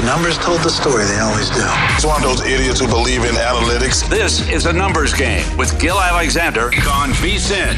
The 0.00 0.06
numbers 0.06 0.38
told 0.38 0.60
the 0.60 0.70
story, 0.70 1.04
they 1.04 1.18
always 1.18 1.50
do. 1.50 1.60
It's 1.94 2.06
one 2.06 2.16
of 2.16 2.22
those 2.22 2.40
idiots 2.46 2.80
who 2.80 2.86
believe 2.86 3.24
in 3.24 3.34
analytics. 3.34 4.08
This 4.08 4.48
is 4.48 4.64
a 4.64 4.72
numbers 4.72 5.12
game 5.12 5.44
with 5.58 5.78
Gill 5.78 6.00
Alexander 6.00 6.66
on 6.88 7.10
VSIN. 7.10 7.76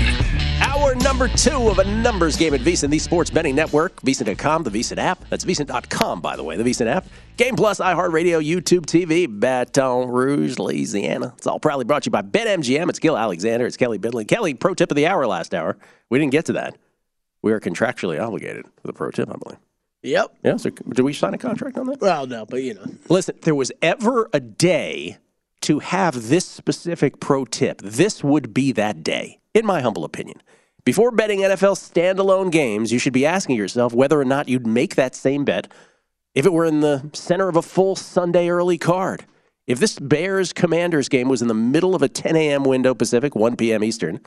Hour 0.60 0.94
number 0.94 1.26
two 1.26 1.68
of 1.68 1.80
a 1.80 1.84
numbers 1.84 2.36
game 2.36 2.54
at 2.54 2.60
VSIN, 2.60 2.90
the 2.90 3.00
sports 3.00 3.28
betting 3.28 3.56
network. 3.56 4.00
VSIN.com, 4.02 4.62
the 4.62 4.70
VSIN 4.70 4.98
app. 4.98 5.28
That's 5.30 5.44
VSIN.com, 5.44 6.20
by 6.20 6.36
the 6.36 6.44
way, 6.44 6.56
the 6.56 6.62
VSIN 6.62 6.86
app. 6.86 7.06
Game 7.36 7.56
Plus, 7.56 7.80
iHeartRadio, 7.80 8.46
YouTube 8.46 8.86
TV, 8.86 9.26
Baton 9.26 10.08
Rouge, 10.08 10.58
Louisiana. 10.60 11.34
It's 11.38 11.48
all 11.48 11.58
proudly 11.58 11.84
brought 11.84 12.04
to 12.04 12.08
you 12.08 12.12
by 12.12 12.22
BetMGM. 12.22 12.88
It's 12.88 13.00
Gill 13.00 13.16
Alexander. 13.18 13.66
It's 13.66 13.76
Kelley 13.76 13.98
Bydlon. 13.98 14.28
Kelley, 14.28 14.54
pro 14.54 14.74
tip 14.74 14.92
of 14.92 14.96
the 14.96 15.08
hour 15.08 15.26
last 15.26 15.54
hour. 15.54 15.76
We 16.08 16.20
didn't 16.20 16.32
get 16.32 16.44
to 16.46 16.52
that. 16.52 16.76
We 17.42 17.50
are 17.52 17.58
contractually 17.58 18.22
obligated 18.22 18.66
for 18.80 18.86
the 18.86 18.92
pro 18.92 19.10
tip, 19.10 19.28
I 19.28 19.36
believe. 19.42 19.58
Yep. 20.02 20.36
Yeah, 20.42 20.56
so 20.56 20.70
did 20.70 21.02
we 21.02 21.12
sign 21.12 21.34
a 21.34 21.38
contract 21.38 21.78
on 21.78 21.86
that? 21.86 22.00
Well, 22.00 22.26
no, 22.26 22.44
but 22.44 22.62
you 22.62 22.74
know. 22.74 22.84
Listen, 23.08 23.36
there 23.42 23.54
was 23.54 23.70
ever 23.80 24.28
a 24.32 24.40
day 24.40 25.18
to 25.62 25.78
have 25.78 26.28
this 26.28 26.44
specific 26.44 27.20
pro 27.20 27.44
tip, 27.44 27.80
this 27.82 28.22
would 28.22 28.52
be 28.52 28.72
that 28.72 29.02
day, 29.02 29.38
in 29.54 29.64
my 29.64 29.80
humble 29.80 30.04
opinion. 30.04 30.42
Before 30.84 31.12
betting 31.12 31.40
NFL 31.40 31.76
standalone 31.76 32.50
games, 32.50 32.92
you 32.92 32.98
should 32.98 33.12
be 33.12 33.24
asking 33.24 33.56
yourself 33.56 33.94
whether 33.94 34.20
or 34.20 34.24
not 34.24 34.48
you'd 34.48 34.66
make 34.66 34.96
that 34.96 35.14
same 35.14 35.44
bet 35.44 35.70
if 36.34 36.44
it 36.44 36.52
were 36.52 36.64
in 36.64 36.80
the 36.80 37.08
center 37.12 37.48
of 37.48 37.54
a 37.54 37.62
full 37.62 37.94
Sunday 37.94 38.48
early 38.48 38.78
card. 38.78 39.24
If 39.68 39.78
this 39.78 39.96
Bears 40.00 40.52
Commanders 40.52 41.08
game 41.08 41.28
was 41.28 41.40
in 41.40 41.46
the 41.46 41.54
middle 41.54 41.94
of 41.94 42.02
a 42.02 42.08
10 42.08 42.34
a.m. 42.34 42.64
window 42.64 42.94
Pacific, 42.94 43.36
1 43.36 43.54
p.m. 43.54 43.84
Eastern, 43.84 44.18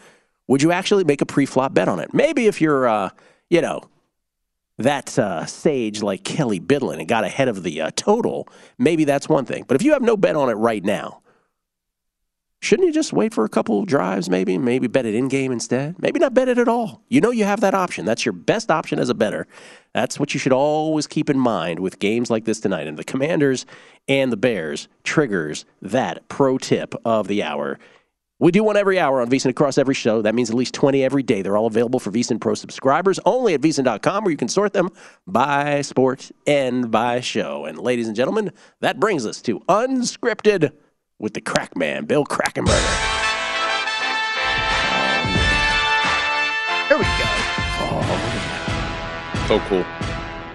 would 0.47 0.61
you 0.61 0.71
actually 0.71 1.03
make 1.03 1.21
a 1.21 1.25
pre-flop 1.25 1.73
bet 1.73 1.89
on 1.89 1.99
it? 1.99 2.13
Maybe 2.13 2.47
if 2.47 2.61
you're, 2.61 2.87
uh, 2.87 3.09
you 3.49 3.61
know, 3.61 3.81
that 4.77 5.17
uh, 5.17 5.45
sage 5.45 6.01
like 6.01 6.23
Kelley 6.23 6.59
Bydlon 6.59 6.99
and 6.99 7.07
got 7.07 7.23
ahead 7.23 7.47
of 7.47 7.63
the 7.63 7.81
uh, 7.81 7.91
total, 7.95 8.47
maybe 8.77 9.05
that's 9.05 9.29
one 9.29 9.45
thing. 9.45 9.63
But 9.67 9.75
if 9.75 9.83
you 9.83 9.93
have 9.93 10.01
no 10.01 10.17
bet 10.17 10.35
on 10.35 10.49
it 10.49 10.53
right 10.53 10.83
now, 10.83 11.21
shouldn't 12.61 12.87
you 12.87 12.93
just 12.93 13.13
wait 13.13 13.33
for 13.33 13.45
a 13.45 13.49
couple 13.49 13.85
drives, 13.85 14.29
maybe? 14.29 14.57
Maybe 14.57 14.87
bet 14.87 15.05
it 15.05 15.15
in 15.15 15.27
game 15.27 15.51
instead? 15.51 15.95
Maybe 15.99 16.19
not 16.19 16.33
bet 16.33 16.49
it 16.49 16.57
at 16.57 16.67
all. 16.67 17.03
You 17.07 17.22
know 17.22 17.31
you 17.31 17.45
have 17.45 17.61
that 17.61 17.73
option. 17.73 18.05
That's 18.05 18.25
your 18.25 18.33
best 18.33 18.69
option 18.69 19.00
as 19.00 19.09
a 19.09 19.13
better. 19.13 19.47
That's 19.94 20.19
what 20.19 20.33
you 20.33 20.39
should 20.39 20.51
always 20.51 21.07
keep 21.07 21.29
in 21.29 21.39
mind 21.39 21.79
with 21.79 22.00
games 22.00 22.29
like 22.29 22.44
this 22.45 22.59
tonight. 22.59 22.88
And 22.88 22.97
the 22.97 23.03
Commanders 23.03 23.66
and 24.07 24.31
the 24.31 24.38
Bears 24.38 24.88
triggers 25.03 25.63
that 25.81 26.27
pro 26.27 26.57
tip 26.57 26.95
of 27.05 27.27
the 27.27 27.44
hour. 27.44 27.79
We 28.38 28.51
do 28.51 28.66
one 28.66 28.75
every 28.75 29.00
hour 29.00 29.22
on 29.22 29.29
VSiN 29.29 29.51
across 29.51 29.78
every 29.78 29.96
show. 29.96 30.22
That 30.22 30.35
means 30.35 30.50
at 30.50 30.57
least 30.57 30.73
20 30.73 31.01
every 31.06 31.23
day. 31.23 31.41
They're 31.41 31.56
all 31.56 31.68
available 31.68 32.01
for 32.01 32.12
VSiN 32.12 32.41
Pro 32.41 32.53
subscribers 32.53 33.18
only 33.25 33.53
at 33.53 33.62
VSiN.com 33.62 34.25
where 34.25 34.31
you 34.31 34.35
can 34.35 34.50
sort 34.50 34.73
them 34.73 34.90
by 35.25 35.81
sport 35.81 36.31
and 36.45 36.91
by 36.91 37.22
show. 37.22 37.63
And 37.63 37.78
ladies 37.78 38.07
and 38.07 38.16
gentlemen, 38.16 38.51
that 38.81 39.00
brings 39.00 39.25
us 39.25 39.41
to 39.44 39.62
Unscripted 39.69 40.74
with 41.18 41.34
the 41.34 41.40
crack 41.40 41.78
man, 41.78 42.03
Bill 42.03 42.25
Krackomberger. 42.25 42.75
Here 46.90 46.97
we 46.97 47.03
go. 47.03 47.25
So 49.47 49.59
cool. 49.69 49.84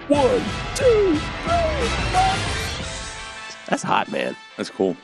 One, 0.07 0.43
two, 0.75 1.15
three, 1.15 1.87
four. 2.11 2.35
That's 3.67 3.81
hot, 3.81 4.11
man. 4.11 4.35
That's 4.55 4.69
cool. 4.69 4.95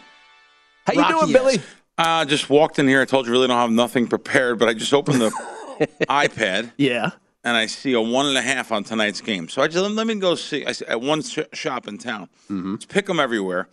How 0.86 0.94
you 0.94 1.00
Rocky 1.00 1.14
doing, 1.20 1.34
Billy? 1.34 1.62
I 1.98 2.22
uh, 2.22 2.26
just 2.26 2.50
walked 2.50 2.78
in 2.80 2.88
here. 2.88 3.02
I 3.02 3.06
told 3.06 3.26
you 3.26 3.32
really 3.32 3.48
don't 3.48 3.58
have 3.58 3.72
nothing 3.72 4.08
prepared, 4.08 4.60
but 4.60 4.70
I 4.70 4.74
just 4.74 4.94
opened 4.94 5.20
the 5.22 5.30
iPad 6.10 6.72
Yeah. 6.78 7.12
and 7.44 7.58
I 7.58 7.66
see 7.66 7.94
a 7.94 8.02
one 8.02 8.28
and 8.28 8.38
a 8.38 8.42
half 8.42 8.72
on 8.72 8.84
tonight's 8.84 9.22
game. 9.22 9.50
So 9.50 9.62
I 9.62 9.68
just 9.68 9.84
let 9.90 10.06
me 10.08 10.16
go 10.16 10.36
see. 10.36 10.66
I 10.66 10.74
see 10.74 10.86
at 10.86 11.02
one 11.02 11.24
sh- 11.24 11.40
shop 11.54 11.88
in 11.88 11.98
town. 11.98 12.30
Mm-hmm. 12.52 12.76
It's 12.76 12.86
pick 12.86 13.10
'em 13.10 13.20
everywhere. 13.20 13.68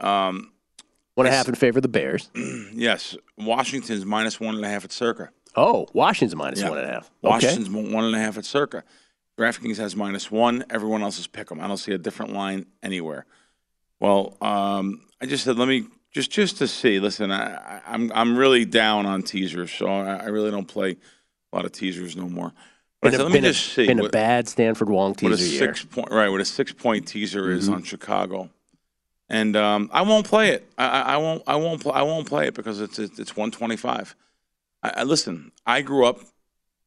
Um, 0.00 0.52
Want 1.16 1.30
to 1.30 1.48
in 1.48 1.54
favor 1.54 1.78
of 1.78 1.82
the 1.82 1.88
Bears? 1.88 2.30
yes, 2.74 3.16
Washington's 3.38 4.04
minus 4.04 4.38
one 4.38 4.54
and 4.54 4.64
a 4.64 4.68
half 4.68 4.84
at 4.84 4.92
Circa. 4.92 5.30
Oh, 5.54 5.86
Washington's 5.94 6.36
minus 6.36 6.60
Yeah. 6.60 6.68
one 6.68 6.78
and 6.78 6.86
a 6.90 6.92
half. 6.92 7.10
Washington's 7.22 7.70
one 7.70 8.04
and 8.04 8.14
a 8.14 8.18
half 8.18 8.36
at 8.36 8.44
Circa. 8.44 8.84
DraftKings 9.38 9.76
has 9.78 9.96
minus 9.96 10.30
one. 10.30 10.64
Everyone 10.70 11.02
else 11.02 11.18
is 11.18 11.26
pick 11.26 11.50
'em. 11.50 11.60
I 11.60 11.66
don't 11.68 11.76
see 11.78 11.92
a 11.92 11.98
different 11.98 12.32
line 12.32 12.66
anywhere. 12.82 13.24
Well, 14.00 14.36
um, 14.42 15.02
I 15.20 15.26
just 15.26 15.44
said 15.44 15.56
let 15.58 15.68
me 15.68 15.86
just 16.16 16.30
just 16.30 16.56
to 16.58 16.66
see. 16.66 16.98
Listen, 16.98 17.30
I, 17.30 17.56
I, 17.56 17.80
I'm 17.86 18.10
I'm 18.14 18.36
really 18.38 18.64
down 18.64 19.04
on 19.04 19.22
teasers, 19.22 19.70
so 19.70 19.86
I, 19.86 20.14
I 20.16 20.24
really 20.28 20.50
don't 20.50 20.66
play 20.66 20.92
a 21.52 21.56
lot 21.56 21.66
of 21.66 21.72
teasers 21.72 22.16
no 22.16 22.26
more. 22.26 22.52
But 23.02 23.10
Been, 23.10 23.12
said, 23.12 23.20
a, 23.20 23.22
let 23.24 23.32
me 23.32 23.40
been, 23.40 23.44
just 23.52 23.66
a, 23.68 23.70
see 23.74 23.86
been 23.86 24.00
a 24.00 24.08
bad 24.08 24.48
Stanford 24.48 24.88
Wong 24.88 25.14
teaser 25.14 25.30
what 25.30 25.38
a 25.38 25.42
teaser 25.42 25.64
year. 25.64 25.74
six 25.74 25.84
point 25.84 26.10
right. 26.10 26.30
What 26.30 26.40
a 26.40 26.44
six 26.46 26.72
point 26.72 27.06
teaser 27.06 27.50
is 27.50 27.68
Mhm. 27.68 27.74
on 27.74 27.82
Chicago, 27.82 28.48
and 29.28 29.54
um, 29.56 29.90
I 29.92 30.00
won't 30.02 30.26
play 30.26 30.48
it. 30.52 30.66
I, 30.78 30.86
I, 30.88 31.00
I 31.00 31.16
won't. 31.18 31.42
I 31.46 31.56
won't. 31.56 31.82
Pl- 31.82 31.92
I 31.92 32.00
won't 32.02 32.26
play 32.26 32.46
it 32.48 32.54
because 32.54 32.80
it's 32.80 32.98
it's, 32.98 33.18
it's 33.18 33.36
125. 33.36 34.16
I, 34.82 34.92
I 34.96 35.02
listen. 35.02 35.52
I 35.66 35.82
grew 35.82 36.06
up 36.06 36.20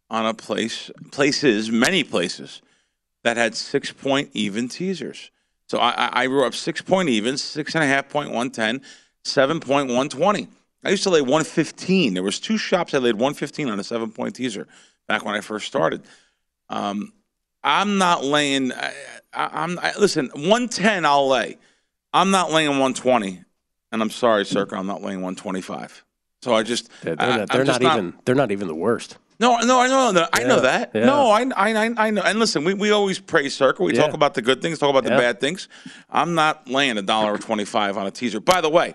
on 0.09 0.25
a 0.25 0.33
place, 0.33 0.89
places, 1.11 1.69
many 1.71 2.03
places 2.03 2.63
that 3.23 3.37
had 3.37 3.53
six 3.55 3.91
point 3.91 4.31
even 4.33 4.67
teasers. 4.67 5.29
So 5.67 5.77
I, 5.77 5.91
I- 5.91 6.21
I 6.23 6.25
grew 6.25 6.45
up 6.47 6.55
six 6.55 6.81
point 6.81 7.09
even, 7.09 7.37
six 7.37 7.75
and 7.75 7.83
a 7.83 7.87
half 7.87 8.09
point 8.09 8.31
one 8.31 8.49
ten, 8.49 8.81
seven 9.23 9.59
point 9.59 9.89
one 9.91 10.09
twenty. 10.09 10.47
I 10.83 10.89
used 10.89 11.03
to 11.03 11.09
lay 11.09 11.21
one 11.21 11.43
fifteen. 11.43 12.13
There 12.13 12.23
was 12.23 12.39
two 12.39 12.57
shops 12.57 12.93
I 12.93 12.99
laid 12.99 13.15
one 13.15 13.33
fifteen 13.33 13.69
on 13.69 13.79
a 13.79 13.83
seven 13.83 14.11
point 14.11 14.35
teaser 14.35 14.67
back 15.07 15.25
when 15.25 15.35
I 15.35 15.41
first 15.41 15.67
started. 15.67 16.03
Um, 16.69 17.13
I'm 17.63 17.97
not 17.97 18.23
laying. 18.23 18.71
I, 18.71 18.93
I, 19.33 19.49
I'm 19.63 19.79
I, 19.79 19.93
listen. 19.99 20.29
One 20.35 20.67
ten 20.69 21.05
I'll 21.05 21.27
lay. 21.27 21.57
I'm 22.13 22.31
not 22.31 22.51
laying 22.51 22.79
one 22.79 22.93
twenty, 22.93 23.43
and 23.91 24.01
I'm 24.01 24.09
sorry, 24.09 24.45
Circa. 24.45 24.75
I'm 24.75 24.87
not 24.87 25.01
laying 25.01 25.21
one 25.21 25.35
twenty 25.35 25.61
five. 25.61 26.03
So 26.41 26.53
I 26.53 26.63
just 26.63 26.89
They're, 27.01 27.15
they're 27.17 27.29
I- 27.29 27.37
not, 27.37 27.49
they're 27.49 27.65
just 27.65 27.81
not 27.81 27.97
even. 27.97 28.13
They're 28.25 28.35
not 28.35 28.51
even 28.51 28.67
the 28.69 28.75
worst. 28.75 29.17
no, 29.41 29.57
no, 29.59 29.79
I 29.79 29.87
know 29.87 30.11
that. 30.13 30.29
I 30.33 30.43
know 30.43 30.61
that. 30.61 30.91
yeah. 30.93 31.05
No, 31.05 31.29
I, 31.29 31.41
I, 31.55 31.93
I- 31.97 32.09
know. 32.11 32.21
And 32.21 32.39
listen, 32.39 32.63
we, 32.63 32.73
we 32.73 32.91
always 32.91 33.19
praise 33.19 33.53
Circa. 33.55 33.83
We 33.83 33.91
talk 33.91 34.13
about 34.13 34.33
the 34.35 34.41
good 34.41 34.61
things, 34.61 34.79
talk 34.79 34.89
about 34.89 35.03
the 35.03 35.09
bad 35.09 35.41
things. 35.41 35.67
I'm 36.09 36.35
not 36.35 36.69
laying 36.69 36.97
a 36.97 37.01
dollar 37.01 37.37
twenty 37.37 37.65
five 37.65 37.97
on 37.97 38.07
a 38.07 38.11
teaser. 38.11 38.39
By 38.39 38.61
the 38.61 38.69
way, 38.69 38.93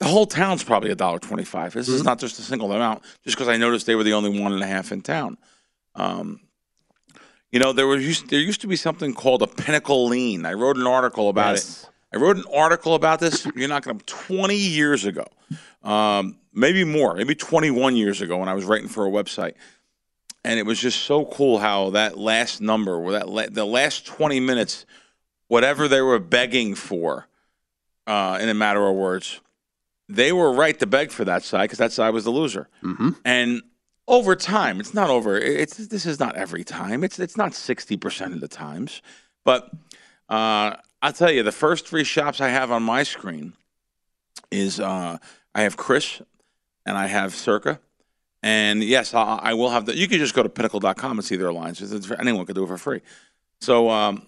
the 0.00 0.06
whole 0.06 0.26
town's 0.26 0.62
probably 0.64 0.90
a 0.90 0.94
dollar 0.94 1.18
twenty 1.18 1.44
five. 1.44 1.72
This 1.74 1.86
Mm-hmm. 1.86 1.96
is 1.96 2.04
not 2.04 2.18
just 2.18 2.38
a 2.38 2.42
single 2.42 2.72
amount. 2.72 3.02
Just 3.24 3.36
because 3.36 3.48
I 3.48 3.56
noticed 3.56 3.86
they 3.86 3.94
were 3.94 4.04
the 4.04 4.12
only 4.14 4.40
one 4.40 4.52
and 4.52 4.62
a 4.62 4.66
half 4.66 4.92
in 4.92 5.00
town. 5.02 5.38
Um, 5.94 6.40
you 7.52 7.60
know, 7.60 7.72
there 7.72 7.86
was 7.86 8.04
used, 8.04 8.30
there 8.30 8.40
used 8.40 8.60
to 8.62 8.66
be 8.66 8.74
something 8.76 9.14
called 9.14 9.40
a 9.42 9.46
pinnacle 9.46 10.06
lean. 10.06 10.44
I 10.44 10.54
wrote 10.54 10.76
an 10.76 10.86
article 10.88 11.28
about 11.28 11.52
Yes. 11.54 11.84
it. 11.84 11.90
I 12.12 12.16
wrote 12.20 12.36
an 12.36 12.44
article 12.52 12.94
about 12.96 13.20
this. 13.20 13.46
You're 13.56 13.68
not 13.68 13.82
going 13.84 13.98
to 13.98 14.04
20 14.04 14.56
years 14.56 15.04
ago, 15.04 15.24
um, 15.82 16.36
maybe 16.52 16.84
more, 16.84 17.14
maybe 17.14 17.34
21 17.34 17.96
years 17.96 18.20
ago 18.20 18.38
when 18.38 18.48
I 18.48 18.54
was 18.54 18.64
writing 18.64 18.88
for 18.88 19.06
a 19.06 19.10
website, 19.10 19.54
and 20.44 20.58
it 20.58 20.66
was 20.66 20.78
just 20.80 21.02
so 21.02 21.24
cool 21.24 21.58
how 21.58 21.90
that 21.90 22.16
last 22.18 22.60
number, 22.60 22.94
or 22.96 23.12
that 23.12 23.28
la- 23.28 23.46
the 23.50 23.64
last 23.64 24.06
20 24.06 24.38
minutes, 24.40 24.86
whatever 25.48 25.88
they 25.88 26.02
were 26.02 26.18
begging 26.20 26.74
for, 26.76 27.26
uh, 28.06 28.38
in 28.40 28.48
a 28.48 28.54
matter 28.54 28.86
of 28.86 28.94
words, 28.94 29.40
they 30.08 30.32
were 30.32 30.52
right 30.52 30.78
to 30.78 30.86
beg 30.86 31.10
for 31.10 31.24
that 31.24 31.42
side 31.42 31.64
because 31.64 31.78
that 31.78 31.92
side 31.92 32.10
was 32.10 32.24
the 32.24 32.30
loser. 32.30 32.68
Mm-hmm. 32.82 33.10
And 33.24 33.62
over 34.06 34.36
time, 34.36 34.80
it's 34.80 34.92
not 34.92 35.10
over. 35.10 35.36
It's 35.38 35.76
this 35.76 36.04
is 36.04 36.20
not 36.20 36.36
every 36.36 36.64
time. 36.64 37.04
It's 37.04 37.18
it's 37.18 37.36
not 37.36 37.54
sixty 37.54 37.96
percent 37.96 38.34
of 38.34 38.40
the 38.40 38.48
times, 38.48 39.00
but 39.44 39.70
uh, 40.28 40.76
I'll 41.00 41.12
tell 41.12 41.30
you, 41.30 41.42
the 41.42 41.52
first 41.52 41.86
three 41.86 42.04
shops 42.04 42.40
I 42.40 42.48
have 42.48 42.70
on 42.70 42.82
my 42.82 43.02
screen 43.02 43.54
is 44.50 44.80
uh, 44.80 45.18
I 45.54 45.62
have 45.62 45.76
CRIS 45.76 46.22
and 46.86 46.96
I 46.96 47.06
have 47.06 47.34
Circa. 47.34 47.80
And 48.42 48.84
yes, 48.84 49.14
I, 49.14 49.38
I 49.42 49.54
will 49.54 49.70
have 49.70 49.86
the. 49.86 49.96
You 49.96 50.06
can 50.06 50.18
just 50.18 50.34
go 50.34 50.42
to 50.42 50.48
pinnacle.com 50.48 51.18
and 51.18 51.24
see 51.24 51.36
their 51.36 51.52
lines. 51.52 51.80
Anyone 52.18 52.44
could 52.44 52.54
do 52.54 52.64
it 52.64 52.68
for 52.68 52.76
free. 52.76 53.00
So 53.60 53.88
um, 53.88 54.26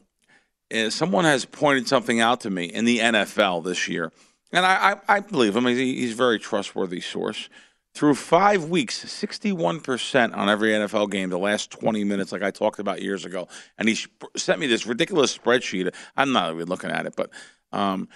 uh, 0.75 0.91
someone 0.91 1.25
has 1.25 1.45
pointed 1.45 1.87
something 1.87 2.21
out 2.21 2.41
to 2.41 2.51
me 2.51 2.65
in 2.65 2.87
the 2.87 2.99
NFL 2.99 3.65
this 3.65 3.89
year, 3.89 4.13
and 4.53 4.65
I, 4.65 4.93
I, 4.93 5.17
I 5.17 5.21
believe 5.21 5.57
him. 5.57 5.67
He's, 5.67 6.13
a 6.13 6.17
very 6.17 6.39
trustworthy 6.39 7.01
source. 7.01 7.49
Through 7.95 8.15
five 8.15 8.65
weeks, 8.65 9.03
61% 9.05 10.37
on 10.37 10.51
every 10.51 10.71
NFL 10.71 11.11
game, 11.11 11.31
the 11.31 11.39
last 11.39 11.71
20 11.71 12.05
minutes, 12.05 12.31
like 12.31 12.43
I 12.43 12.51
talked 12.51 12.79
about 12.79 13.01
years 13.01 13.25
ago. 13.25 13.49
And 13.79 13.89
he 13.89 13.97
sent 14.37 14.61
me 14.61 14.67
this 14.67 14.87
ridiculous 14.87 15.37
spreadsheet. 15.37 15.93
I'm 16.15 16.33
not 16.33 16.53
even 16.53 16.69
looking 16.69 16.91
at 16.91 17.07
it, 17.07 17.15
but 17.17 17.31
um, 17.73 18.09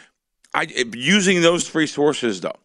I 0.52 0.66
using 0.94 1.40
those 1.40 1.68
three 1.68 1.86
sources, 1.86 2.42
though. 2.42 2.56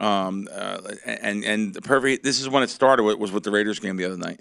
Um, 0.00 0.48
uh, 0.52 0.80
and 1.06 1.44
and 1.44 1.72
the 1.72 1.80
perfect. 1.80 2.24
This 2.24 2.40
is 2.40 2.48
when 2.48 2.64
it 2.64 2.70
started. 2.70 3.04
With, 3.04 3.18
was 3.18 3.30
with 3.30 3.44
the 3.44 3.52
Raiders 3.52 3.78
game 3.78 3.96
the 3.96 4.04
other 4.04 4.16
night. 4.16 4.40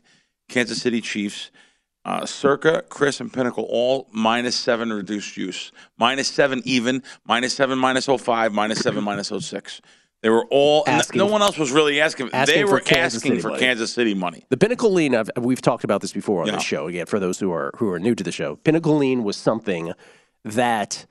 Kansas 0.50 0.82
City 0.82 1.02
Chiefs. 1.02 1.52
Uh, 2.06 2.26
Circa, 2.26 2.84
CRIS, 2.90 3.22
and 3.22 3.32
Pinnacle 3.32 3.66
all 3.70 4.08
minus 4.12 4.56
seven 4.56 4.92
reduced 4.92 5.38
use. 5.38 5.72
Minus 5.98 6.28
seven 6.28 6.62
even, 6.66 7.02
minus 7.26 7.54
seven, 7.54 7.80
minus 7.80 8.06
05, 8.08 8.52
minus 8.54 8.80
seven, 8.80 9.04
minus 9.06 9.30
06. 9.30 9.82
They 10.22 10.30
were 10.30 10.46
all, 10.50 10.84
Asking- 10.88 11.20
no 11.20 11.26
one 11.26 11.42
else 11.42 11.58
was 11.58 11.72
really 11.72 12.00
asking. 12.02 12.30
asking 12.34 12.56
they 12.56 12.64
for 12.64 12.72
were 12.74 12.80
Kansas 12.82 13.20
asking 13.20 13.32
City 13.34 13.42
for 13.42 13.50
money. 13.50 13.60
Kansas 13.60 13.94
City 13.94 14.14
money. 14.14 14.46
The 14.50 14.58
Pinnacle 14.58 14.92
Lean, 14.92 15.16
I've, 15.16 15.30
we've 15.38 15.62
talked 15.62 15.84
about 15.84 16.02
this 16.02 16.14
before 16.14 16.42
on 16.42 16.48
Yeah. 16.48 16.54
the 16.56 16.60
show. 16.62 16.88
Again, 16.88 17.06
for 17.06 17.20
those 17.20 17.40
who 17.40 17.52
are 17.52 17.72
who 17.78 17.90
are 17.90 18.00
new 18.00 18.16
to 18.16 18.24
the 18.24 18.32
show, 18.32 18.56
Pinnacle 18.58 18.96
Lean 18.98 19.24
was 19.26 19.36
something 19.38 19.92
that 20.46 21.06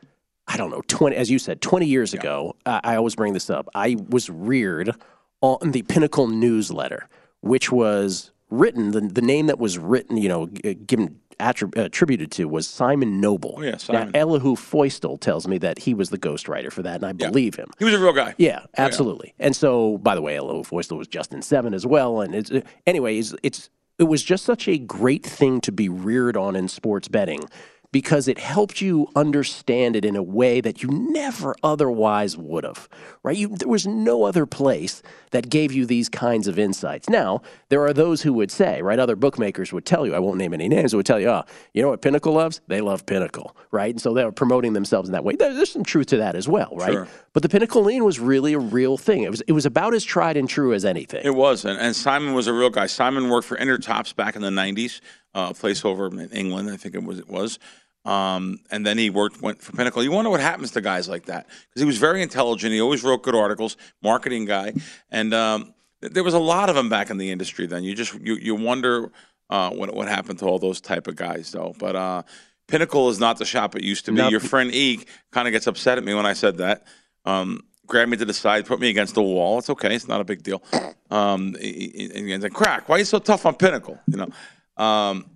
I 0.49 0.57
don't 0.57 0.71
know, 0.71 0.83
twenty 0.89 1.17
as 1.17 1.31
you 1.31 1.39
said, 1.39 1.61
twenty 1.61 1.87
years 1.87 2.15
ago. 2.15 2.57
I 2.67 2.81
I 2.85 2.97
always 2.97 3.15
bring 3.15 3.33
this 3.35 3.49
up. 3.51 3.69
I 3.75 3.97
was 4.09 4.29
reared 4.31 4.95
on 5.43 5.73
the 5.73 5.83
Pinnacle 5.83 6.27
newsletter, 6.27 7.07
which 7.43 7.71
was 7.71 8.31
written. 8.53 8.93
The, 8.93 9.01
the 9.01 9.23
name 9.23 9.47
that 9.47 9.59
was 9.59 9.79
written, 9.79 10.17
you 10.17 10.29
know, 10.29 10.49
uh, 10.65 10.75
given 10.87 11.21
attrib- 11.41 11.77
uh, 11.77 11.83
attributed 11.83 12.31
to 12.33 12.47
was 12.47 12.69
Simon 12.69 13.21
Noble. 13.21 13.55
Oh, 13.59 13.63
yeah, 13.63 13.77
Simon. 13.77 14.13
Now, 14.13 14.21
Elihu 14.21 14.55
Feustel 14.57 15.21
tells 15.21 15.49
me 15.49 15.59
that 15.59 15.79
he 15.79 15.95
was 15.95 16.11
the 16.11 16.19
ghostwriter 16.19 16.73
for 16.73 16.83
that, 16.83 16.97
and 16.97 17.07
I 17.07 17.13
believe 17.13 17.55
him. 17.57 17.71
He 17.79 17.85
was 17.85 17.95
a 17.95 17.99
real 17.99 18.13
guy. 18.13 18.35
Yeah, 18.39 18.65
absolutely. 18.77 19.35
And 19.39 19.57
so, 19.57 19.99
by 19.99 20.15
the 20.15 20.23
way, 20.23 20.37
Elo 20.37 20.63
Feustel 20.63 20.99
was 20.99 21.09
Justin 21.09 21.43
Seven 21.43 21.75
as 21.75 21.87
well. 21.87 22.21
And 22.21 22.35
it's 22.35 22.51
uh, 22.51 22.61
anyways, 22.87 23.35
it's 23.43 23.71
it 23.99 24.05
was 24.05 24.23
just 24.23 24.45
such 24.45 24.69
a 24.69 24.79
great 24.79 25.25
thing 25.25 25.61
to 25.61 25.73
be 25.73 25.89
reared 25.89 26.37
on 26.37 26.57
in 26.57 26.69
sports 26.69 27.09
betting 27.09 27.41
because 27.93 28.27
it 28.27 28.39
helped 28.39 28.81
you 28.81 29.07
understand 29.15 29.95
it 29.97 30.05
in 30.05 30.17
a 30.17 30.23
way 30.23 30.61
that 30.61 30.83
you 30.83 30.89
never 30.89 31.55
otherwise 31.63 32.37
would 32.37 32.65
have. 32.65 32.89
Right? 33.23 33.37
You, 33.37 33.49
there 33.49 33.69
was 33.69 33.87
no 33.87 34.25
other 34.25 34.47
place 34.47 35.03
that 35.31 35.49
gave 35.49 35.73
you 35.73 35.87
these 35.87 36.09
kinds 36.09 36.49
of 36.49 36.59
insights. 36.59 37.09
Now, 37.09 37.43
there 37.69 37.83
are 37.87 37.93
those 37.93 38.23
who 38.23 38.33
would 38.33 38.51
say, 38.51 38.83
right? 38.83 38.99
Other 38.99 39.15
bookmakers 39.17 39.73
would 39.73 39.87
tell 39.87 40.07
you, 40.07 40.15
I 40.15 40.19
won't 40.19 40.39
name 40.39 40.53
any 40.55 40.69
names, 40.69 40.95
would 40.95 41.07
tell 41.07 41.21
you, 41.21 41.29
oh, 41.29 41.45
you 41.73 41.83
know 41.83 41.91
what 41.91 42.03
Pinnacle 42.03 42.33
loves? 42.33 42.61
They 42.67 42.81
love 42.81 43.07
Pinnacle, 43.07 43.57
right? 43.71 43.91
And 43.95 44.01
so 44.01 44.13
they 44.13 44.25
were 44.25 44.33
promoting 44.33 44.73
themselves 44.73 45.09
in 45.09 45.13
that 45.13 45.25
way. 45.25 45.37
There- 45.37 45.53
there's 45.55 45.71
some 45.71 45.85
truth 45.85 46.07
to 46.09 46.17
that 46.17 46.35
as 46.35 46.49
well, 46.49 46.71
right? 46.77 46.93
Sure. 46.93 47.09
But 47.35 47.43
the 47.43 47.49
Pinnacle 47.49 47.83
Lean 47.83 48.05
was 48.05 48.19
really 48.19 48.53
a 48.55 48.59
real 48.59 48.97
thing. 48.99 49.23
It 49.23 49.31
was 49.31 49.41
it 49.43 49.53
was 49.53 49.65
about 49.67 49.95
as 49.95 50.03
tried 50.05 50.37
and 50.37 50.49
true 50.49 50.73
as 50.75 50.85
anything. 50.85 51.23
It 51.25 51.35
was, 51.35 51.65
and, 51.65 51.79
and 51.79 51.95
Simon 51.95 52.35
was 52.35 52.47
a 52.47 52.53
real 52.53 52.71
guy. 52.71 52.87
Simon 52.87 53.29
worked 53.31 53.47
for 53.47 53.57
Intertops 53.57 54.15
back 54.17 54.35
in 54.37 54.43
the 54.43 54.51
'90s, 54.51 55.01
uh, 55.35 55.49
a 55.51 55.55
place 55.55 55.85
over 55.85 56.07
in 56.09 56.29
England, 56.31 56.71
I 56.71 56.77
think 56.77 56.95
it 56.95 57.03
was. 57.05 57.19
It 57.19 57.29
was, 57.29 57.59
um, 58.05 58.59
and 58.71 58.85
then 58.87 58.99
he 58.99 59.11
worked 59.11 59.41
went 59.43 59.61
for 59.63 59.73
Pinnacle. 59.73 60.03
You 60.03 60.11
wonder 60.13 60.31
what 60.31 60.41
happens 60.41 60.71
to 60.73 60.81
guys 60.81 61.09
like 61.09 61.27
that 61.27 61.47
because 61.69 61.81
he 61.81 61.85
was 61.87 61.99
very 61.99 62.23
intelligent. 62.23 62.73
He 62.73 62.81
always 62.81 63.03
wrote 63.05 63.23
good 63.23 63.35
articles, 63.35 63.77
marketing 64.03 64.45
guy, 64.45 64.75
and 65.11 65.33
um, 65.35 65.75
th- 66.01 66.13
there 66.13 66.25
was 66.25 66.35
a 66.35 66.39
lot 66.39 66.69
of 66.69 66.75
them 66.75 66.89
back 66.89 67.11
in 67.11 67.19
the 67.19 67.31
industry. 67.31 67.67
Then 67.67 67.85
you 67.85 67.95
just 67.95 68.15
you 68.15 68.35
you 68.37 68.55
wonder 68.55 69.13
uh, 69.51 69.71
what 69.71 69.95
what 69.95 70.09
happened 70.09 70.39
to 70.41 70.47
all 70.47 70.59
those 70.59 70.81
type 70.81 71.07
of 71.07 71.17
guys 71.17 71.53
though. 71.53 71.75
But 71.79 71.95
uh, 71.97 72.23
Pinnacle 72.69 73.09
is 73.09 73.21
not 73.21 73.39
the 73.39 73.45
shop 73.45 73.77
it 73.77 73.85
used 73.85 74.05
to 74.07 74.13
be. 74.13 74.19
Not- 74.19 74.31
Your 74.31 74.41
friend 74.41 74.75
E 74.75 75.01
kind 75.31 75.47
of 75.47 75.53
gets 75.53 75.67
upset 75.67 75.99
at 75.99 76.05
me 76.05 76.15
when 76.15 76.27
I 76.27 76.33
said 76.33 76.59
that. 76.59 76.85
Um, 77.25 77.63
grabbed 77.87 78.11
me 78.11 78.17
to 78.17 78.25
the 78.25 78.33
side, 78.33 78.65
put 78.65 78.81
me 78.81 78.89
against 78.89 79.15
the 79.15 79.23
wall. 79.23 79.59
It's 79.59 79.69
okay. 79.69 79.95
It's 79.95 80.09
not 80.09 80.21
a 80.21 80.25
big 80.25 80.43
deal. 80.43 80.63
Um, 81.11 81.55
and 81.55 81.57
he's 81.59 82.43
like, 82.43 82.53
crack. 82.53 82.89
Why 82.89 82.97
are 82.97 82.99
you 83.01 83.05
so 83.05 83.19
tough 83.19 83.45
on 83.45 83.55
Pinnacle? 83.55 83.99
You 84.07 84.17
know, 84.79 84.83
um, 84.83 85.27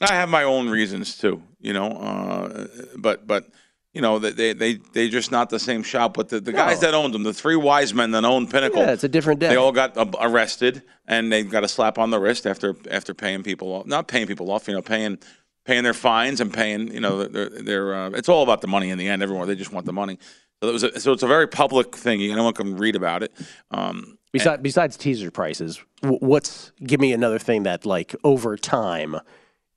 I 0.00 0.14
have 0.14 0.28
my 0.28 0.42
own 0.42 0.68
reasons 0.68 1.16
too. 1.18 1.42
You 1.60 1.72
know, 1.72 1.88
uh, 1.92 2.66
but 2.98 3.26
but 3.26 3.46
you 3.92 4.00
know 4.00 4.18
they 4.18 4.30
they 4.32 4.52
they 4.52 4.74
they're 4.92 5.08
just 5.08 5.30
not 5.30 5.50
the 5.50 5.58
same 5.58 5.82
shop. 5.82 6.14
But 6.14 6.28
the, 6.28 6.40
the 6.40 6.52
guys 6.52 6.80
that 6.80 6.94
owned 6.94 7.14
them, 7.14 7.22
the 7.22 7.32
three 7.32 7.56
wise 7.56 7.94
men 7.94 8.10
that 8.12 8.24
owned 8.24 8.50
Pinnacle, 8.50 8.80
Yeah, 8.80 8.92
it's 8.92 9.04
a 9.04 9.08
different 9.08 9.40
day. 9.40 9.48
they 9.48 9.56
all 9.56 9.72
got 9.72 9.96
uh, 9.96 10.06
arrested 10.20 10.82
and 11.06 11.32
they 11.32 11.42
got 11.42 11.64
a 11.64 11.68
slap 11.68 11.98
on 11.98 12.10
the 12.10 12.18
wrist 12.18 12.46
after 12.46 12.74
after 12.90 13.14
paying 13.14 13.42
people 13.42 13.68
off. 13.72 13.86
Not 13.86 14.08
paying 14.08 14.26
people 14.26 14.50
off, 14.50 14.68
you 14.68 14.74
know, 14.74 14.82
paying 14.82 15.18
paying 15.64 15.82
their 15.84 15.94
fines 15.94 16.40
and 16.40 16.52
paying, 16.52 16.92
you 16.92 17.00
know, 17.00 17.24
their, 17.24 17.48
their 17.48 17.94
uh, 17.94 18.10
it's 18.10 18.28
all 18.28 18.42
about 18.42 18.60
the 18.60 18.66
money 18.68 18.90
in 18.90 18.98
the 18.98 19.08
end. 19.08 19.22
Everyone 19.22 19.46
they 19.48 19.54
just 19.54 19.72
want 19.72 19.86
the 19.86 19.92
money. 19.92 20.18
So 20.62 20.68
it 20.68 20.72
was 20.72 20.82
a, 20.82 21.00
so 21.00 21.12
it's 21.12 21.22
a 21.22 21.26
very 21.26 21.46
public 21.46 21.94
thing. 21.96 22.20
Anyone 22.22 22.52
can 22.54 22.76
read 22.76 22.96
about 22.96 23.22
it. 23.22 23.32
Um, 23.70 24.18
Besides, 24.32 24.62
besides 24.62 24.96
teaser 24.96 25.30
prices, 25.30 25.80
what's 26.02 26.72
give 26.82 27.00
me 27.00 27.12
another 27.12 27.38
thing 27.38 27.62
that 27.62 27.86
like 27.86 28.16
over 28.24 28.56
time 28.56 29.14
you, 29.14 29.20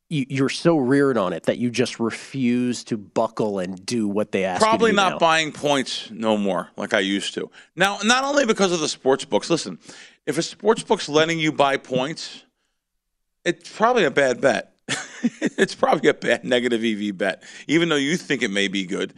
you're 0.10 0.50
so 0.50 0.78
reared 0.78 1.18
on 1.18 1.34
it 1.34 1.44
that 1.44 1.58
you 1.58 1.70
just 1.70 2.00
refuse 2.00 2.84
to 2.86 2.98
buckle 2.98 3.60
and 3.60 3.86
do 3.86 4.08
what 4.08 4.32
they 4.32 4.46
ask. 4.46 4.62
Probably 4.62 4.92
you 4.92 4.96
to 4.96 5.02
do 5.02 5.04
not 5.04 5.12
now. 5.14 5.20
buying 5.20 5.52
points 5.52 6.10
no 6.12 6.38
more 6.38 6.70
like 6.78 6.94
I 6.94 7.00
used 7.00 7.34
to. 7.34 7.52
Now, 7.76 8.00
not 8.04 8.24
only 8.24 8.46
because 8.46 8.72
of 8.72 8.80
the 8.80 8.88
sports 8.88 9.26
books. 9.26 9.50
Listen, 9.50 9.80
if 10.26 10.38
a 10.38 10.42
sports 10.42 10.84
book's 10.84 11.10
letting 11.10 11.40
you 11.40 11.52
buy 11.52 11.78
points, 11.78 12.46
it's 13.44 13.70
probably 13.76 14.06
a 14.06 14.12
bad 14.12 14.40
bet. 14.40 14.74
it's 15.42 15.76
probably 15.76 16.10
a 16.10 16.14
bad 16.14 16.46
negative 16.46 16.84
EV 16.84 17.18
bet, 17.18 17.44
even 17.68 17.90
though 17.90 17.96
you 17.96 18.16
think 18.16 18.42
it 18.42 18.52
may 18.52 18.70
be 18.70 18.86
good. 18.86 19.14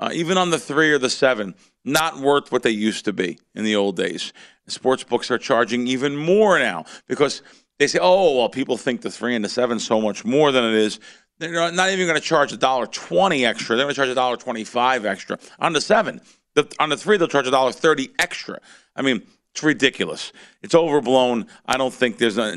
Uh, 0.00 0.10
even 0.12 0.36
on 0.36 0.50
the 0.50 0.58
three 0.58 0.92
or 0.92 0.98
the 0.98 1.08
seven, 1.08 1.54
not 1.84 2.18
worth 2.18 2.50
what 2.50 2.62
they 2.62 2.70
used 2.70 3.04
to 3.04 3.12
be 3.12 3.38
in 3.54 3.64
the 3.64 3.76
old 3.76 3.96
days. 3.96 4.32
Sports 4.66 5.04
books 5.04 5.30
are 5.30 5.38
charging 5.38 5.86
even 5.86 6.16
more 6.16 6.58
now 6.58 6.84
because 7.06 7.42
they 7.78 7.86
say, 7.86 7.98
"Oh, 8.00 8.38
well, 8.38 8.48
people 8.48 8.76
think 8.76 9.00
the 9.02 9.10
three 9.10 9.34
and 9.34 9.44
the 9.44 9.48
seven 9.48 9.78
so 9.78 10.00
much 10.00 10.24
more 10.24 10.52
than 10.52 10.64
it 10.64 10.74
is." 10.74 11.00
They're 11.38 11.72
not 11.72 11.90
even 11.90 12.06
going 12.06 12.20
to 12.20 12.26
charge 12.26 12.52
a 12.52 12.56
dollar 12.56 12.86
twenty 12.86 13.44
extra. 13.44 13.76
They're 13.76 13.84
going 13.84 13.94
to 13.94 13.96
charge 13.96 14.08
a 14.08 14.14
dollar 14.14 14.36
twenty-five 14.36 15.04
extra 15.04 15.38
on 15.58 15.72
the 15.72 15.80
seven. 15.80 16.20
The, 16.54 16.72
on 16.78 16.88
the 16.88 16.96
three, 16.96 17.16
they'll 17.16 17.28
charge 17.28 17.48
a 17.48 17.50
dollar 17.50 17.72
thirty 17.72 18.10
extra. 18.18 18.60
I 18.94 19.02
mean, 19.02 19.22
it's 19.50 19.62
ridiculous. 19.62 20.32
It's 20.62 20.74
overblown. 20.74 21.46
I 21.66 21.76
don't 21.76 21.92
think 21.92 22.18
there's 22.18 22.38
a, 22.38 22.54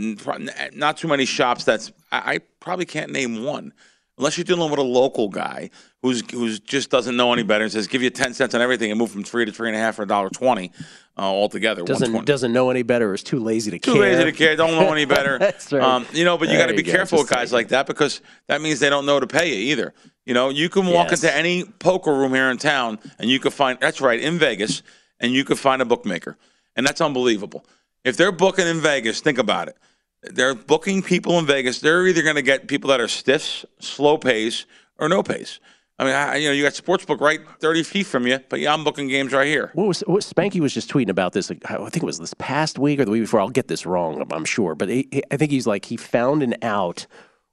not 0.73 0.97
too 0.97 1.07
many 1.07 1.25
shops 1.25 1.63
that's. 1.63 1.91
I, 2.11 2.35
I 2.35 2.39
probably 2.59 2.85
can't 2.85 3.11
name 3.11 3.43
one, 3.43 3.73
unless 4.17 4.37
you're 4.37 4.45
dealing 4.45 4.69
with 4.71 4.79
a 4.79 4.83
local 4.83 5.29
guy 5.29 5.69
who's 6.01 6.23
who's 6.31 6.59
just 6.59 6.89
doesn't 6.89 7.15
know 7.15 7.33
any 7.33 7.43
better 7.43 7.63
and 7.63 7.71
says, 7.71 7.87
"Give 7.87 8.01
you 8.01 8.09
ten 8.09 8.33
cents 8.33 8.53
on 8.55 8.61
everything 8.61 8.91
and 8.91 8.99
move 8.99 9.11
from 9.11 9.23
three 9.23 9.45
to 9.45 9.51
three 9.51 9.69
and 9.69 9.75
a 9.75 9.79
half 9.79 9.95
for 9.95 10.03
a 10.03 10.07
dollar 10.07 10.29
twenty 10.29 10.71
uh, 11.17 11.21
altogether." 11.21 11.83
Doesn't 11.83 12.25
doesn't 12.25 12.53
know 12.53 12.69
any 12.69 12.83
better. 12.83 13.13
Is 13.13 13.23
too 13.23 13.39
lazy 13.39 13.71
to 13.71 13.79
Too 13.79 13.93
care. 13.93 14.01
lazy 14.01 14.23
to 14.25 14.31
care. 14.31 14.55
Don't 14.55 14.71
know 14.71 14.91
any 14.91 15.05
better. 15.05 15.37
That's 15.39 15.71
right. 15.71 15.81
Um, 15.81 16.05
you 16.13 16.25
know, 16.25 16.37
but 16.37 16.49
you 16.49 16.57
got 16.57 16.67
to 16.67 16.75
be 16.75 16.83
go. 16.83 16.91
careful 16.91 17.19
with 17.19 17.29
guys 17.29 17.49
saying. 17.49 17.59
like 17.59 17.67
that 17.69 17.87
because 17.87 18.21
that 18.47 18.61
means 18.61 18.79
they 18.79 18.89
don't 18.89 19.05
know 19.05 19.19
to 19.19 19.27
pay 19.27 19.47
you 19.53 19.71
either. 19.71 19.93
You 20.25 20.33
know, 20.33 20.49
you 20.49 20.69
can 20.69 20.87
walk 20.87 21.11
Yes. 21.11 21.23
into 21.23 21.35
any 21.35 21.63
poker 21.63 22.13
room 22.13 22.33
here 22.33 22.49
in 22.49 22.57
town 22.57 22.99
and 23.19 23.29
you 23.29 23.39
could 23.39 23.53
find. 23.53 23.79
That's 23.79 24.01
right 24.01 24.19
in 24.19 24.37
Vegas, 24.39 24.81
and 25.19 25.31
you 25.31 25.43
could 25.45 25.57
find 25.59 25.81
a 25.81 25.85
bookmaker, 25.85 26.37
and 26.75 26.85
that's 26.85 27.01
unbelievable. 27.01 27.65
If 28.03 28.15
they're 28.17 28.31
booking 28.31 28.67
in 28.67 28.79
Vegas, 28.79 29.19
think 29.21 29.37
about 29.37 29.67
it. 29.67 29.77
They're 30.23 30.55
booking 30.55 31.01
people 31.01 31.37
in 31.39 31.45
Vegas. 31.45 31.79
They're 31.79 32.07
either 32.07 32.23
going 32.23 32.35
to 32.35 32.41
get 32.41 32.67
people 32.67 32.89
that 32.89 32.99
are 32.99 33.07
stiffs, 33.07 33.65
slow 33.79 34.17
pays, 34.17 34.65
or 34.97 35.07
no 35.09 35.21
pays. 35.23 35.59
I 35.99 36.03
mean, 36.05 36.13
I, 36.13 36.35
you 36.35 36.47
know, 36.47 36.53
you 36.53 36.61
got 36.63 36.73
Sportsbook 36.73 37.21
right 37.21 37.39
30 37.59 37.81
feet 37.83 38.05
from 38.05 38.27
you, 38.27 38.39
but 38.49 38.59
yeah, 38.59 38.71
I'm 38.71 38.83
booking 38.83 39.07
games 39.07 39.33
right 39.33 39.47
here. 39.47 39.71
What 39.73 39.87
was 39.87 40.01
what, 40.01 40.21
Spanky 40.21 40.59
was 40.59 40.71
just 40.73 40.89
tweeting 40.91 41.09
about 41.09 41.33
this? 41.33 41.49
I 41.49 41.55
think 41.77 41.97
it 41.97 42.03
was 42.03 42.19
this 42.19 42.35
past 42.35 42.77
week 42.77 42.99
or 42.99 43.05
the 43.05 43.11
week 43.11 43.23
before. 43.23 43.39
I'll 43.39 43.49
get 43.49 43.67
this 43.67 43.83
wrong, 43.85 44.23
I'm- 44.31 44.45
sure, 44.45 44.75
but 44.75 44.89
he- 44.89 45.23
I 45.31 45.37
think 45.37 45.49
he's 45.49 45.65
like 45.65 45.85
he 45.85 45.97
found 45.97 46.43
an 46.43 46.55
out 46.61 47.07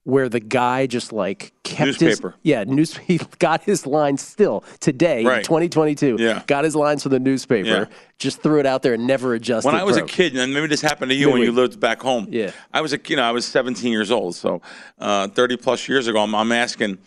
where 0.05 0.29
the 0.29 0.41
guy 0.41 0.87
just 0.87 1.13
like 1.13 1.53
kept 1.65 2.01
Newspaper. 2.01 2.31
his 2.31 2.39
yeah 2.43 2.65
news. 2.65 2.97
He 3.07 3.19
got 3.39 3.63
his 3.65 3.87
lines 3.87 4.21
still 4.23 4.63
today, 4.81 5.25
Right. 5.25 5.43
2022. 5.45 6.17
Yeah. 6.19 6.43
got 6.47 6.65
his 6.65 6.77
lines 6.77 7.03
from 7.03 7.13
the 7.13 7.19
newspaper. 7.21 7.69
Yeah. 7.69 7.85
Just 8.19 8.43
threw 8.43 8.61
it 8.61 8.67
out 8.67 8.83
there 8.83 8.95
and 8.95 9.07
never 9.07 9.35
adjusted. 9.35 9.67
when 9.67 9.75
I 9.81 9.83
was 9.85 9.97
a 9.97 10.03
kid, 10.03 10.37
and 10.37 10.53
maybe 10.55 10.67
this 10.69 10.81
happened 10.83 11.11
to 11.11 11.15
you 11.17 11.31
when 11.31 11.43
you 11.43 11.53
lived 11.53 11.81
back 11.81 12.01
home. 12.03 12.27
Yeah. 12.31 12.53
I 12.73 12.81
was 12.81 12.93
a 12.93 13.01
you 13.09 13.17
know 13.17 13.23
I 13.23 13.33
was 13.33 13.45
17 13.47 13.91
years 13.91 14.11
old, 14.11 14.35
so 14.37 14.61
uh, 14.99 15.29
30 15.29 15.57
plus 15.57 15.89
years 15.89 16.07
ago, 16.07 16.21
I'm, 16.21 16.35
I'm 16.35 16.53
asking, 16.53 16.99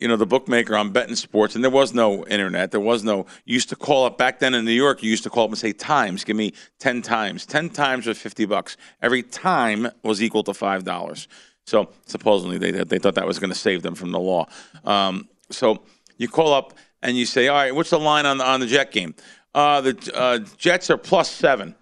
you 0.00 0.08
know, 0.08 0.16
the 0.16 0.26
bookmaker 0.26 0.76
on 0.76 0.90
betting 0.90 1.14
sports, 1.14 1.54
and 1.54 1.62
there 1.62 1.70
was 1.70 1.94
no 1.94 2.26
internet, 2.26 2.72
there 2.72 2.80
was 2.80 3.04
no. 3.04 3.26
You 3.44 3.54
used 3.54 3.68
to 3.68 3.76
call 3.76 4.04
up 4.06 4.18
back 4.18 4.40
then 4.40 4.54
in 4.54 4.64
New 4.64 4.72
York. 4.72 5.02
You 5.04 5.10
used 5.10 5.22
to 5.22 5.30
call 5.30 5.44
up 5.44 5.50
and 5.50 5.58
say 5.58 5.72
times, 5.72 6.24
give 6.24 6.36
me 6.36 6.52
10 6.80 7.00
times, 7.02 7.46
10 7.46 7.70
times 7.70 8.06
was 8.06 8.18
50 8.18 8.44
bucks. 8.46 8.76
Every 9.00 9.22
time 9.22 9.88
was 10.02 10.20
equal 10.20 10.42
to 10.44 10.52
five 10.52 10.82
dollars. 10.84 11.28
So 11.66 11.90
supposedly 12.06 12.58
they 12.58 12.70
they 12.72 12.98
thought 12.98 13.14
that 13.14 13.26
was 13.26 13.38
going 13.38 13.52
to 13.52 13.58
save 13.58 13.82
them 13.82 13.94
from 13.94 14.12
the 14.12 14.20
law. 14.20 14.46
Um, 14.84 15.28
so 15.50 15.82
you 16.18 16.28
call 16.28 16.52
up 16.52 16.74
and 17.02 17.16
you 17.16 17.26
say, 17.26 17.48
all 17.48 17.56
right, 17.56 17.74
what's 17.74 17.90
the 17.90 17.98
line 17.98 18.26
on 18.26 18.38
the 18.38 18.46
on 18.46 18.60
the 18.60 18.66
Jet 18.66 18.92
game? 18.92 19.14
Uh, 19.54 19.80
the 19.80 20.12
uh, 20.14 20.38
Jets 20.58 20.90
are 20.90 20.98
plus 20.98 21.30
seven. 21.30 21.74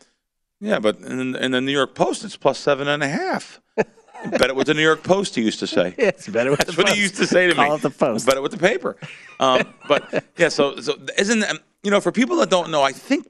Yeah, 0.61 0.79
but 0.79 1.01
in, 1.01 1.35
in 1.35 1.51
the 1.51 1.61
New 1.61 1.73
York 1.73 1.95
Post, 1.95 2.25
it's 2.25 2.37
plus 2.37 2.59
seven 2.59 2.87
and 2.87 3.03
a 3.03 3.09
half. 3.09 3.61
Bet 3.77 4.43
it 4.51 4.55
with 4.55 4.69
the 4.69 4.75
New 4.75 4.83
York 4.83 5.03
Post, 5.03 5.35
he 5.35 5.43
used 5.43 5.59
to 5.59 5.67
say. 5.67 5.93
It's 5.99 6.29
better 6.29 6.51
with 6.51 6.61
That's 6.61 6.77
the 6.77 6.83
what 6.83 6.93
he 6.93 7.01
used 7.01 7.17
to 7.17 7.27
say 7.27 7.49
to 7.49 7.55
me. 7.55 7.65
Call 7.65 7.75
it 7.75 7.83
the 7.83 7.91
Post. 7.91 8.27
Bet 8.27 8.37
it 8.37 8.43
with 8.43 8.53
the 8.53 8.59
paper. 8.59 8.97
Um, 9.41 9.75
but 9.89 10.25
yeah, 10.39 10.49
so 10.49 10.79
so 10.81 10.97
isn't 11.19 11.45
you 11.83 11.91
know 11.91 12.01
for 12.01 12.13
people 12.13 12.37
that 12.37 12.51
don't 12.51 12.71
know, 12.71 12.83
I 12.83 12.93
think 12.93 13.27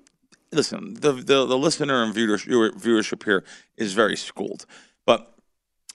listen 0.52 0.94
the 0.94 1.12
the, 1.12 1.46
the 1.46 1.56
listener 1.56 2.02
and 2.02 2.12
viewer, 2.12 2.36
viewer- 2.36 2.72
viewership 2.72 3.24
here 3.24 3.44
is 3.78 3.94
very 3.94 4.16
schooled, 4.16 4.66
but 5.06 5.32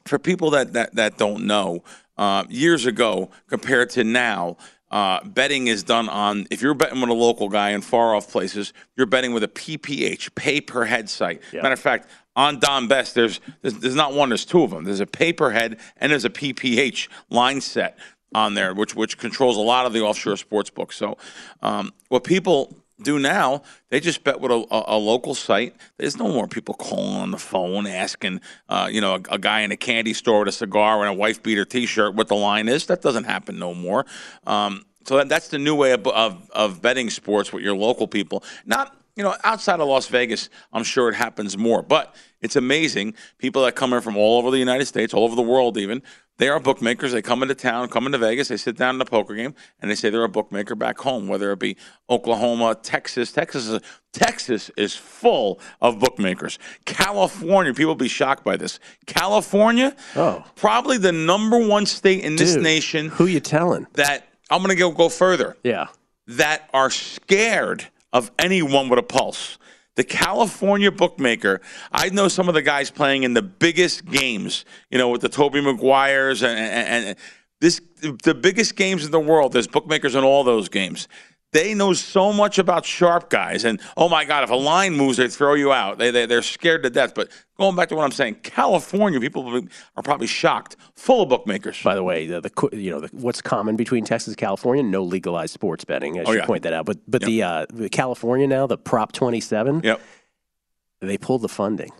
for 0.08 0.20
people 0.20 0.52
that 0.52 0.74
that, 0.74 0.96
that 0.96 1.18
don't 1.18 1.46
know, 1.46 1.84
uh, 2.18 2.44
years 2.50 2.86
ago 2.86 3.30
compared 3.48 3.90
to 3.92 4.04
now. 4.04 4.58
Uh, 4.90 5.22
betting 5.26 5.68
is 5.68 5.84
done 5.84 6.08
on 6.08 6.48
if 6.50 6.62
you're 6.62 6.74
betting 6.74 7.02
with 7.02 7.10
a 7.10 7.14
local 7.14 7.50
guy 7.50 7.72
in 7.72 7.82
far 7.82 8.16
off 8.16 8.32
places, 8.32 8.72
you're 8.96 9.06
betting 9.06 9.34
with 9.34 9.44
a 9.44 9.48
PPH, 9.50 10.34
pay 10.34 10.62
per 10.62 10.86
head 10.86 11.10
site. 11.10 11.42
Matter 11.62 11.74
of 11.74 11.80
fact, 11.80 12.08
on 12.38 12.60
Don 12.60 12.88
Best, 12.88 13.14
there's, 13.14 13.42
there's 13.62 13.74
there's 13.80 13.96
not 13.96 14.14
one, 14.14 14.30
there's 14.30 14.46
two 14.46 14.64
of 14.64 14.70
them. 14.70 14.86
There's 14.86 15.02
a 15.02 15.06
pay 15.06 15.34
per 15.34 15.50
head 15.50 15.78
and 15.98 16.10
there's 16.10 16.24
a 16.24 16.30
PPH 16.30 17.10
line 17.30 17.60
set 17.60 17.98
on 18.34 18.54
there, 18.54 18.74
which 18.74 18.96
which 18.96 19.18
controls 19.18 19.58
a 19.58 19.62
lot 19.62 19.86
of 19.86 19.92
the 19.92 20.02
offshore 20.02 20.38
sports 20.38 20.70
books. 20.70 20.96
So, 20.96 21.18
um, 21.62 21.92
what 22.08 22.24
people 22.24 22.78
do 23.02 23.20
now, 23.20 23.62
they 23.90 24.00
just 24.00 24.24
bet 24.24 24.40
with 24.40 24.52
a, 24.52 24.66
a, 24.72 24.84
a 24.88 24.98
local 24.98 25.36
site. 25.36 25.76
There's 25.98 26.18
no 26.18 26.28
more 26.28 26.48
people 26.48 26.74
calling 26.74 27.18
on 27.18 27.32
the 27.32 27.38
phone 27.38 27.88
asking, 27.88 28.42
uh, 28.70 28.90
you 28.92 29.02
know, 29.02 29.16
a, 29.16 29.22
a 29.36 29.38
guy 29.40 29.62
in 29.62 29.72
a 29.72 29.78
candy 29.78 30.14
store 30.14 30.40
with 30.40 30.48
a 30.50 30.52
cigar 30.52 31.02
and 31.02 31.10
a 31.10 31.14
wife 31.14 31.44
beater 31.44 31.66
T-shirt 31.66 32.16
what 32.16 32.28
the 32.28 32.36
line 32.36 32.68
is. 32.68 32.88
That 32.88 33.02
doesn't 33.02 33.26
happen 33.26 33.60
no 33.60 33.74
more. 33.74 34.06
Um, 34.46 34.86
so 35.06 35.18
that, 35.18 35.30
that's 35.30 35.48
the 35.48 35.60
new 35.60 35.76
way 35.76 35.92
of, 35.92 36.06
of 36.08 36.50
of 36.52 36.82
betting 36.82 37.10
sports 37.10 37.54
with 37.54 37.64
your 37.64 37.76
local 37.76 38.08
people. 38.08 38.44
Not 38.66 38.96
you 39.18 39.24
know, 39.24 39.36
outside 39.44 39.80
of 39.80 39.88
Las 39.88 40.08
Vegas, 40.08 40.50
I'm 40.72 40.84
sure 40.84 41.10
it 41.10 41.16
happens 41.16 41.58
more. 41.58 41.82
But 41.82 42.16
it's 42.40 42.56
amazing. 42.56 43.16
People 43.40 43.64
that 43.66 43.76
come 43.76 43.92
in 43.94 44.02
from 44.02 44.16
all 44.16 44.38
over 44.38 44.52
the 44.52 44.60
United 44.60 44.86
States, 44.86 45.14
all 45.14 45.24
over 45.24 45.36
the 45.36 45.42
world, 45.42 45.78
even, 45.78 46.04
they 46.38 46.50
are 46.50 46.60
bookmakers. 46.60 47.14
They 47.14 47.24
come 47.24 47.42
into 47.42 47.56
town, 47.56 47.90
come 47.90 48.06
into 48.06 48.20
Vegas, 48.20 48.50
they 48.50 48.58
sit 48.58 48.78
down 48.78 48.94
in 48.94 49.02
a 49.02 49.06
poker 49.06 49.34
game, 49.34 49.56
and 49.82 49.90
they 49.90 49.96
say 49.96 50.12
they're 50.12 50.24
a 50.24 50.30
bookmaker 50.30 50.76
back 50.76 51.00
home, 51.00 51.28
whether 51.28 51.52
it 51.52 51.58
be 51.58 51.78
Oklahoma, 52.12 52.76
Texas. 52.84 53.32
Texas 53.32 53.68
is, 53.68 53.80
Texas 54.14 54.70
is 54.78 54.96
full 54.96 55.60
of 55.82 55.98
bookmakers. 56.00 56.60
California, 56.86 57.74
people 57.74 57.88
will 57.88 57.96
be 57.96 58.08
shocked 58.08 58.44
by 58.44 58.56
this. 58.56 58.80
California, 59.08 59.96
Oh. 60.16 60.44
probably 60.56 61.00
the 61.00 61.12
number 61.12 61.58
one 61.58 61.88
state 61.88 62.24
in 62.24 62.36
this 62.36 62.56
nation 62.56 63.10
Who 63.10 63.26
you 63.26 63.40
telling? 63.40 63.88
that 63.94 64.28
I'm 64.52 64.60
going 64.60 64.70
to 64.70 64.76
go 64.80 64.92
go 64.92 65.10
further 65.10 65.58
Yeah. 65.64 65.88
that 66.28 66.70
are 66.72 66.92
scared 66.92 67.88
of 68.14 68.32
anyone 68.40 68.90
with 68.90 69.00
a 69.00 69.04
pulse. 69.04 69.58
The 69.96 70.04
California 70.04 70.92
bookmaker, 70.92 71.60
I 71.92 72.10
know 72.10 72.28
some 72.28 72.48
of 72.48 72.54
the 72.54 72.62
guys 72.62 72.92
playing 72.92 73.24
in 73.24 73.34
the 73.34 73.42
biggest 73.42 74.06
games, 74.06 74.64
you 74.92 74.98
know, 74.98 75.10
with 75.10 75.22
the 75.22 75.30
Tobey 75.30 75.60
Maguires 75.60 76.44
and, 76.44 76.60
and, 76.60 77.06
and 77.06 77.18
this 77.60 77.82
the 78.24 78.36
biggest 78.36 78.76
games 78.76 79.06
in 79.06 79.12
the 79.12 79.20
world. 79.20 79.54
There's 79.54 79.68
bookmakers 79.68 80.14
in 80.14 80.24
all 80.24 80.44
those 80.44 80.70
games. 80.70 81.08
They 81.54 81.74
know 81.74 81.94
so 81.94 82.34
much 82.34 82.60
about 82.60 82.86
sharp 82.86 83.30
guys, 83.30 83.64
and 83.64 83.80
oh 83.96 84.10
my 84.10 84.26
God, 84.26 84.44
if 84.44 84.50
a 84.50 84.56
line 84.56 84.96
moves, 84.98 85.16
they 85.18 85.30
throw 85.30 85.54
you 85.54 85.72
out. 85.72 85.98
They, 85.98 86.12
they 86.12 86.26
they're 86.26 86.42
scared 86.42 86.84
to 86.84 86.90
death. 86.90 87.16
But 87.16 87.30
going 87.58 87.74
back 87.76 87.88
to 87.90 87.96
what 87.96 88.04
I'm 88.04 88.12
saying, 88.12 88.36
California 88.44 89.20
people 89.22 89.62
are 89.96 90.04
probably 90.04 90.28
shocked, 90.28 90.76
full 90.96 91.24
of 91.24 91.30
bookmakers. 91.30 91.82
By 91.82 91.96
the 91.96 92.04
way, 92.04 92.28
the, 92.28 92.42
the 92.42 92.70
you 92.78 92.92
know 92.92 93.00
the, 93.00 93.08
what's 93.14 93.42
common 93.42 93.78
between 93.78 94.04
Texas 94.04 94.28
and 94.34 94.38
California? 94.38 94.84
No 94.84 95.04
legalized 95.04 95.54
sports 95.54 95.86
betting. 95.86 96.20
I 96.20 96.24
should 96.26 96.30
Oh, 96.30 96.34
yeah. 96.34 96.46
point 96.46 96.64
that 96.64 96.74
out. 96.74 96.86
But 96.86 96.98
but 97.08 97.22
the 97.22 97.42
uh, 97.44 97.66
the 97.72 97.88
California 97.90 98.46
now, 98.46 98.68
the 98.68 98.78
Prop 98.78 99.14
27, 99.14 99.82
Yep. 99.86 100.02
they 101.00 101.18
pulled 101.18 101.44
the 101.44 101.50
funding. 101.50 101.92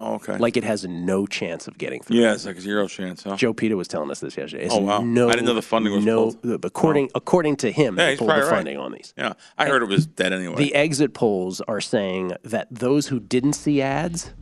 Okay. 0.00 0.38
Like 0.38 0.56
it 0.56 0.64
has 0.64 0.84
no 0.86 1.26
chance 1.26 1.68
of 1.68 1.76
getting 1.76 2.00
through. 2.02 2.16
yeah, 2.16 2.32
it's 2.32 2.46
like 2.46 2.58
zero 2.58 2.88
chance. 2.88 3.22
Huh? 3.22 3.36
Joe 3.36 3.52
Peter 3.52 3.76
was 3.76 3.86
telling 3.86 4.10
us 4.10 4.20
this 4.20 4.36
yesterday. 4.36 4.64
It's 4.64 4.74
Oh, 4.74 4.78
wow. 4.78 5.00
No, 5.00 5.28
I 5.28 5.32
didn't 5.32 5.46
know 5.46 5.54
the 5.54 5.62
funding 5.62 5.92
was 5.92 6.04
no. 6.04 6.32
pulled. 6.32 6.64
According 6.64 7.10
according 7.14 7.56
to 7.56 7.70
him, 7.70 7.98
Yeah, 7.98 8.06
they 8.06 8.16
pulled 8.16 8.30
the 8.30 8.32
probably 8.34 8.48
right. 8.50 8.56
funding 8.56 8.76
on 8.78 8.92
these. 8.92 9.12
Yeah, 9.18 9.34
I 9.58 9.66
heard 9.66 9.82
it 9.82 9.88
was 9.88 10.06
dead 10.06 10.32
anyway. 10.32 10.56
The 10.56 10.74
exit 10.74 11.12
polls 11.12 11.60
are 11.62 11.80
saying 11.80 12.32
that 12.44 12.68
those 12.70 13.08
who 13.08 13.20
didn't 13.20 13.52
see 13.54 13.82
ads 13.82 14.32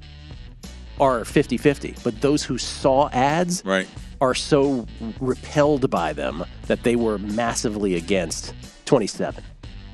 are 1.01 1.21
50-50, 1.21 2.03
but 2.03 2.21
those 2.21 2.43
who 2.43 2.59
saw 2.59 3.09
ads 3.11 3.63
right. 3.65 3.87
are 4.21 4.35
so 4.35 4.87
repelled 5.21 5.89
by 5.91 6.13
them 6.13 6.45
that 6.67 6.83
they 6.83 6.97
were 6.97 7.19
massively 7.19 7.95
against 7.95 8.53
27. 8.85 9.45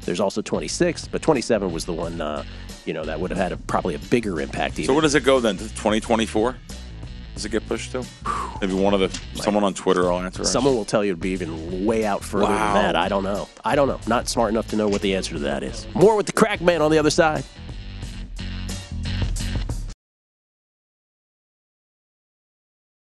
There's 0.03 0.21
also 0.21 0.41
26, 0.43 1.09
but 1.09 1.21
27 1.23 1.73
was 1.73 1.85
the 1.85 1.93
one, 1.93 2.21
uh, 2.21 2.45
you 2.85 2.93
know, 2.93 3.05
that 3.05 3.19
would 3.21 3.31
have 3.31 3.39
had 3.39 3.53
a, 3.53 3.57
probably 3.57 3.95
a 3.95 3.99
bigger 3.99 4.41
impact. 4.41 4.75
Even. 4.75 4.87
So 4.87 4.93
where 4.93 5.03
does 5.03 5.15
it 5.15 5.25
go 5.25 5.41
then? 5.41 5.57
To 5.57 5.65
2024? 5.65 6.57
Does 7.35 7.45
it 7.45 7.49
get 7.51 7.67
pushed 7.67 7.91
to? 7.93 8.05
Maybe 8.61 8.75
one 8.75 8.95
of 8.95 9.01
the 9.01 9.09
someone 9.43 9.65
on 9.65 9.75
Twitter 9.75 10.11
I'll 10.13 10.21
answer. 10.21 10.45
Someone 10.45 10.77
will 10.77 10.85
tell 10.85 11.05
you 11.05 11.11
it'd 11.13 11.21
be 11.21 11.31
even 11.31 11.85
way 11.85 12.05
out 12.05 12.23
further 12.23 12.45
Wow. 12.45 12.75
than 12.75 12.83
that. 12.85 12.97
I 12.97 13.09
don't 13.09 13.25
know. 13.25 13.49
I 13.65 13.75
don't 13.75 13.89
know. 13.89 13.99
Not 14.07 14.29
smart 14.29 14.51
enough 14.51 14.69
to 14.69 14.77
know 14.77 14.87
what 14.89 15.03
the 15.03 15.17
answer 15.17 15.33
to 15.33 15.41
that 15.41 15.65
is. 15.65 15.87
More 15.95 16.17
with 16.17 16.27
the 16.27 16.33
crack 16.33 16.61
man 16.61 16.81
on 16.81 16.93
the 16.93 16.99
other 16.99 17.11
side. 17.11 17.43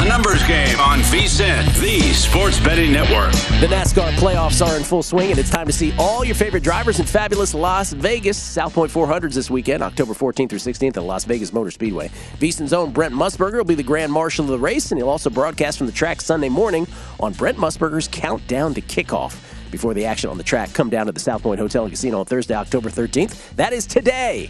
A 0.00 0.04
numbers 0.04 0.46
game 0.46 0.78
on 0.78 1.00
VSIN, 1.00 1.80
the 1.80 2.00
Sports 2.12 2.60
Betting 2.60 2.92
Network. 2.92 3.32
The 3.60 3.66
NASCAR 3.66 4.12
playoffs 4.12 4.64
are 4.64 4.76
in 4.76 4.84
full 4.84 5.02
swing, 5.02 5.30
and 5.30 5.40
it's 5.40 5.50
time 5.50 5.66
to 5.66 5.72
see 5.72 5.92
all 5.98 6.24
your 6.24 6.36
favorite 6.36 6.62
drivers 6.62 7.00
in 7.00 7.06
fabulous 7.06 7.52
Las 7.52 7.94
Vegas. 7.94 8.38
South 8.40 8.74
Point 8.74 8.92
400s 8.92 9.34
this 9.34 9.50
weekend, 9.50 9.82
October 9.82 10.14
14th 10.14 10.50
through 10.50 10.60
16th 10.60 10.96
at 10.96 11.02
Las 11.02 11.24
Vegas 11.24 11.52
Motor 11.52 11.72
Speedway. 11.72 12.10
VSIN's 12.38 12.72
own 12.72 12.92
Brent 12.92 13.12
Musburger 13.12 13.56
will 13.56 13.64
be 13.64 13.74
the 13.74 13.82
grand 13.82 14.12
marshal 14.12 14.44
of 14.44 14.52
the 14.52 14.58
race, 14.58 14.92
and 14.92 15.00
he'll 15.00 15.08
also 15.08 15.30
broadcast 15.30 15.78
from 15.78 15.88
the 15.88 15.92
track 15.92 16.20
Sunday 16.20 16.48
morning 16.48 16.86
on 17.18 17.32
Brent 17.32 17.58
Musburger's 17.58 18.06
Countdown 18.06 18.74
to 18.74 18.80
Kickoff. 18.80 19.36
Before 19.72 19.94
the 19.94 20.04
action 20.04 20.30
on 20.30 20.38
the 20.38 20.44
track, 20.44 20.72
come 20.74 20.90
down 20.90 21.06
to 21.06 21.12
the 21.12 21.18
South 21.18 21.42
Point 21.42 21.58
Hotel 21.58 21.82
and 21.82 21.90
Casino 21.90 22.20
on 22.20 22.24
Thursday, 22.24 22.54
October 22.54 22.88
13th. 22.88 23.56
That 23.56 23.72
is 23.72 23.84
today. 23.84 24.48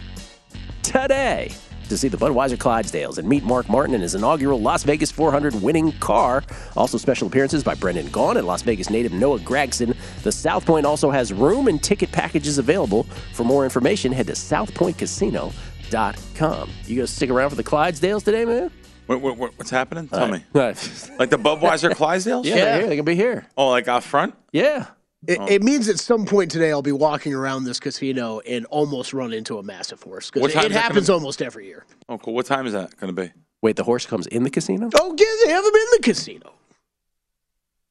Today 0.83 1.51
to 1.89 1.97
see 1.97 2.07
the 2.07 2.17
Budweiser 2.17 2.57
Clydesdales 2.57 3.17
and 3.17 3.27
meet 3.27 3.43
Mark 3.43 3.67
Martin 3.69 3.93
in 3.95 4.01
his 4.01 4.15
inaugural 4.15 4.61
Las 4.61 4.83
Vegas 4.83 5.11
400 5.11 5.61
winning 5.61 5.91
car. 5.99 6.43
Also, 6.77 6.97
special 6.97 7.27
appearances 7.27 7.63
by 7.63 7.75
Brendan 7.75 8.07
Gaughan 8.07 8.37
and 8.37 8.47
Las 8.47 8.61
Vegas 8.61 8.89
native 8.89 9.11
Noah 9.11 9.39
Gragson. 9.39 9.95
The 10.23 10.31
South 10.31 10.65
Point 10.65 10.85
also 10.85 11.09
has 11.11 11.33
room 11.33 11.67
and 11.67 11.81
ticket 11.83 12.11
packages 12.11 12.57
available. 12.57 13.03
For 13.33 13.43
more 13.43 13.63
information, 13.63 14.11
head 14.11 14.27
to 14.27 14.33
southpointcasino.com. 14.33 16.69
You 16.85 16.95
gonna 16.95 17.07
stick 17.07 17.29
around 17.29 17.49
for 17.49 17.55
the 17.55 17.63
Clydesdales 17.63 18.23
today, 18.23 18.45
man? 18.45 18.71
What, 19.07 19.21
what, 19.21 19.37
what- 19.37 19.57
what's 19.57 19.71
happening? 19.71 20.07
Tell 20.07 20.23
uh, 20.23 20.27
me. 20.27 20.43
yeah, 20.53 20.73
Like 21.19 21.31
the 21.31 21.37
Budweiser 21.37 21.91
Clydesdales? 21.95 22.45
yeah 22.45 22.55
they're 22.55 22.73
here. 22.75 22.81
They're 22.87 22.95
gonna 22.97 23.03
be 23.03 23.15
here. 23.15 23.47
Oh, 23.57 23.69
like 23.69 23.87
out 23.87 24.03
front? 24.03 24.35
Yeah. 24.51 24.85
It, 25.27 25.37
Oh. 25.39 25.45
it 25.47 25.61
means 25.63 25.89
at 25.89 25.99
some 25.99 26.25
point 26.25 26.49
today 26.49 26.71
I'll 26.71 26.81
be 26.81 26.93
walking 26.93 27.33
around 27.33 27.65
this 27.65 27.79
casino 27.79 28.39
and 28.39 28.65
almost 28.67 29.13
run 29.13 29.33
into 29.33 29.57
a 29.57 29.63
massive 29.63 30.01
horse 30.01 30.29
What 30.33 30.47
because 30.47 30.53
time 30.53 30.65
it 30.65 30.71
is 30.71 30.73
that 30.75 30.81
happens 30.83 31.07
gonna- 31.07 31.19
almost 31.19 31.41
every 31.41 31.65
year. 31.67 31.85
Oh, 32.07 32.17
cool. 32.17 32.33
What 32.33 32.45
time 32.45 32.65
is 32.65 32.73
that 32.73 32.95
going 32.97 33.13
to 33.13 33.21
be? 33.21 33.31
Wait, 33.61 33.75
the 33.75 33.83
horse 33.83 34.05
comes 34.05 34.27
in 34.27 34.43
the 34.43 34.49
casino? 34.49 34.89
Oh, 34.95 35.13
yeah, 35.17 35.25
they 35.45 35.51
have 35.51 35.63
them 35.65 35.75
in 35.75 35.87
the 35.91 35.99
casino. 36.01 36.53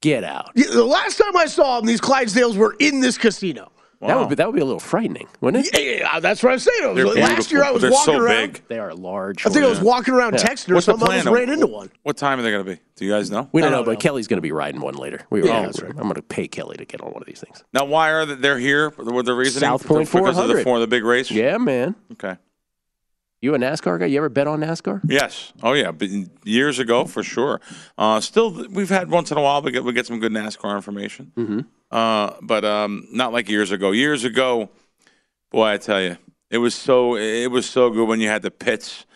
Get 0.01 0.25
out. 0.25 0.53
Yeah, 0.55 0.69
the 0.71 0.85
last 0.85 1.19
time 1.19 1.37
I 1.37 1.47
saw 1.47 1.77
them, 1.79 1.87
these 1.87 2.01
Clydesdales 2.01 2.57
were 2.57 2.75
in 2.79 3.01
this 3.01 3.19
casino. 3.19 3.71
That 4.01 4.17
would 4.17 4.29
be 4.29 4.37
that 4.37 4.47
would 4.47 4.55
be 4.55 4.61
a 4.61 4.65
little 4.65 4.79
frightening, 4.79 5.27
wouldn't 5.41 5.67
it? 5.67 5.73
Yeah, 5.75 5.81
yeah, 5.91 5.97
yeah, 6.15 6.21
that's 6.21 6.41
what 6.43 6.53
I'm 6.53 6.59
saying. 6.61 6.95
Was- 6.95 7.17
last 7.17 7.51
beautiful, 7.51 7.57
year 7.57 7.65
I 7.65 7.67
but 7.67 7.73
was 7.75 7.83
they're 7.83 7.91
walking 7.91 8.15
so 8.15 8.21
around. 8.23 8.53
big. 8.53 8.63
They 8.69 8.79
are 8.79 8.95
large. 8.95 9.45
I 9.45 9.51
think 9.51 9.65
I 9.65 9.69
was 9.69 9.81
walking 9.81 10.15
around 10.15 10.35
Yeah. 10.35 10.45
texting 10.45 10.77
or 10.77 10.81
something. 10.81 11.03
I 11.05 11.07
plan? 11.19 11.27
almost 11.27 11.41
ran 11.47 11.51
into 11.53 11.67
one. 11.67 11.91
What 12.05 12.17
time 12.17 12.39
are 12.39 12.43
they 12.43 12.53
going 12.53 12.65
to 12.65 12.71
be? 12.77 12.81
Do 12.95 13.05
you 13.05 13.11
guys 13.11 13.29
know? 13.31 13.49
We 13.51 13.61
don't 13.61 13.73
know, 13.73 13.79
don't 13.79 13.87
but 13.87 13.93
know. 13.93 13.99
Kelley's 13.99 14.29
going 14.29 14.39
to 14.39 14.43
be 14.43 14.53
riding 14.53 14.81
one 14.81 14.95
later. 14.95 15.27
We 15.31 15.41
were 15.41 15.49
Yeah, 15.49 15.57
all- 15.57 15.63
that's 15.65 15.83
right. 15.83 15.91
I'm 15.91 16.03
going 16.05 16.15
to 16.15 16.23
pay 16.23 16.47
Kelley 16.47 16.77
to 16.77 16.85
get 16.85 17.01
on 17.01 17.11
one 17.11 17.23
of 17.23 17.27
these 17.27 17.41
things. 17.41 17.65
Now, 17.73 17.87
why 17.87 18.11
are 18.13 18.25
they, 18.25 18.35
they're 18.37 18.59
here? 18.59 18.91
With 18.91 19.27
the 19.27 19.35
reasoning? 19.35 19.67
South 19.69 19.85
Point 19.85 20.07
because 20.13 20.39
of 20.39 20.47
the 20.49 20.63
400. 20.63 20.63
for 20.65 20.79
the 20.79 20.87
big 20.87 21.03
race. 21.05 21.31
Yeah, 21.31 21.59
man. 21.59 21.97
Okay. 22.13 22.37
You 23.41 23.55
a 23.55 23.59
NASCAR 23.59 24.01
guy? 24.01 24.07
You 24.07 24.19
ever 24.19 24.29
bet 24.29 24.49
on 24.49 24.61
NASCAR? 24.61 25.01
Yes. 25.09 25.53
Oh 25.63 25.73
yeah. 25.73 25.93
Years 26.45 26.81
ago, 26.81 27.05
for 27.05 27.23
sure. 27.23 27.61
Uh, 27.97 28.21
still, 28.21 28.67
we've 28.71 28.89
had 28.89 29.11
once 29.11 29.31
in 29.31 29.39
a 29.39 29.43
while 29.43 29.63
we 29.63 29.71
get 29.71 29.85
we 29.85 29.93
get 29.93 30.07
some 30.07 30.19
good 30.19 30.33
NASCAR 30.33 30.75
information. 30.75 31.33
Mm-hmm. 31.37 31.61
Uh, 31.91 32.33
but 32.43 32.65
um, 32.65 33.07
not 33.13 33.33
like 33.33 33.49
years 33.49 33.71
ago. 33.71 33.93
Years 33.93 34.25
ago, 34.25 34.71
boy, 35.51 35.67
I 35.67 35.77
tell 35.77 36.03
you, 36.03 36.17
it 36.51 36.59
was 36.59 36.75
so 36.75 37.17
it 37.17 37.51
was 37.51 37.69
so 37.69 37.91
good 37.91 38.09
when 38.09 38.21
you 38.21 38.29
had 38.29 38.43
the 38.43 38.51
pits. 38.51 39.07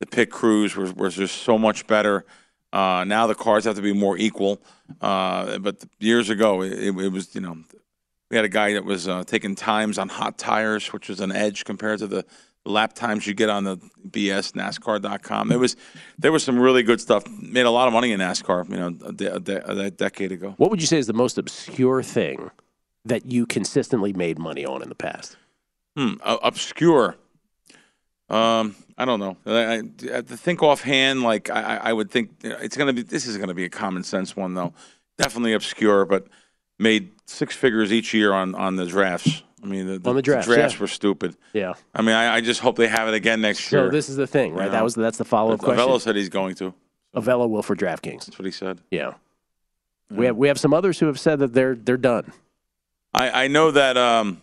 The 0.00 0.06
pit 0.06 0.30
crews 0.30 0.74
were 0.74 0.92
was 0.92 1.14
just 1.14 1.42
so 1.42 1.56
much 1.56 1.86
better. 1.86 2.24
Uh, 2.72 3.04
now 3.06 3.26
the 3.26 3.34
cars 3.34 3.64
have 3.64 3.76
to 3.76 3.82
be 3.82 3.92
more 3.92 4.18
equal. 4.18 4.60
Uh, 5.00 5.58
but 5.58 5.84
years 6.00 6.30
ago, 6.30 6.62
it, 6.62 6.72
it 6.72 7.12
was 7.12 7.32
you 7.34 7.40
know 7.40 7.58
we 8.30 8.36
had 8.36 8.44
a 8.44 8.48
guy 8.48 8.72
that 8.72 8.84
was 8.84 9.06
uh, 9.06 9.22
taking 9.24 9.54
times 9.54 9.98
on 9.98 10.08
hot 10.08 10.36
tires, 10.36 10.92
which 10.92 11.08
was 11.08 11.20
an 11.20 11.30
edge 11.30 11.64
compared 11.64 12.00
to 12.00 12.08
the 12.08 12.24
lap 12.64 12.92
times 12.92 13.26
you 13.26 13.34
get 13.34 13.48
on 13.48 13.64
the 13.64 13.76
BS 14.10 14.52
NASCAR.com. 14.52 15.48
There 15.48 15.58
was 15.58 15.76
there 16.18 16.32
was 16.32 16.42
some 16.44 16.58
really 16.58 16.82
good 16.82 17.00
stuff. 17.00 17.24
Made 17.28 17.66
a 17.66 17.70
lot 17.70 17.86
of 17.88 17.94
money 17.94 18.12
in 18.12 18.20
NASCAR, 18.20 18.68
you 18.68 18.76
know, 18.76 18.88
a, 19.06 19.12
de- 19.12 19.34
a, 19.34 19.40
de- 19.40 19.86
a 19.86 19.90
decade 19.90 20.32
ago. 20.32 20.54
What 20.58 20.70
would 20.70 20.80
you 20.80 20.86
say 20.86 20.98
is 20.98 21.06
the 21.06 21.12
most 21.12 21.38
obscure 21.38 22.02
thing 22.02 22.50
that 23.04 23.26
you 23.30 23.46
consistently 23.46 24.12
made 24.12 24.38
money 24.38 24.64
on 24.66 24.82
in 24.82 24.88
the 24.88 24.94
past? 24.94 25.36
Hmm, 25.96 26.14
uh, 26.22 26.36
obscure. 26.42 27.16
Um, 28.28 28.76
I 28.98 29.04
don't 29.06 29.20
know. 29.20 29.36
I, 29.46 29.78
I, 29.78 30.20
to 30.20 30.36
think 30.36 30.62
offhand, 30.62 31.22
like 31.22 31.48
I, 31.50 31.62
I- 31.76 31.90
I 31.90 31.92
would 31.92 32.10
think 32.10 32.30
you 32.42 32.50
know, 32.50 32.56
it's 32.60 32.76
gonna 32.76 32.92
be. 32.92 33.02
This 33.02 33.26
is 33.26 33.38
gonna 33.38 33.54
be 33.54 33.64
a 33.64 33.70
common 33.70 34.02
sense 34.04 34.36
one 34.36 34.54
though. 34.54 34.74
Definitely 35.16 35.54
obscure, 35.54 36.04
but 36.04 36.26
made 36.78 37.10
six 37.26 37.56
figures 37.56 37.92
each 37.92 38.12
year 38.12 38.32
on 38.32 38.54
on 38.54 38.76
the 38.76 38.84
drafts. 38.86 39.42
I 39.62 39.66
mean, 39.66 39.86
the, 39.86 40.08
On 40.08 40.14
the 40.14 40.22
drafts, 40.22 40.48
yeah. 40.48 40.70
were 40.78 40.86
stupid. 40.86 41.36
Yeah. 41.52 41.74
I 41.94 42.02
mean, 42.02 42.14
I, 42.14 42.36
I 42.36 42.40
just 42.40 42.60
hope 42.60 42.76
they 42.76 42.88
have 42.88 43.08
it 43.08 43.14
again 43.14 43.40
next 43.40 43.70
year. 43.72 43.86
So 43.86 43.90
this 43.90 44.08
is 44.08 44.16
the 44.16 44.26
thing, 44.26 44.54
right? 44.54 44.66
Yeah. 44.66 44.70
That 44.72 44.84
was 44.84 44.94
that's 44.94 45.18
the 45.18 45.24
follow 45.24 45.52
up 45.52 45.60
question. 45.60 45.84
Avello 45.84 46.00
said 46.00 46.16
he's 46.16 46.28
going 46.28 46.54
to. 46.56 46.74
Avello 47.14 47.48
will 47.48 47.62
for 47.62 47.74
DraftKings. 47.74 48.26
That's 48.26 48.38
what 48.38 48.46
he 48.46 48.52
said. 48.52 48.80
Yeah. 48.90 49.14
We 50.10 50.26
have 50.26 50.36
we 50.36 50.48
have 50.48 50.58
some 50.58 50.72
others 50.72 50.98
who 50.98 51.06
have 51.06 51.20
said 51.20 51.40
that 51.40 51.52
they're 51.52 51.74
they're 51.74 51.96
done. 51.96 52.32
I, 53.12 53.44
I 53.44 53.48
know 53.48 53.70
that 53.70 53.96
um, 53.96 54.40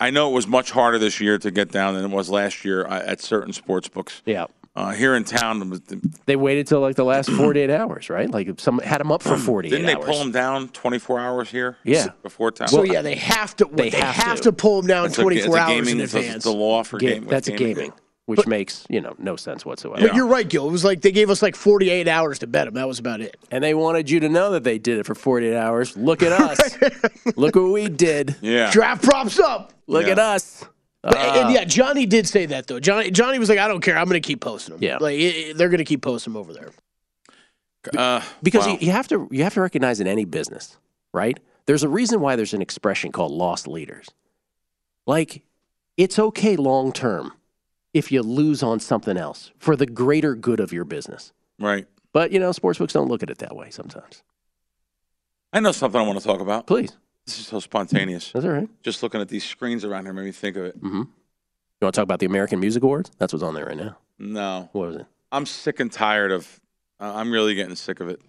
I 0.00 0.10
know 0.10 0.30
it 0.30 0.34
was 0.34 0.46
much 0.46 0.70
harder 0.70 0.98
this 0.98 1.20
year 1.20 1.38
to 1.38 1.50
get 1.50 1.70
down 1.70 1.94
than 1.94 2.04
it 2.04 2.10
was 2.10 2.28
last 2.30 2.64
year 2.64 2.86
uh, 2.86 3.02
at 3.04 3.20
certain 3.20 3.52
sports 3.52 3.88
books. 3.88 4.22
Yeah. 4.24 4.46
Uh, 4.76 4.90
here 4.90 5.14
in 5.16 5.24
town, 5.24 5.80
They 6.26 6.36
waited 6.36 6.66
till 6.66 6.80
like 6.80 6.96
the 6.96 7.04
last 7.04 7.30
48 7.30 7.70
hours, 7.70 8.10
right? 8.10 8.30
Like 8.30 8.60
some 8.60 8.78
had 8.80 8.98
them 9.00 9.10
up 9.10 9.22
for 9.22 9.36
48 9.38 9.70
didn't 9.70 9.86
they 9.86 9.94
hours. 9.94 10.04
pull 10.04 10.18
them 10.18 10.32
down 10.32 10.68
24 10.68 11.18
hours 11.18 11.48
here? 11.50 11.78
Yeah. 11.82 12.08
before 12.22 12.50
town. 12.52 12.68
So 12.68 12.82
yeah, 12.82 13.00
they 13.00 13.14
have 13.14 13.56
to. 13.56 13.64
They 13.72 13.88
They, 13.88 13.98
have 13.98 14.14
have, 14.14 14.36
to. 14.38 14.42
to. 14.44 14.52
pull 14.52 14.82
them 14.82 14.88
down 14.88 15.06
It's 15.06 15.18
a- 15.18 15.22
24 15.22 15.46
it's 15.46 15.56
a 15.56 15.58
hours 15.60 15.70
gaming, 15.74 15.96
in 15.96 16.00
it's 16.04 16.14
a- 16.14 16.18
advance. 16.18 16.36
It's 16.36 16.44
the 16.44 16.52
law 16.52 16.82
for 16.82 16.98
Ga- 16.98 17.06
game, 17.14 17.22
with 17.22 17.30
that's 17.30 17.48
gaming, 17.48 17.90
which 18.26 18.46
makes 18.46 18.84
you 18.90 19.00
know 19.00 19.14
no 19.18 19.34
sense 19.36 19.64
whatsoever. 19.64 20.06
But 20.08 20.14
you're 20.14 20.26
right, 20.26 20.46
Gill. 20.46 20.68
It 20.68 20.72
was 20.72 20.84
like 20.84 21.00
they 21.00 21.10
gave 21.12 21.30
us 21.30 21.40
like 21.40 21.56
48 21.56 22.06
hours 22.06 22.40
to 22.40 22.46
bet 22.46 22.66
them. 22.66 22.74
That 22.74 22.86
was 22.86 22.98
about 22.98 23.22
it. 23.22 23.36
And 23.50 23.64
they 23.64 23.72
wanted 23.72 24.10
you 24.10 24.20
to 24.20 24.28
know 24.28 24.50
that 24.50 24.64
they 24.64 24.78
did 24.78 24.98
it 24.98 25.06
for 25.06 25.14
48 25.14 25.56
hours. 25.56 25.96
Look 25.96 26.22
at 26.22 26.32
us. 26.32 26.76
Look 27.36 27.56
what 27.56 27.72
we 27.72 27.88
did. 27.88 28.36
Yeah. 28.42 28.70
Draft 28.72 29.02
props 29.04 29.38
up. 29.38 29.72
Look 29.86 30.04
Yeah. 30.04 30.12
at 30.12 30.18
us. 30.18 30.66
But, 31.08 31.16
and 31.18 31.52
yeah, 31.54 31.64
Johnny 31.64 32.06
did 32.06 32.26
say 32.26 32.46
that 32.46 32.66
though. 32.66 32.80
Johnny 32.80 33.10
Johnny 33.10 33.38
was 33.38 33.48
like, 33.48 33.58
I 33.58 33.68
don't 33.68 33.80
care. 33.80 33.96
I'm 33.96 34.06
going 34.08 34.20
to 34.20 34.26
keep 34.26 34.40
posting 34.40 34.74
them. 34.74 34.82
Yeah. 34.82 34.98
like 35.00 35.14
it, 35.14 35.20
it- 35.36 35.56
they're 35.56 35.68
going 35.68 35.78
to 35.78 35.84
keep 35.84 36.02
posting 36.02 36.32
them 36.32 36.40
over 36.40 36.52
there. 36.52 36.70
Uh, 37.96 38.20
Because 38.42 38.66
wow. 38.66 38.72
you, 38.72 38.78
you 38.86 38.92
have 38.92 39.06
to 39.08 39.28
you 39.30 39.44
have 39.44 39.54
to 39.54 39.60
recognize 39.60 40.00
in 40.00 40.06
any 40.08 40.24
business, 40.24 40.76
right? 41.14 41.38
There's 41.66 41.82
a 41.84 41.88
reason 41.88 42.20
why 42.20 42.34
there's 42.36 42.54
an 42.54 42.62
expression 42.62 43.12
called 43.12 43.30
loss 43.32 43.66
leaders. 43.66 44.08
Like 45.06 45.42
it's 45.96 46.18
okay 46.18 46.56
long 46.56 46.92
term 46.92 47.32
if 47.94 48.10
you 48.10 48.22
lose 48.22 48.62
on 48.62 48.80
something 48.80 49.16
else 49.16 49.52
for 49.58 49.76
the 49.76 49.86
greater 49.86 50.34
good 50.34 50.60
of 50.60 50.72
your 50.72 50.84
business. 50.84 51.32
right. 51.58 51.86
But 52.12 52.32
you 52.32 52.40
know, 52.40 52.50
sportsbooks 52.50 52.92
don't 52.92 53.08
look 53.08 53.22
at 53.22 53.30
it 53.30 53.38
that 53.38 53.54
way 53.54 53.70
sometimes. 53.70 54.22
I 55.52 55.60
know 55.60 55.70
something 55.72 56.00
I 56.00 56.04
want 56.04 56.18
to 56.18 56.24
talk 56.26 56.40
about. 56.40 56.66
Please, 56.66 56.96
This 57.26 57.40
is 57.40 57.46
so 57.46 57.58
spontaneous. 57.60 58.30
that's 58.32 58.44
all 58.44 58.52
right. 58.52 58.68
Just 58.82 59.02
looking 59.02 59.20
at 59.20 59.28
these 59.28 59.44
screens 59.44 59.84
around 59.84 60.04
here 60.04 60.12
made 60.12 60.24
me 60.26 60.32
think 60.32 60.56
of 60.56 60.64
it. 60.64 60.76
Mm-hmm. 60.76 60.96
You 60.98 61.84
want 61.84 61.94
to 61.94 61.98
talk 62.00 62.04
about 62.04 62.20
the 62.20 62.26
American 62.26 62.60
Music 62.60 62.82
Awards? 62.82 63.10
That's 63.18 63.32
what's 63.32 63.42
on 63.42 63.54
there 63.54 63.66
right 63.66 63.76
now. 63.76 63.96
No, 64.18 64.68
What 64.72 64.86
was 64.86 64.96
it? 64.96 65.06
I'm 65.32 65.44
sick 65.44 65.80
and 65.80 65.92
tired 65.92 66.30
of. 66.32 66.60
Uh, 67.00 67.12
I'm 67.14 67.30
really 67.30 67.54
getting 67.54 67.74
sick 67.74 68.00
of 68.00 68.08
it. 68.08 68.20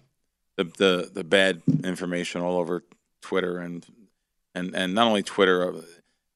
The 0.56 0.64
the 0.64 1.10
the 1.14 1.24
bad 1.24 1.62
information 1.84 2.40
all 2.42 2.58
over 2.58 2.82
Twitter 3.22 3.58
and 3.58 3.86
and 4.54 4.74
and 4.74 4.94
not 4.94 5.06
only 5.06 5.22
Twitter, 5.22 5.72
uh, 5.72 5.80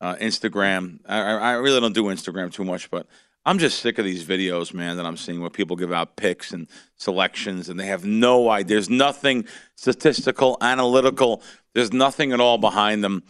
uh, 0.01 0.15
Instagram. 0.17 1.01
I, 1.07 1.21
I 1.21 1.35
I 1.35 1.53
really 1.55 1.81
don't 1.81 1.93
do 1.95 2.05
Instagram 2.05 2.53
too 2.53 2.65
much, 2.65 2.91
but 2.91 3.07
I'm 3.45 3.59
just 3.59 3.81
sick 3.81 3.99
of 3.99 4.05
these 4.05 4.25
videos, 4.25 4.73
man, 4.73 4.97
that 4.97 5.05
I'm 5.05 5.17
seeing 5.17 5.41
where 5.41 5.51
people 5.51 5.75
give 5.75 5.93
out 5.93 6.15
picks 6.17 6.53
and 6.53 6.69
selections, 6.97 7.69
and 7.69 7.79
they 7.79 7.87
have 7.87 8.05
no 8.05 8.49
idea. 8.49 8.77
There's 8.77 8.89
nothing 8.89 9.45
statistical, 9.75 10.57
analytical. 10.61 11.43
There's 11.75 11.93
nothing 11.93 12.33
at 12.33 12.41
all 12.41 12.59
behind 12.59 13.03
them. 13.03 13.23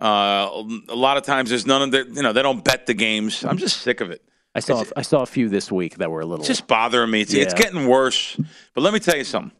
Uh, 0.00 0.64
a 0.88 0.96
lot 0.96 1.16
of 1.16 1.22
times, 1.22 1.50
there's 1.50 1.66
none 1.66 1.82
of 1.82 1.90
the. 1.92 2.10
You 2.12 2.22
know, 2.22 2.32
they 2.32 2.42
don't 2.42 2.64
bet 2.64 2.86
the 2.86 2.94
games. 2.94 3.44
I'm 3.44 3.58
just 3.58 3.80
sick 3.80 4.00
of 4.00 4.10
it. 4.10 4.22
I 4.54 4.60
saw 4.60 4.84
I 4.96 5.02
saw 5.02 5.22
a 5.22 5.26
few 5.26 5.48
this 5.48 5.70
week 5.72 5.96
that 5.98 6.10
were 6.10 6.20
a 6.20 6.26
little. 6.26 6.42
It's 6.42 6.48
just 6.48 6.66
bothering 6.66 7.10
me. 7.10 7.22
It's, 7.22 7.34
it's 7.34 7.54
getting 7.54 7.86
worse. 7.86 8.38
But 8.74 8.82
let 8.82 8.92
me 8.92 9.00
tell 9.00 9.16
you 9.16 9.24
something. 9.24 9.52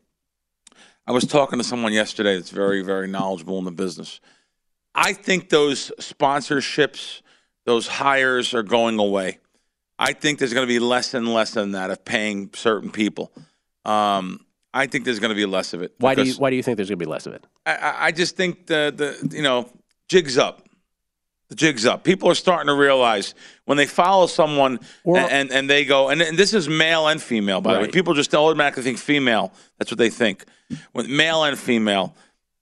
I 1.07 1.13
was 1.13 1.27
talking 1.27 1.59
to 1.59 1.65
someone 1.65 1.93
yesterday 1.93 2.37
that's 2.37 2.51
very, 2.51 2.83
very 2.83 3.07
knowledgeable 3.07 3.59
in 3.59 3.65
the 3.65 3.71
business. 3.71 4.21
I 4.95 5.13
think 5.13 5.51
those 5.51 5.93
sponsorships, 6.01 7.21
those 7.67 7.87
hires 7.87 8.55
are 8.55 8.63
going 8.63 8.99
away. 8.99 9.39
I 9.99 10.13
think 10.13 10.39
there's 10.39 10.55
going 10.55 10.67
to 10.67 10.73
be 10.73 10.79
less 10.79 11.13
and 11.13 11.33
less 11.33 11.53
than 11.53 11.73
that 11.73 11.91
of 11.91 12.05
paying 12.05 12.51
certain 12.55 12.91
people. 12.91 13.33
Um, 13.85 14.47
I 14.75 14.87
think 14.89 15.05
there's 15.05 15.21
going 15.21 15.31
to 15.31 15.37
be 15.37 15.47
less 15.47 15.73
of 15.73 15.81
it. 15.83 15.95
why 15.99 16.15
do 16.15 16.25
you 16.25 16.35
why 16.35 16.51
do 16.51 16.57
you 16.57 16.63
think 16.63 16.77
there's 16.77 16.89
going 16.91 16.99
to 16.99 17.05
be 17.07 17.11
less 17.11 17.27
of 17.27 17.33
it? 17.33 17.47
I- 17.65 18.09
I, 18.09 18.13
just 18.13 18.37
think 18.37 18.67
the 18.67 18.93
the 18.95 19.35
you 19.37 19.43
know 19.43 19.69
jigs 20.09 20.37
up. 20.37 20.69
The 21.49 21.55
jigs 21.55 21.85
up. 21.87 22.05
People 22.05 22.29
are 22.31 22.35
starting 22.35 22.67
to 22.69 22.75
realize 22.75 23.35
when 23.67 23.77
they 23.77 23.87
follow 23.87 24.27
someone 24.27 24.81
and, 25.05 25.31
and 25.31 25.51
and 25.53 25.71
they 25.71 25.85
go 25.85 26.09
and, 26.09 26.21
and 26.23 26.37
this 26.39 26.55
is 26.55 26.69
male 26.69 27.07
and 27.07 27.23
female 27.23 27.61
by 27.61 27.75
the 27.75 27.81
way. 27.81 27.89
People 27.89 28.15
just 28.15 28.35
automatically 28.35 28.83
think 28.83 28.99
female. 28.99 29.53
That's 29.79 29.91
what 29.91 29.99
they 29.99 30.11
think. 30.11 30.45
When 30.93 31.15
male 31.15 31.45
and 31.45 31.59
female, 31.59 32.15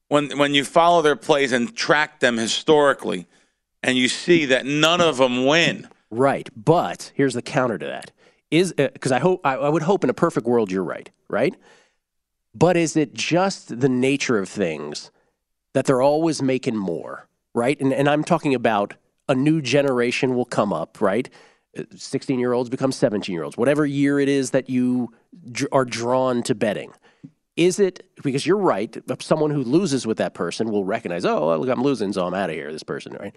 when 0.08 0.36
when 0.36 0.52
you 0.52 0.64
follow 0.64 1.00
their 1.00 1.16
plays 1.16 1.52
and 1.52 1.74
track 1.74 2.20
them 2.20 2.36
historically, 2.36 3.26
and 3.82 3.96
you 3.96 4.08
see 4.08 4.46
that 4.46 4.66
none 4.66 5.00
of 5.00 5.16
them 5.16 5.46
win. 5.46 5.88
Right, 6.10 6.50
but 6.54 7.12
here's 7.14 7.34
the 7.34 7.40
counter 7.42 7.78
to 7.78 7.86
that: 7.86 8.10
is 8.50 8.74
uh, 8.78 8.88
because 8.92 9.12
I 9.12 9.20
hope 9.20 9.40
I, 9.46 9.54
I 9.54 9.68
would 9.68 9.82
hope 9.82 10.02
in 10.04 10.10
a 10.10 10.14
perfect 10.14 10.46
world 10.46 10.70
you're 10.72 10.84
right, 10.84 11.08
right? 11.28 11.54
But 12.54 12.76
is 12.76 12.96
it 12.96 13.14
just 13.14 13.80
the 13.80 13.88
nature 13.88 14.38
of 14.38 14.48
things 14.48 15.10
that 15.74 15.86
they're 15.86 16.02
always 16.02 16.42
making 16.42 16.76
more, 16.76 17.28
right? 17.54 17.80
And 17.80 17.92
and 17.92 18.08
I'm 18.08 18.24
talking 18.24 18.54
about 18.54 18.94
a 19.28 19.34
new 19.34 19.62
generation 19.62 20.34
will 20.34 20.44
come 20.44 20.72
up, 20.72 21.00
right? 21.00 21.28
16 21.96 22.38
year 22.38 22.52
olds 22.52 22.68
become 22.68 22.92
17 22.92 23.32
year 23.32 23.44
olds, 23.44 23.56
whatever 23.56 23.86
year 23.86 24.20
it 24.20 24.28
is 24.28 24.50
that 24.50 24.68
you 24.68 25.12
are 25.72 25.84
drawn 25.84 26.42
to 26.42 26.54
betting. 26.54 26.92
Is 27.56 27.78
it 27.78 28.06
because 28.22 28.46
you're 28.46 28.58
right? 28.58 28.96
Someone 29.20 29.50
who 29.50 29.62
loses 29.62 30.06
with 30.06 30.18
that 30.18 30.34
person 30.34 30.70
will 30.70 30.84
recognize, 30.84 31.24
oh, 31.24 31.56
look, 31.56 31.68
I'm 31.68 31.82
losing, 31.82 32.12
so 32.12 32.26
I'm 32.26 32.34
out 32.34 32.50
of 32.50 32.56
here. 32.56 32.72
This 32.72 32.82
person, 32.82 33.14
right? 33.18 33.34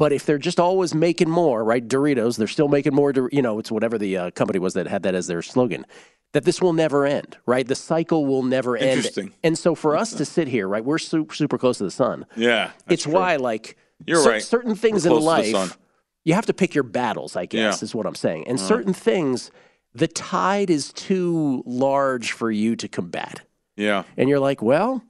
But 0.00 0.14
if 0.14 0.24
they're 0.24 0.38
just 0.38 0.58
always 0.58 0.94
making 0.94 1.28
more, 1.28 1.62
right? 1.62 1.86
Doritos, 1.86 2.38
they're 2.38 2.46
still 2.46 2.68
making 2.68 2.94
more. 2.94 3.12
You 3.30 3.42
know, 3.42 3.58
it's 3.58 3.70
whatever 3.70 3.98
the 3.98 4.16
uh, 4.16 4.30
company 4.30 4.58
was 4.58 4.72
that 4.72 4.86
had 4.86 5.02
that 5.02 5.14
as 5.14 5.26
their 5.26 5.42
slogan. 5.42 5.84
That 6.32 6.44
this 6.44 6.62
will 6.62 6.72
never 6.72 7.04
end, 7.04 7.36
right? 7.44 7.66
The 7.68 7.74
cycle 7.74 8.24
will 8.24 8.42
never 8.42 8.78
end. 8.78 8.92
Interesting. 8.96 9.34
And 9.44 9.58
so 9.58 9.74
for 9.74 9.98
us 9.98 10.14
to 10.14 10.24
sit 10.36 10.48
here, 10.48 10.66
right? 10.66 10.82
We're 10.82 10.96
super, 10.96 11.34
super 11.34 11.58
close 11.58 11.76
to 11.78 11.84
the 11.84 11.90
sun. 11.90 12.24
Yeah, 12.34 12.70
it's 12.88 13.06
why, 13.06 13.36
like, 13.36 13.76
You're 14.06 14.22
cer- 14.22 14.30
right. 14.30 14.42
certain 14.42 14.74
things 14.74 15.04
in 15.04 15.10
close 15.12 15.20
to 15.44 15.52
the 15.52 15.58
life, 15.58 15.78
you 16.24 16.32
have 16.32 16.46
to 16.46 16.54
pick 16.54 16.74
your 16.74 16.84
battles. 16.84 17.36
I 17.36 17.44
guess 17.44 17.82
Yeah. 17.82 17.84
is 17.84 17.94
what 17.94 18.06
I'm 18.06 18.14
saying. 18.14 18.48
And 18.48 18.58
certain 18.58 18.94
things, 18.94 19.50
the 19.94 20.08
tide 20.08 20.70
is 20.70 20.94
too 20.94 21.62
large 21.66 22.32
for 22.32 22.50
you 22.50 22.74
to 22.76 22.88
combat. 22.88 23.42
yeah. 23.76 24.04
And 24.16 24.30
you're 24.30 24.40
like, 24.40 24.62
well, 24.62 25.02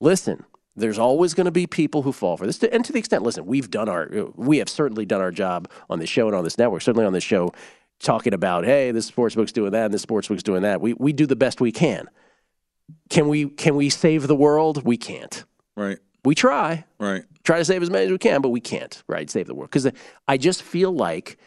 listen, 0.00 0.44
there's 0.74 0.98
always 0.98 1.34
going 1.34 1.44
to 1.44 1.50
be 1.52 1.66
people 1.66 2.02
who 2.02 2.12
fall 2.12 2.36
for 2.36 2.46
this. 2.46 2.62
And 2.62 2.84
to 2.84 2.92
the 2.92 2.98
extent, 2.98 3.22
listen, 3.22 3.44
we've 3.44 3.70
done 3.70 3.88
our, 3.88 4.08
we 4.36 4.58
have 4.58 4.68
certainly 4.68 5.04
done 5.04 5.20
our 5.20 5.30
job 5.30 5.68
on 5.90 5.98
this 5.98 6.08
show 6.08 6.26
and 6.26 6.36
on 6.36 6.44
this 6.44 6.56
network, 6.56 6.82
certainly 6.82 7.06
on 7.06 7.12
this 7.12 7.24
show, 7.24 7.52
talking 8.00 8.32
about, 8.32 8.64
hey, 8.64 8.90
this 8.90 9.10
sportsbook's 9.10 9.52
doing 9.52 9.72
that 9.72 9.86
and 9.86 9.94
this 9.94 10.04
sportsbook's 10.04 10.42
doing 10.42 10.62
that. 10.62 10.80
We, 10.80 10.94
we 10.94 11.12
do 11.12 11.26
the 11.26 11.36
best 11.36 11.60
we 11.60 11.72
can. 11.72 12.08
Can 13.10 13.28
we 13.28 13.48
can 13.48 13.76
we 13.76 13.88
save 13.90 14.26
the 14.26 14.34
world? 14.34 14.84
We 14.84 14.96
can't. 14.96 15.44
Right. 15.76 15.98
We 16.24 16.34
try. 16.34 16.84
Right. 16.98 17.24
Try 17.44 17.58
to 17.58 17.64
save 17.64 17.82
as 17.82 17.90
many 17.90 18.06
as 18.06 18.10
we 18.10 18.18
can, 18.18 18.40
but 18.40 18.50
we 18.50 18.60
can't, 18.60 19.02
right? 19.06 19.28
Save 19.30 19.46
the 19.46 19.54
world. 19.54 19.70
Because 19.70 19.90
I 20.28 20.36
just 20.36 20.62
feel 20.62 20.92
like 20.92 21.38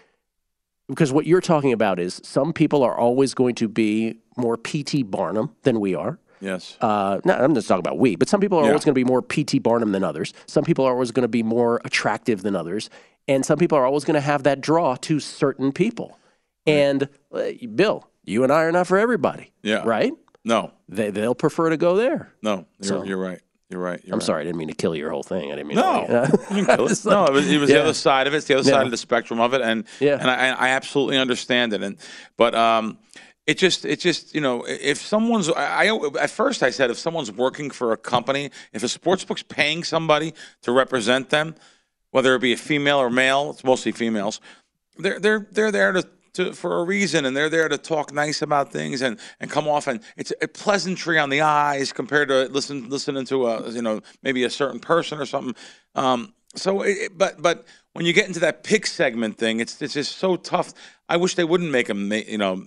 because 0.88 1.12
what 1.12 1.26
you're 1.26 1.42
talking 1.42 1.74
about 1.74 2.00
is 2.00 2.22
some 2.24 2.54
people 2.54 2.84
are 2.84 2.98
always 2.98 3.34
going 3.34 3.56
to 3.56 3.68
be 3.68 4.20
more 4.38 4.58
PT 4.58 5.10
Barnum 5.10 5.56
than 5.64 5.80
we 5.80 5.96
are. 5.96 6.20
Yes. 6.46 6.78
Uh, 6.80 7.20
no, 7.26 7.34
I'm 7.34 7.56
just 7.56 7.68
talking 7.68 7.80
about 7.80 7.98
we, 7.98 8.16
but 8.16 8.30
some 8.30 8.40
people 8.40 8.58
are 8.60 8.64
Yeah. 8.64 8.70
always 8.70 8.86
going 8.86 8.94
to 8.94 9.00
be 9.00 9.04
more 9.04 9.22
PT 9.22 9.62
Barnum 9.62 9.92
than 9.92 10.04
others. 10.04 10.34
Some 10.46 10.64
people 10.64 10.86
are 10.86 10.92
always 10.94 11.12
going 11.12 11.24
to 11.24 11.28
be 11.28 11.44
more 11.44 11.82
attractive 11.84 12.44
than 12.44 12.56
others, 12.56 12.90
and 13.28 13.46
some 13.46 13.58
people 13.58 13.78
are 13.78 13.86
always 13.86 14.06
going 14.06 14.16
to 14.16 14.22
have 14.22 14.44
that 14.44 14.62
draw 14.62 14.96
to 14.98 15.20
certain 15.20 15.72
people. 15.72 16.18
And 16.68 17.10
uh, 17.34 17.44
Bill, 17.76 18.08
you 18.24 18.44
and 18.44 18.52
I 18.52 18.64
are 18.64 18.72
not 18.72 18.88
for 18.88 18.98
everybody. 18.98 19.52
Yeah. 19.64 19.84
Right? 19.86 20.14
no. 20.44 20.72
They 20.88 21.10
they'll 21.10 21.34
prefer 21.36 21.72
to 21.72 21.78
go 21.78 21.96
there. 21.96 22.32
No. 22.44 22.66
You're, 22.80 22.88
So- 22.88 23.04
you're 23.04 23.18
right. 23.18 23.40
You're 23.72 23.82
right. 23.82 24.00
You're 24.04 24.14
I'm 24.14 24.20
right. 24.20 24.26
sorry, 24.26 24.42
I 24.42 24.44
didn't 24.44 24.58
mean 24.60 24.68
to 24.68 24.76
kill 24.76 24.96
your 24.96 25.10
whole 25.10 25.24
thing. 25.24 25.52
I 25.52 25.56
didn't 25.56 25.70
mean 25.70 25.78
No, 25.78 26.06
to. 26.06 26.38
Can 26.50 26.66
kill 26.68 26.86
it. 26.92 27.06
no, 27.06 27.26
it 27.26 27.34
was, 27.34 27.50
it 27.52 27.58
was 27.58 27.68
Yeah. 27.72 27.78
the 27.78 27.82
other 27.86 27.94
side 27.96 28.28
of 28.28 28.36
it. 28.36 28.38
It's 28.38 28.46
the 28.46 28.54
other 28.60 28.70
Yeah. 28.70 28.76
side 28.76 28.86
of 28.86 28.92
the 28.92 28.98
spectrum 28.98 29.40
of 29.40 29.56
it, 29.56 29.62
and 29.62 29.86
Yeah. 30.00 30.20
and 30.22 30.30
I, 30.30 30.50
I 30.50 30.70
absolutely 30.70 31.18
understand 31.18 31.74
it. 31.74 31.82
And 31.82 31.98
but 32.38 32.54
um, 32.54 33.00
it 33.48 33.58
just 33.58 33.86
it 33.86 34.00
just 34.00 34.34
you 34.34 34.42
know 34.42 34.66
if 34.68 34.98
someone's 34.98 35.50
I, 35.50 35.88
I 35.88 36.00
at 36.20 36.30
first 36.30 36.64
I 36.64 36.72
said 36.72 36.90
if 36.90 36.98
someone's 36.98 37.32
working 37.32 37.70
for 37.70 37.92
a 37.92 37.98
company, 37.98 38.52
if 38.74 38.84
a 38.84 38.88
sports 38.88 39.24
book's 39.24 39.44
paying 39.44 39.84
somebody 39.84 40.34
to 40.64 40.72
represent 40.72 41.30
them, 41.30 41.56
whether 42.12 42.34
it 42.36 42.40
be 42.40 42.54
a 42.54 42.58
female 42.58 42.98
or 42.98 43.10
male, 43.10 43.52
it's 43.52 43.64
mostly 43.64 43.92
females. 43.92 44.42
They're 44.98 45.20
they're 45.20 45.48
they're 45.52 45.72
there 45.72 45.92
to. 45.94 46.08
To, 46.36 46.52
for 46.52 46.82
a 46.82 46.84
reason, 46.84 47.24
and 47.24 47.34
they're 47.38 47.50
there 47.50 47.70
to 47.70 47.78
talk 47.78 48.12
nice 48.12 48.42
about 48.42 48.70
things 48.70 49.02
and, 49.02 49.18
and 49.40 49.50
come 49.50 49.70
off, 49.70 49.88
and 49.88 50.02
it's 50.18 50.34
a 50.42 50.50
pleasantry 50.50 51.18
on 51.18 51.30
the 51.30 51.40
eyes 51.40 51.94
compared 51.94 52.28
to 52.28 52.50
listen 52.50 52.90
listening 52.90 53.24
to 53.28 53.48
a 53.48 53.72
you 53.72 53.82
know 53.82 54.02
maybe 54.22 54.44
a 54.44 54.50
certain 54.50 54.82
person 54.82 55.18
or 55.18 55.26
something. 55.26 55.56
Um, 55.96 56.34
so, 56.56 56.82
it, 56.82 57.18
but 57.18 57.42
but 57.42 57.66
when 57.94 58.06
you 58.06 58.14
get 58.14 58.28
into 58.28 58.40
that 58.42 58.64
pick 58.64 58.86
segment 58.86 59.38
thing, 59.38 59.60
it's 59.60 59.82
it's 59.82 59.94
just 59.94 60.18
so 60.18 60.36
tough. 60.36 60.74
I 61.08 61.18
wish 61.18 61.36
they 61.36 61.44
wouldn't 61.44 61.72
make 61.72 61.88
them, 61.88 62.12
you 62.12 62.38
know, 62.38 62.64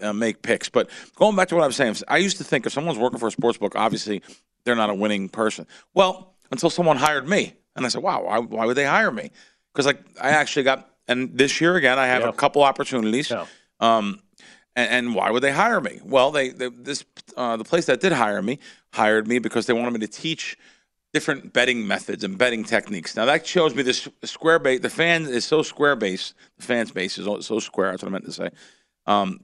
uh, 0.00 0.12
make 0.12 0.42
picks. 0.42 0.68
But 0.68 0.90
going 1.16 1.36
back 1.36 1.48
to 1.48 1.54
what 1.54 1.64
I 1.64 1.66
was 1.66 1.76
saying, 1.76 1.96
I 2.06 2.18
used 2.18 2.36
to 2.38 2.44
think 2.44 2.66
if 2.66 2.72
someone's 2.72 2.98
working 2.98 3.18
for 3.18 3.28
a 3.28 3.30
sports 3.30 3.58
book, 3.58 3.74
obviously 3.76 4.22
they're 4.64 4.76
not 4.76 4.90
a 4.90 4.94
winning 4.94 5.28
person. 5.28 5.66
Well, 5.94 6.34
until 6.50 6.70
someone 6.70 6.96
hired 6.96 7.28
me, 7.28 7.54
and 7.74 7.84
I 7.84 7.88
said, 7.88 8.02
"Wow, 8.02 8.24
why, 8.24 8.38
why 8.38 8.66
would 8.66 8.76
they 8.76 8.84
hire 8.86 9.10
me?" 9.10 9.30
Because 9.72 9.86
like 9.86 10.00
I 10.20 10.30
actually 10.30 10.64
got, 10.64 10.88
and 11.06 11.36
this 11.36 11.60
year 11.60 11.76
again, 11.76 11.98
I 11.98 12.06
have 12.06 12.24
a 12.24 12.32
couple 12.32 12.62
opportunities. 12.62 13.30
Yeah. 13.30 13.46
Um, 13.80 14.20
and, 14.76 14.90
and 14.90 15.14
why 15.14 15.30
would 15.30 15.42
they 15.42 15.50
hire 15.50 15.80
me? 15.80 16.00
Well, 16.04 16.30
they, 16.30 16.50
they 16.50 16.68
this 16.68 17.04
uh, 17.36 17.56
the 17.56 17.64
place 17.64 17.86
that 17.86 18.00
did 18.00 18.12
hire 18.12 18.40
me 18.42 18.60
hired 18.92 19.26
me 19.26 19.38
because 19.40 19.66
they 19.66 19.72
wanted 19.72 19.92
me 19.92 20.00
to 20.00 20.08
teach 20.08 20.56
different 21.12 21.52
betting 21.52 21.86
methods 21.86 22.24
and 22.24 22.36
betting 22.36 22.64
techniques. 22.64 23.16
Now 23.16 23.24
that 23.26 23.46
shows 23.46 23.74
me 23.74 23.82
this 23.82 24.08
square 24.24 24.58
base. 24.58 24.80
The 24.80 24.90
fan 24.90 25.22
is 25.24 25.44
so 25.44 25.62
square 25.62 25.96
base. 25.96 26.34
The 26.58 26.64
fans 26.64 26.90
base 26.90 27.18
is 27.18 27.26
so 27.46 27.58
square. 27.60 27.90
That's 27.90 28.02
what 28.02 28.08
I 28.08 28.12
meant 28.12 28.26
to 28.26 28.32
say. 28.32 28.50
Um, 29.06 29.40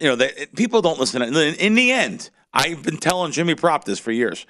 you 0.00 0.08
know, 0.08 0.16
they, 0.16 0.46
people 0.56 0.82
don't 0.82 0.98
listen. 0.98 1.22
In, 1.22 1.34
in 1.34 1.74
the 1.74 1.92
end, 1.92 2.30
I've 2.52 2.82
been 2.82 2.96
telling 2.98 3.32
Jimmy 3.32 3.54
Prop 3.54 3.84
this 3.84 3.98
for 3.98 4.10
years. 4.12 4.46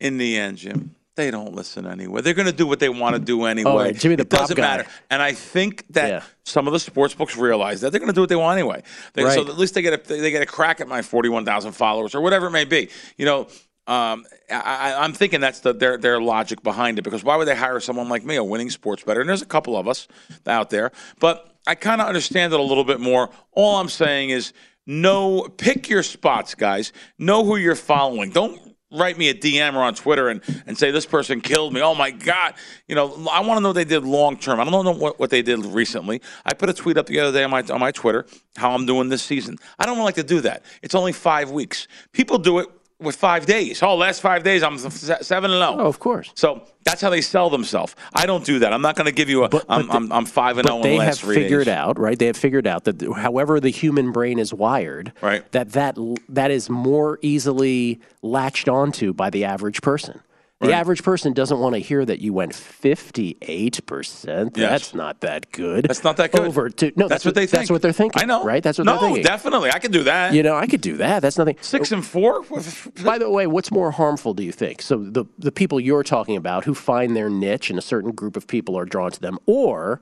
In 0.00 0.18
the 0.18 0.36
end, 0.36 0.58
Jim, 0.58 0.94
they 1.14 1.30
don't 1.30 1.54
listen 1.54 1.86
anyway. 1.86 2.20
They're 2.20 2.34
going 2.34 2.46
to 2.46 2.52
do 2.52 2.66
what 2.66 2.80
they 2.80 2.88
want 2.90 3.14
to 3.16 3.20
do 3.20 3.44
anyway. 3.44 3.70
Oh, 3.70 3.76
right, 3.78 3.96
Jimmy 3.96 4.16
the 4.16 4.22
it 4.22 4.28
doesn't 4.28 4.56
guy. 4.56 4.62
matter. 4.62 4.86
And 5.10 5.22
I 5.22 5.32
think 5.32 5.84
that 5.90 6.08
Yeah. 6.08 6.22
some 6.44 6.66
of 6.66 6.72
the 6.74 6.78
sports 6.78 7.14
books 7.14 7.36
realize 7.36 7.80
that 7.80 7.90
they're 7.90 8.00
going 8.00 8.10
to 8.10 8.14
do 8.14 8.20
what 8.20 8.28
they 8.28 8.36
want 8.36 8.58
anyway. 8.58 8.82
They, 9.14 9.22
So 9.30 9.40
at 9.42 9.56
least 9.58 9.74
they 9.74 9.82
get 9.82 9.94
a 9.94 10.08
they 10.08 10.30
get 10.30 10.42
a 10.42 10.46
crack 10.46 10.80
at 10.80 10.88
my 10.88 11.00
forty 11.00 11.28
one 11.30 11.44
thousand 11.46 11.72
followers 11.72 12.14
or 12.14 12.20
whatever 12.20 12.46
it 12.48 12.50
may 12.50 12.64
be. 12.66 12.90
You 13.16 13.24
know, 13.24 13.48
um, 13.86 14.26
I, 14.50 14.94
I'm 14.98 15.12
thinking 15.12 15.40
that's 15.40 15.60
the, 15.60 15.72
their 15.72 15.96
their 15.96 16.20
logic 16.20 16.62
behind 16.62 16.98
it 16.98 17.02
because 17.02 17.22
why 17.22 17.36
would 17.36 17.46
they 17.46 17.56
hire 17.56 17.78
someone 17.80 18.08
like 18.08 18.24
me, 18.24 18.36
a 18.36 18.44
winning 18.44 18.70
sports 18.70 19.04
bettor? 19.04 19.20
And 19.20 19.28
there's 19.28 19.42
a 19.42 19.46
couple 19.46 19.76
of 19.76 19.86
us 19.86 20.08
out 20.46 20.70
there, 20.70 20.90
but 21.20 21.54
I 21.66 21.74
kind 21.74 22.00
of 22.00 22.08
understand 22.08 22.52
it 22.52 22.60
a 22.60 22.62
little 22.62 22.84
bit 22.84 23.00
more. 23.00 23.30
All 23.52 23.76
I'm 23.76 23.88
saying 23.88 24.30
is, 24.30 24.52
know 24.86 25.48
pick 25.56 25.88
your 25.88 26.02
spots, 26.02 26.54
guys. 26.54 26.92
Know 27.18 27.44
who 27.44 27.56
you're 27.56 27.74
following. 27.74 28.30
Don't 28.30 28.60
write 28.92 29.18
me 29.18 29.28
a 29.28 29.34
DM 29.34 29.74
or 29.74 29.82
on 29.82 29.94
Twitter 29.94 30.28
and, 30.28 30.40
and 30.66 30.78
say 30.78 30.90
this 30.90 31.06
person 31.06 31.40
killed 31.40 31.72
me. 31.72 31.80
Oh 31.80 31.94
my 31.94 32.10
God. 32.10 32.54
You 32.88 32.94
know, 32.94 33.26
I 33.30 33.40
want 33.40 33.58
to 33.58 33.60
know 33.60 33.70
what 33.70 33.74
they 33.74 33.84
did 33.84 34.04
long 34.04 34.36
term. 34.36 34.60
I 34.60 34.64
don't 34.64 34.84
know 34.84 34.92
what, 34.92 35.18
what 35.18 35.30
they 35.30 35.42
did 35.42 35.64
recently. 35.64 36.22
I 36.44 36.54
put 36.54 36.70
a 36.70 36.72
tweet 36.72 36.96
up 36.96 37.06
the 37.06 37.18
other 37.20 37.36
day 37.36 37.44
on 37.44 37.50
my 37.50 37.62
on 37.62 37.80
my 37.80 37.90
Twitter 37.90 38.26
how 38.56 38.72
I'm 38.72 38.86
doing 38.86 39.08
this 39.08 39.22
season. 39.22 39.58
I 39.78 39.86
don't 39.86 39.98
like 39.98 40.14
to 40.16 40.22
do 40.22 40.40
that. 40.42 40.64
It's 40.82 40.94
only 40.94 41.12
five 41.12 41.50
weeks. 41.50 41.88
People 42.12 42.38
do 42.38 42.58
it 42.60 42.68
with 42.98 43.16
five 43.16 43.44
days. 43.46 43.82
Oh, 43.82 43.94
last 43.96 44.20
five 44.20 44.42
days 44.42 44.62
I'm 44.62 44.78
se- 44.78 45.18
seven 45.22 45.50
and 45.50 45.60
zero. 45.60 45.76
Oh, 45.84 45.86
of 45.86 45.98
course. 45.98 46.30
So 46.34 46.62
that's 46.84 47.00
how 47.02 47.10
they 47.10 47.20
sell 47.20 47.50
themselves. 47.50 47.94
I 48.14 48.24
don't 48.26 48.44
do 48.44 48.58
that. 48.60 48.72
I'm 48.72 48.80
not 48.80 48.96
going 48.96 49.04
to 49.06 49.12
give 49.12 49.28
you 49.28 49.44
a. 49.44 49.48
But- 49.48 49.66
but 49.66 49.74
I'm, 49.74 49.86
the- 49.86 49.92
I'm, 49.92 50.12
I'm 50.12 50.24
five 50.26 50.58
and 50.58 50.68
oh 50.68 50.82
zero 50.82 50.82
in 50.82 50.82
they 50.82 50.98
the 50.98 51.04
have 51.04 51.18
figured 51.18 51.66
days. 51.66 51.74
out, 51.74 51.98
right? 51.98 52.18
They 52.18 52.26
have 52.26 52.36
figured 52.36 52.66
out 52.66 52.84
that 52.84 53.02
however 53.16 53.60
the 53.60 53.70
human 53.70 54.12
brain 54.12 54.38
is 54.38 54.52
wired, 54.54 55.12
Right. 55.20 55.50
that 55.52 55.72
that 55.72 55.98
that 56.28 56.50
is 56.50 56.70
more 56.70 57.18
easily 57.22 58.00
latched 58.22 58.68
onto 58.68 59.12
by 59.12 59.30
the 59.30 59.44
average 59.44 59.82
person. 59.82 60.20
The 60.60 60.72
average 60.72 61.02
person 61.02 61.34
doesn't 61.34 61.58
want 61.58 61.74
to 61.74 61.80
hear 61.80 62.04
that 62.04 62.20
you 62.20 62.32
went 62.32 62.52
58%. 62.52 64.56
Yes. 64.56 64.70
That's 64.70 64.94
not 64.94 65.20
that 65.20 65.52
good. 65.52 65.84
That's 65.84 66.02
not 66.02 66.16
that 66.16 66.32
good. 66.32 66.40
Over 66.40 66.70
to 66.70 66.92
No, 66.96 67.08
That's, 67.08 67.26
what 67.26 67.34
they 67.34 67.46
think. 67.46 67.60
That's 67.60 67.70
what 67.70 67.82
they're 67.82 67.92
thinking. 67.92 68.22
I 68.22 68.24
know. 68.24 68.42
Right? 68.42 68.62
That's 68.62 68.78
what 68.78 68.84
no, 68.84 68.92
they're 68.92 69.00
thinking. 69.02 69.24
definitely. 69.24 69.70
I 69.70 69.78
can 69.78 69.90
do 69.90 70.04
that. 70.04 70.32
You 70.32 70.42
know, 70.42 70.56
I 70.56 70.66
could 70.66 70.80
do 70.80 70.96
that. 70.96 71.20
That's 71.20 71.36
nothing. 71.36 71.58
Six 71.60 71.92
and 71.92 72.04
four. 72.04 72.42
By 73.04 73.18
the 73.18 73.28
way, 73.28 73.46
what's 73.46 73.70
more 73.70 73.90
harmful, 73.90 74.32
do 74.32 74.42
you 74.42 74.52
think? 74.52 74.80
So 74.80 74.96
the 74.96 75.26
the 75.38 75.52
people 75.52 75.78
you're 75.78 76.02
talking 76.02 76.36
about 76.36 76.64
who 76.64 76.74
find 76.74 77.14
their 77.14 77.28
niche 77.28 77.68
and 77.68 77.78
a 77.78 77.82
certain 77.82 78.12
group 78.12 78.36
of 78.36 78.46
people 78.46 78.78
are 78.78 78.86
drawn 78.86 79.10
to 79.10 79.20
them, 79.20 79.38
or 79.44 80.00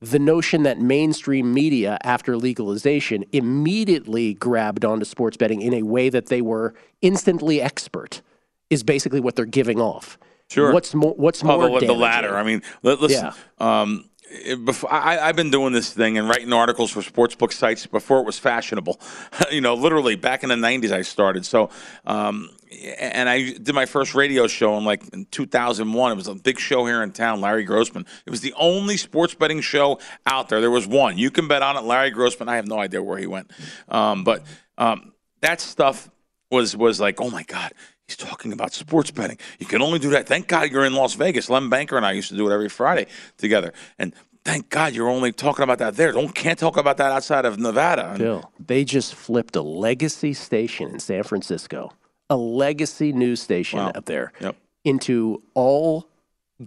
the 0.00 0.18
notion 0.18 0.62
that 0.64 0.78
mainstream 0.78 1.52
media, 1.52 1.98
after 2.04 2.36
legalization, 2.36 3.24
immediately 3.32 4.34
grabbed 4.34 4.84
onto 4.84 5.04
sports 5.04 5.36
betting 5.36 5.62
in 5.62 5.72
a 5.74 5.82
way 5.82 6.08
that 6.10 6.26
they 6.26 6.42
were 6.42 6.74
instantly 7.00 7.60
expert, 7.60 8.20
is 8.70 8.82
basically 8.82 9.20
what 9.20 9.36
they're 9.36 9.44
giving 9.44 9.80
off. 9.80 10.18
Sure. 10.50 10.72
What's 10.72 10.94
more? 10.94 11.14
What's 11.14 11.42
Oh, 11.44 11.68
more? 11.68 11.80
the, 11.80 11.86
the 11.86 11.92
latter. 11.94 12.36
I 12.36 12.42
mean, 12.44 12.62
li- 12.82 12.96
listen. 13.00 13.32
Um, 13.58 14.08
it- 14.30 14.64
before, 14.64 14.92
I, 14.92 15.18
I've 15.18 15.36
been 15.36 15.50
doing 15.50 15.72
this 15.72 15.92
thing 15.92 16.18
and 16.18 16.28
writing 16.28 16.52
articles 16.52 16.90
for 16.90 17.00
sportsbook 17.00 17.52
sites 17.52 17.86
before 17.86 18.20
it 18.20 18.26
was 18.26 18.38
fashionable. 18.38 19.00
you 19.50 19.60
know, 19.60 19.74
literally 19.74 20.14
back 20.16 20.42
in 20.44 20.48
the 20.48 20.54
'90s, 20.54 20.92
I 20.92 21.02
started. 21.02 21.44
So, 21.44 21.70
um, 22.04 22.50
and 22.98 23.28
I 23.28 23.52
did 23.52 23.74
my 23.74 23.86
first 23.86 24.14
radio 24.14 24.46
show 24.46 24.76
in 24.78 24.84
like 24.84 25.02
in 25.12 25.26
2001. 25.32 26.12
It 26.12 26.14
was 26.14 26.28
a 26.28 26.34
big 26.36 26.60
show 26.60 26.86
here 26.86 27.02
in 27.02 27.10
town. 27.12 27.40
Larry 27.40 27.64
Grossman. 27.64 28.06
It 28.24 28.30
was 28.30 28.40
the 28.40 28.54
only 28.56 28.96
sports 28.96 29.34
betting 29.34 29.60
show 29.60 29.98
out 30.26 30.48
there. 30.48 30.60
There 30.60 30.70
was 30.70 30.86
one. 30.86 31.18
You 31.18 31.30
can 31.32 31.48
bet 31.48 31.62
on 31.62 31.76
it. 31.76 31.82
Larry 31.82 32.10
Grossman. 32.10 32.48
I 32.48 32.54
have 32.56 32.66
no 32.68 32.78
idea 32.78 33.02
where 33.02 33.18
he 33.18 33.26
went, 33.26 33.50
um, 33.88 34.22
but 34.22 34.44
um, 34.78 35.12
that 35.40 35.60
stuff 35.60 36.08
was 36.52 36.76
was 36.76 37.00
like, 37.00 37.20
oh 37.20 37.30
my 37.30 37.42
god. 37.42 37.72
He's 38.06 38.16
talking 38.16 38.52
about 38.52 38.72
sports 38.72 39.10
betting. 39.10 39.38
You 39.58 39.66
can 39.66 39.82
only 39.82 39.98
do 39.98 40.10
that. 40.10 40.26
Thank 40.28 40.46
God 40.46 40.70
you're 40.70 40.84
in 40.84 40.94
Las 40.94 41.14
Vegas. 41.14 41.50
Lem 41.50 41.68
Banker 41.68 41.96
and 41.96 42.06
I 42.06 42.12
used 42.12 42.28
to 42.28 42.36
do 42.36 42.48
it 42.48 42.54
every 42.54 42.68
Friday 42.68 43.06
together. 43.36 43.72
And 43.98 44.14
thank 44.44 44.68
God 44.70 44.94
you're 44.94 45.08
only 45.08 45.32
talking 45.32 45.64
about 45.64 45.78
that 45.78 45.96
there. 45.96 46.12
Don't 46.12 46.32
can't 46.32 46.58
talk 46.58 46.76
about 46.76 46.98
that 46.98 47.10
outside 47.10 47.44
of 47.44 47.58
Nevada. 47.58 48.14
Bill, 48.16 48.52
they 48.64 48.84
just 48.84 49.14
flipped 49.14 49.56
a 49.56 49.62
legacy 49.62 50.34
station 50.34 50.90
in 50.90 51.00
San 51.00 51.24
Francisco, 51.24 51.92
a 52.30 52.36
legacy 52.36 53.12
news 53.12 53.42
station 53.42 53.80
Wow. 53.80 53.90
up 53.94 54.04
there, 54.04 54.32
Yep. 54.40 54.56
into 54.84 55.42
all. 55.54 56.08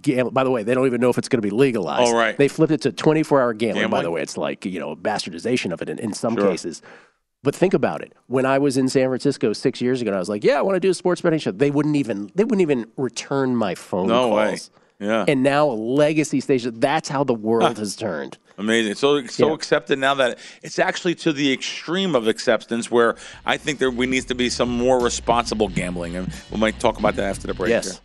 Gam- 0.02 0.30
by 0.30 0.44
the 0.44 0.52
way, 0.52 0.62
they 0.62 0.76
don't 0.76 0.86
even 0.86 1.02
know 1.02 1.10
if 1.10 1.18
it's 1.18 1.30
going 1.30 1.42
to 1.42 1.48
be 1.48 1.50
legalized. 1.50 2.14
Oh, 2.14 2.16
right. 2.16 2.38
They 2.38 2.48
flipped 2.48 2.72
it 2.72 2.82
to 2.82 2.92
24 2.92 3.42
hour 3.42 3.54
gambling, 3.54 3.90
by 3.90 4.04
the 4.04 4.12
way. 4.12 4.22
It's 4.22 4.38
like, 4.38 4.64
you 4.66 4.80
know, 4.80 4.96
bastardization 4.96 5.72
of 5.74 5.82
it 5.82 5.90
in, 5.90 5.98
in 5.98 6.14
some 6.14 6.36
Sure. 6.36 6.48
cases. 6.48 6.84
But 7.42 7.56
think 7.56 7.74
about 7.74 8.02
it. 8.02 8.14
When 8.28 8.46
I 8.46 8.58
was 8.58 8.76
in 8.78 8.90
San 8.90 9.08
Francisco 9.08 9.54
six 9.54 9.80
years 9.82 10.02
ago, 10.02 10.10
and 10.10 10.16
I 10.16 10.20
was 10.20 10.28
like, 10.30 10.44
"Yeah, 10.44 10.60
I 10.60 10.62
want 10.62 10.76
to 10.76 10.80
do 10.82 10.90
a 10.90 10.94
sports 10.94 11.22
betting 11.22 11.40
show." 11.40 11.52
They 11.52 11.72
wouldn't 11.72 11.96
even 11.96 12.32
they 12.36 12.44
wouldn't 12.44 12.62
even 12.62 12.86
return 12.98 13.56
my 13.56 13.76
phone 13.76 14.08
No 14.08 14.30
way. 14.30 14.48
calls. 14.50 14.72
Yeah. 15.00 15.24
And 15.30 15.44
now 15.44 15.70
a 15.70 15.72
legacy 15.72 16.42
station. 16.42 16.78
That's 16.82 17.08
how 17.08 17.24
the 17.24 17.34
world 17.34 17.78
has 17.78 17.96
turned. 17.96 18.38
Amazing. 18.58 18.96
So 18.96 19.26
so 19.28 19.48
Yeah. 19.48 19.54
accepted 19.54 19.98
now 20.00 20.14
that 20.16 20.38
it's 20.62 20.78
actually 20.80 21.16
to 21.16 21.32
the 21.32 21.54
extreme 21.54 22.14
of 22.14 22.28
acceptance 22.28 22.92
where 22.92 23.16
I 23.46 23.56
think 23.56 23.80
there 23.80 23.90
we 23.90 24.06
needs 24.08 24.26
to 24.26 24.36
be 24.36 24.50
some 24.50 24.68
more 24.70 25.00
responsible 25.00 25.70
gambling. 25.70 26.18
And 26.18 26.30
we 26.52 26.58
might 26.58 26.78
talk 26.82 27.00
about 27.00 27.16
that 27.16 27.24
after 27.30 27.48
the 27.48 27.54
break. 27.54 27.70
Yes. 27.70 28.02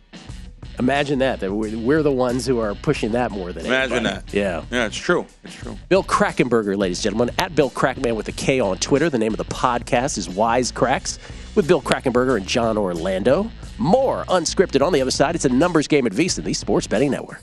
Imagine 0.79 1.19
that. 1.19 1.39
That 1.39 1.51
we're, 1.53 1.77
we're 1.77 2.03
the 2.03 2.11
ones 2.11 2.45
who 2.45 2.59
are 2.59 2.75
pushing 2.75 3.11
that 3.13 3.31
more 3.31 3.51
than 3.53 3.65
Imagine 3.65 4.05
anybody. 4.05 4.31
that. 4.31 4.33
Yeah. 4.33 4.63
Yeah, 4.71 4.85
it's 4.85 4.97
true. 4.97 5.25
It's 5.43 5.53
true. 5.55 5.77
Bill 5.89 6.03
Krackomberger, 6.03 6.77
ladies 6.77 6.99
and 6.99 7.03
gentlemen, 7.15 7.33
at 7.39 7.55
Bill 7.55 7.69
Crackman 7.69 8.15
with 8.15 8.27
a 8.27 8.31
K 8.33 8.59
on 8.59 8.77
Twitter. 8.77 9.09
The 9.09 9.17
name 9.17 9.33
of 9.33 9.37
the 9.37 9.45
podcast 9.45 10.17
is 10.17 10.29
Wise 10.29 10.71
Cracks 10.71 11.19
with 11.55 11.67
Bill 11.67 11.81
Krackomberger 11.81 12.37
and 12.37 12.45
John 12.47 12.77
Orlando. 12.77 13.49
More 13.77 14.23
unscripted 14.25 14.85
on 14.85 14.93
the 14.93 15.01
other 15.01 15.11
side. 15.11 15.35
It's 15.35 15.45
a 15.45 15.49
numbers 15.49 15.87
game 15.87 16.05
at 16.05 16.13
VSIN, 16.13 16.43
the 16.43 16.53
Sports 16.53 16.87
Betting 16.87 17.11
Network. 17.11 17.41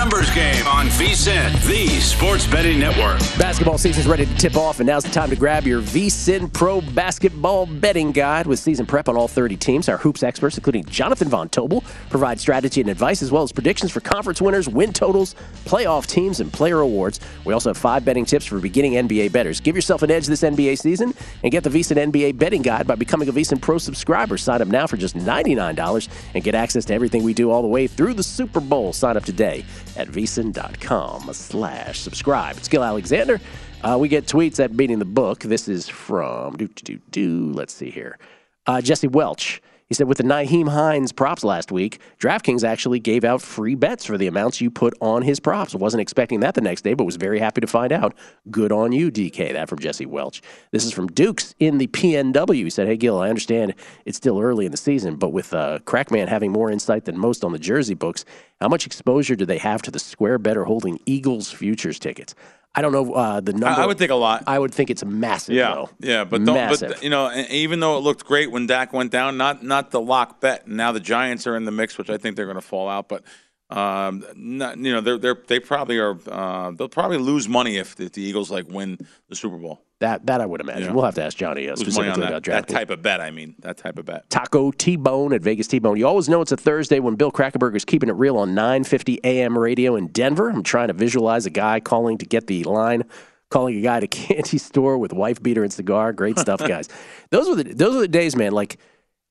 Numbers 0.00 0.30
game 0.30 0.66
on 0.66 0.86
VSIN, 0.86 1.52
the 1.66 1.86
Sports 2.00 2.46
Betting 2.46 2.80
Network. 2.80 3.18
Basketball 3.38 3.76
season's 3.76 4.06
ready 4.06 4.24
to 4.24 4.34
tip 4.36 4.56
off, 4.56 4.80
and 4.80 4.86
now's 4.86 5.04
the 5.04 5.10
time 5.10 5.28
to 5.28 5.36
grab 5.36 5.66
your 5.66 5.82
VSIN 5.82 6.50
Pro 6.50 6.80
Basketball 6.80 7.66
Betting 7.66 8.10
Guide 8.10 8.46
with 8.46 8.58
season 8.58 8.86
prep 8.86 9.10
on 9.10 9.16
all 9.18 9.28
30 9.28 9.58
teams. 9.58 9.90
Our 9.90 9.98
hoops 9.98 10.22
experts, 10.22 10.56
including 10.56 10.86
Jonathan 10.86 11.28
Von 11.28 11.50
Tobel, 11.50 11.84
provide 12.08 12.40
strategy 12.40 12.80
and 12.80 12.88
advice 12.88 13.20
as 13.20 13.30
well 13.30 13.42
as 13.42 13.52
predictions 13.52 13.92
for 13.92 14.00
conference 14.00 14.40
winners, 14.40 14.70
win 14.70 14.94
totals, 14.94 15.34
playoff 15.66 16.06
teams, 16.06 16.40
and 16.40 16.50
player 16.50 16.80
awards. 16.80 17.20
We 17.44 17.52
also 17.52 17.68
have 17.68 17.76
five 17.76 18.02
betting 18.02 18.24
tips 18.24 18.46
for 18.46 18.58
beginning 18.58 18.94
NBA 18.94 19.32
bettors. 19.32 19.60
Give 19.60 19.76
yourself 19.76 20.02
an 20.02 20.10
edge 20.10 20.26
this 20.26 20.40
NBA 20.40 20.78
season 20.78 21.12
and 21.42 21.52
get 21.52 21.62
the 21.62 21.68
VSIN 21.68 22.10
NBA 22.10 22.38
Betting 22.38 22.62
Guide 22.62 22.86
by 22.86 22.94
becoming 22.94 23.28
a 23.28 23.34
VSIN 23.34 23.60
Pro 23.60 23.76
subscriber. 23.76 24.38
Sign 24.38 24.62
up 24.62 24.68
now 24.68 24.86
for 24.86 24.96
just 24.96 25.14
$99 25.14 26.08
and 26.32 26.42
get 26.42 26.54
access 26.54 26.86
to 26.86 26.94
everything 26.94 27.22
we 27.22 27.34
do 27.34 27.50
all 27.50 27.60
the 27.60 27.68
way 27.68 27.86
through 27.86 28.14
the 28.14 28.22
Super 28.22 28.60
Bowl. 28.60 28.94
Sign 28.94 29.18
up 29.18 29.26
today 29.26 29.62
at 29.96 30.08
vsin.com 30.08 31.32
slash 31.32 32.00
subscribe. 32.00 32.56
It's 32.56 32.68
Gill 32.68 32.84
Alexander. 32.84 33.40
Uh, 33.82 33.96
we 33.98 34.08
get 34.08 34.26
tweets 34.26 34.62
at 34.62 34.76
Beating 34.76 34.98
the 34.98 35.04
Book. 35.04 35.40
This 35.40 35.68
is 35.68 35.88
from, 35.88 36.56
do, 36.56 36.68
do, 36.68 36.96
do, 36.96 37.00
do, 37.10 37.52
let's 37.52 37.72
see 37.72 37.90
here. 37.90 38.18
Uh, 38.66 38.80
Jesse 38.80 39.08
Welch. 39.08 39.62
He 39.90 39.94
said, 39.94 40.06
with 40.06 40.18
the 40.18 40.24
Nyheim 40.24 40.68
Hines 40.68 41.10
props 41.10 41.42
last 41.42 41.72
week, 41.72 41.98
DraftKings 42.20 42.62
actually 42.62 43.00
gave 43.00 43.24
out 43.24 43.42
free 43.42 43.74
bets 43.74 44.04
for 44.04 44.16
the 44.16 44.28
amounts 44.28 44.60
you 44.60 44.70
put 44.70 44.94
on 45.00 45.22
his 45.22 45.40
props. 45.40 45.74
Wasn't 45.74 46.00
expecting 46.00 46.38
that 46.40 46.54
the 46.54 46.60
next 46.60 46.82
day, 46.82 46.94
but 46.94 47.02
was 47.02 47.16
very 47.16 47.40
happy 47.40 47.60
to 47.60 47.66
find 47.66 47.90
out. 47.90 48.14
Good 48.52 48.70
on 48.70 48.92
you, 48.92 49.10
DK. 49.10 49.52
That 49.52 49.68
from 49.68 49.80
Jesse 49.80 50.06
Welch. 50.06 50.42
This 50.70 50.84
is 50.84 50.92
from 50.92 51.08
Dukes 51.08 51.56
in 51.58 51.78
the 51.78 51.88
PNW. 51.88 52.54
He 52.54 52.70
said, 52.70 52.86
Hey, 52.86 52.96
Gill, 52.96 53.20
I 53.20 53.28
understand 53.30 53.74
it's 54.04 54.16
still 54.16 54.38
early 54.38 54.64
in 54.64 54.70
the 54.70 54.78
season, 54.78 55.16
but 55.16 55.30
with 55.30 55.52
uh, 55.52 55.80
Crackman 55.86 56.28
having 56.28 56.52
more 56.52 56.70
insight 56.70 57.04
than 57.04 57.18
most 57.18 57.42
on 57.42 57.50
the 57.50 57.58
Jersey 57.58 57.94
books, 57.94 58.24
how 58.60 58.68
much 58.68 58.86
exposure 58.86 59.36
do 59.36 59.46
they 59.46 59.58
have 59.58 59.82
to 59.82 59.90
the 59.90 59.98
square 59.98 60.38
better 60.38 60.64
holding 60.64 61.00
Eagles 61.06 61.50
futures 61.50 61.98
tickets? 61.98 62.34
I 62.74 62.82
don't 62.82 62.92
know 62.92 63.12
uh, 63.14 63.40
the 63.40 63.52
number. 63.52 63.80
I, 63.80 63.86
would 63.86 63.98
think 63.98 64.12
a 64.12 64.16
lot. 64.16 64.44
I 64.46 64.56
would 64.58 64.72
think 64.72 64.90
it's 64.90 65.04
massive. 65.04 65.56
Yeah, 65.56 65.74
though. 65.74 65.90
yeah, 65.98 66.24
but 66.24 66.44
don't. 66.44 66.54
massive. 66.54 66.90
But 66.90 67.02
you 67.02 67.10
know, 67.10 67.32
even 67.50 67.80
though 67.80 67.98
it 67.98 68.00
looked 68.00 68.24
great 68.24 68.50
when 68.50 68.66
Dak 68.66 68.92
went 68.92 69.10
down, 69.10 69.36
not 69.36 69.64
not 69.64 69.90
the 69.90 70.00
lock 70.00 70.40
bet. 70.40 70.68
Now 70.68 70.92
the 70.92 71.00
Giants 71.00 71.48
are 71.48 71.56
in 71.56 71.64
the 71.64 71.72
mix, 71.72 71.98
which 71.98 72.10
I 72.10 72.16
think 72.16 72.36
they're 72.36 72.46
going 72.46 72.54
to 72.56 72.60
fall 72.60 72.88
out. 72.88 73.08
But 73.08 73.24
um, 73.70 74.24
not, 74.36 74.78
you 74.78 74.92
know, 74.92 75.00
they're 75.00 75.18
they're 75.18 75.42
they 75.48 75.58
probably 75.58 75.98
are. 75.98 76.16
Uh, 76.28 76.70
they'll 76.70 76.88
probably 76.88 77.18
lose 77.18 77.48
money 77.48 77.76
if 77.76 77.96
the, 77.96 78.08
the 78.08 78.22
Eagles 78.22 78.52
like 78.52 78.68
win 78.68 78.98
the 79.28 79.34
Super 79.34 79.56
Bowl. 79.56 79.82
That 80.00 80.24
that 80.26 80.40
I 80.40 80.46
would 80.46 80.62
imagine. 80.62 80.84
Yeah. 80.84 80.92
We'll 80.92 81.04
have 81.04 81.14
to 81.16 81.24
ask 81.24 81.36
Johnny 81.36 81.68
uh, 81.68 81.76
Lose 81.76 81.94
money 81.94 82.08
on 82.08 82.14
specifically 82.14 82.22
that, 82.22 82.28
about 82.28 82.44
that 82.44 82.68
type 82.68 82.88
of 82.88 83.02
bet. 83.02 83.20
I 83.20 83.30
mean, 83.30 83.54
that 83.58 83.76
type 83.76 83.98
of 83.98 84.06
bet. 84.06 84.30
Taco 84.30 84.70
T-Bone 84.70 85.34
at 85.34 85.42
Vegas 85.42 85.66
T-Bone. 85.66 85.98
You 85.98 86.06
always 86.06 86.26
know 86.26 86.40
it's 86.40 86.52
a 86.52 86.56
Thursday 86.56 87.00
when 87.00 87.16
Bill 87.16 87.30
Krackomberger 87.30 87.76
is 87.76 87.84
keeping 87.84 88.08
it 88.08 88.14
real 88.14 88.38
on 88.38 88.54
950 88.54 89.20
AM 89.24 89.58
radio 89.58 89.96
in 89.96 90.06
Denver. 90.08 90.48
I'm 90.48 90.62
trying 90.62 90.88
to 90.88 90.94
visualize 90.94 91.44
a 91.44 91.50
guy 91.50 91.80
calling 91.80 92.16
to 92.16 92.24
get 92.24 92.46
the 92.46 92.64
line, 92.64 93.04
calling 93.50 93.76
a 93.76 93.82
guy 93.82 93.98
at 93.98 94.02
a 94.04 94.08
candy 94.08 94.56
store 94.56 94.96
with 94.96 95.12
wife 95.12 95.42
beater 95.42 95.62
and 95.62 95.72
cigar. 95.72 96.14
Great 96.14 96.38
stuff, 96.38 96.60
guys. 96.60 96.88
those 97.30 97.46
were 97.46 97.62
the 97.62 97.74
those 97.74 97.94
were 97.94 98.00
the 98.00 98.08
days, 98.08 98.34
man. 98.34 98.52
Like 98.52 98.78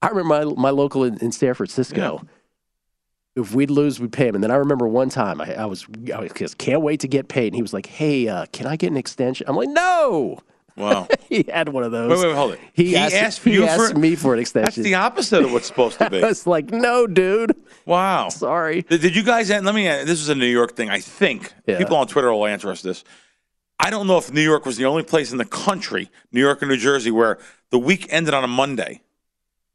I 0.04 0.10
remember 0.10 0.30
my 0.30 0.44
my 0.46 0.70
local 0.70 1.04
in, 1.04 1.18
in 1.18 1.32
San 1.32 1.56
Francisco. 1.56 2.22
If 3.36 3.56
we'd 3.56 3.72
lose, 3.72 4.00
we'd 4.00 4.12
pay 4.12 4.28
him. 4.28 4.36
And 4.36 4.44
then 4.44 4.52
I 4.52 4.56
remember 4.56 4.88
one 4.88 5.10
time 5.10 5.42
I, 5.42 5.56
I 5.56 5.66
was 5.66 5.88
I 6.14 6.20
was 6.20 6.32
just 6.34 6.60
can't 6.60 6.82
wait 6.82 7.00
to 7.00 7.08
get 7.08 7.28
paid, 7.28 7.48
and 7.48 7.56
he 7.56 7.62
was 7.64 7.74
like, 7.74 7.88
"Hey, 7.88 8.28
uh, 8.28 8.46
can 8.54 8.68
I 8.68 8.76
get 8.76 8.92
an 8.92 8.98
extension?" 8.98 9.48
I'm 9.50 9.56
like, 9.56 9.70
"No." 9.70 10.38
Wow. 10.80 11.08
he 11.30 11.44
had 11.52 11.70
one 11.70 11.84
of 11.84 11.92
those. 11.92 12.10
Wait, 12.10 12.28
wait, 12.28 12.36
hold 12.36 12.54
it. 12.54 12.60
He, 12.74 12.86
He 12.90 12.96
asked, 12.96 13.14
asked 13.16 13.44
he 13.44 13.54
you 13.54 13.66
asked 13.66 13.94
for- 13.94 14.00
me 14.00 14.16
for 14.16 14.34
an 14.34 14.40
extension. 14.40 14.82
That's 14.82 14.90
the 14.90 14.96
opposite 14.96 15.44
of 15.44 15.52
what's 15.52 15.68
supposed 15.68 16.00
to 16.00 16.10
be. 16.12 16.24
I 16.24 16.28
was 16.28 16.48
like, 16.48 16.72
no, 16.72 17.06
dude. 17.06 17.56
Wow. 17.86 18.30
Sorry. 18.30 18.82
Did, 18.84 19.02
did 19.02 19.16
you 19.16 19.24
guys? 19.24 19.50
Let 19.50 19.76
me. 19.76 19.88
Uh, 19.88 20.06
this 20.06 20.20
is 20.22 20.30
a 20.30 20.36
New 20.36 20.46
York 20.48 20.76
thing. 20.76 20.90
I 20.90 21.00
think 21.02 21.54
Yeah. 21.68 21.78
people 21.78 21.98
on 21.98 22.08
Twitter 22.08 22.32
will 22.32 22.48
answer 22.48 22.72
us 22.72 22.82
this. 22.82 23.04
I 23.82 23.90
don't 23.92 24.08
know 24.08 24.18
if 24.18 24.32
New 24.34 24.42
York 24.42 24.66
was 24.66 24.78
the 24.78 24.86
only 24.86 25.04
place 25.04 25.32
in 25.32 25.38
the 25.38 25.46
country, 25.46 26.10
New 26.32 26.42
York 26.42 26.62
or 26.64 26.66
New 26.66 26.76
Jersey, 26.78 27.12
where 27.12 27.38
the 27.70 27.80
week 27.80 28.08
ended 28.10 28.34
on 28.34 28.44
a 28.44 28.48
Monday. 28.48 29.02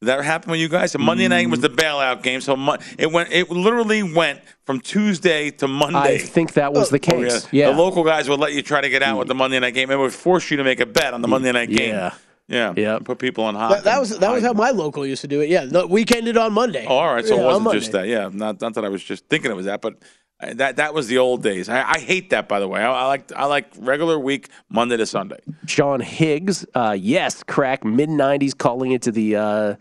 Did 0.05 0.19
that 0.19 0.25
happen 0.25 0.51
with 0.51 0.61
you 0.61 0.69
guys? 0.69 0.93
So 0.93 0.99
Monday 0.99 1.27
night 1.29 1.49
was 1.49 1.61
the 1.61 1.71
mm. 1.71 1.77
bailout 1.77 2.23
game. 2.23 2.43
So 2.43 2.57
Mon- 2.57 2.79
it 2.99 3.11
went. 3.11 3.33
It 3.33 3.51
literally 3.51 4.03
went 4.03 4.41
from 4.65 4.81
Tuesday 4.81 5.51
to 5.53 5.67
Monday. 5.67 6.17
I 6.17 6.19
think 6.19 6.53
that 6.55 6.75
was 6.75 6.91
the 6.91 7.01
Oh, 7.11 7.19
yeah. 7.19 7.29
case. 7.29 7.49
yeah. 7.53 7.71
The 7.71 7.77
local 7.77 8.05
guys 8.05 8.29
would 8.29 8.39
let 8.39 8.53
you 8.53 8.63
try 8.63 8.83
to 8.83 8.91
get 8.91 9.03
out 9.03 9.19
with 9.19 9.29
the 9.29 9.35
Monday 9.35 9.59
night 9.59 9.73
game. 9.73 9.91
It 9.91 9.97
would 9.97 10.13
force 10.13 10.51
you 10.51 10.59
to 10.59 10.65
make 10.65 10.81
a 10.81 10.87
bet 10.87 11.15
on 11.15 11.23
the 11.23 11.29
Monday 11.29 11.53
night 11.53 11.71
game. 11.71 11.95
Yeah. 11.95 12.15
Yeah. 12.49 12.75
Yeah. 12.77 12.99
Put 12.99 13.19
people 13.19 13.45
on 13.45 13.55
hot. 13.55 13.71
That, 13.71 13.85
that 13.85 14.01
was 14.01 14.19
that 14.19 14.31
was 14.31 14.43
how 14.43 14.53
my 14.53 14.71
local 14.71 15.07
used 15.07 15.23
to 15.23 15.29
do 15.29 15.41
it. 15.41 15.49
Yeah, 15.49 15.65
the 15.65 15.87
weekend 15.87 16.29
it 16.29 16.37
on 16.37 16.53
Monday. 16.53 16.85
Oh, 16.87 16.97
all 16.97 17.15
right. 17.15 17.25
So 17.25 17.37
Yeah, 17.37 17.43
it 17.43 17.47
on 17.55 17.65
wasn't 17.65 17.83
just 17.83 17.93
that. 17.93 18.07
Yeah. 18.07 18.29
Not, 18.31 18.61
not 18.61 18.75
that 18.75 18.85
I 18.85 18.91
was 18.91 19.03
just 19.03 19.27
thinking 19.29 19.51
it 19.51 19.55
was 19.55 19.65
that, 19.65 19.81
but 19.81 19.95
that 20.41 20.77
that 20.77 20.95
was 20.95 21.07
the 21.09 21.19
old 21.19 21.43
days. 21.43 21.69
I, 21.69 21.83
I 21.93 21.99
hate 21.99 22.31
that, 22.31 22.49
by 22.49 22.61
the 22.61 22.69
way. 22.69 22.81
I, 22.83 22.91
I 22.93 23.07
like 23.07 23.33
I 23.33 23.45
like 23.47 23.67
regular 23.79 24.19
week 24.19 24.49
Monday 24.69 24.97
to 24.97 25.07
Sunday. 25.07 25.39
Sean 25.67 26.01
Higgs, 26.01 26.67
uh, 26.75 26.97
yes, 26.99 27.43
crack 27.45 27.85
mid 27.85 28.09
90s, 28.09 28.57
calling 28.57 28.93
into 28.93 29.11
the 29.13 29.37
uh, 29.37 29.75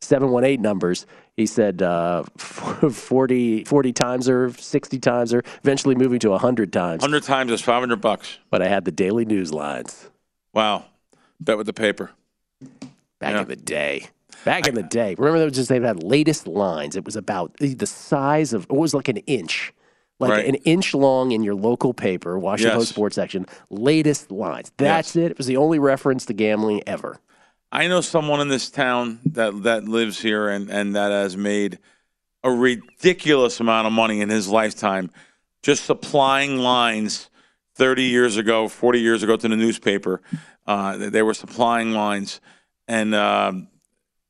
718 0.00 0.60
numbers. 0.60 1.06
He 1.36 1.46
said 1.46 1.82
uh, 1.82 2.24
40, 2.36 3.64
40 3.64 3.92
times 3.92 4.28
or 4.28 4.50
60 4.52 4.98
times 4.98 5.32
or 5.32 5.42
eventually 5.62 5.94
moving 5.94 6.18
to 6.20 6.30
100 6.30 6.72
times. 6.72 7.02
Hundred 7.02 7.22
times 7.22 7.52
is 7.52 7.60
five 7.60 7.80
hundred 7.80 8.00
bucks. 8.00 8.38
But 8.50 8.60
I 8.62 8.68
had 8.68 8.84
the 8.84 8.90
daily 8.92 9.24
news 9.24 9.52
lines 9.52 10.10
Wow. 10.52 10.86
Bet 11.40 11.56
with 11.56 11.66
the 11.66 11.72
paper. 11.72 12.10
back 13.20 13.34
Yeah. 13.34 13.42
in 13.42 13.48
the 13.48 13.54
day. 13.56 14.08
Back 14.44 14.66
in 14.66 14.74
the 14.74 14.82
day. 14.82 15.14
Remember, 15.16 15.38
they 15.44 15.50
just 15.50 15.68
they 15.68 15.80
had 15.80 16.02
latest 16.02 16.46
lines. 16.48 16.96
It 16.96 17.04
was 17.04 17.14
about 17.16 17.54
the 17.58 17.86
size 17.86 18.52
of, 18.52 18.64
it 18.64 18.72
was 18.72 18.94
like 18.94 19.08
an 19.08 19.18
inch. 19.18 19.72
Like 20.20 20.30
Right. 20.32 20.46
an 20.46 20.56
inch 20.56 20.94
long 20.94 21.30
in 21.32 21.42
your 21.44 21.54
local 21.54 21.94
paper, 21.94 22.38
Washington 22.38 22.70
Yes. 22.76 22.78
Post 22.86 22.88
sports 22.90 23.14
section. 23.14 23.46
Latest 23.70 24.30
lines. 24.32 24.72
That's 24.76 25.14
it. 25.14 25.30
It 25.30 25.38
was 25.38 25.46
the 25.46 25.56
only 25.56 25.78
reference 25.78 26.26
to 26.26 26.32
gambling 26.32 26.82
ever. 26.86 27.18
I 27.70 27.86
know 27.86 28.00
someone 28.00 28.40
in 28.40 28.48
this 28.48 28.70
town 28.70 29.20
that 29.26 29.62
that 29.64 29.84
lives 29.84 30.20
here 30.20 30.48
and 30.48 30.70
and 30.70 30.96
that 30.96 31.10
has 31.12 31.36
made 31.36 31.78
a 32.42 32.50
ridiculous 32.50 33.60
amount 33.60 33.86
of 33.86 33.92
money 33.92 34.20
in 34.20 34.28
his 34.28 34.48
lifetime 34.48 35.10
just 35.62 35.84
supplying 35.84 36.56
lines 36.58 37.28
30 37.74 38.04
years 38.04 38.36
ago 38.36 38.68
40 38.68 39.00
years 39.00 39.22
ago 39.22 39.36
to 39.36 39.48
the 39.48 39.56
newspaper 39.56 40.20
uh, 40.66 40.96
they 40.96 41.20
were 41.22 41.34
supplying 41.34 41.92
lines 41.92 42.40
and 42.86 43.14
i- 43.14 43.68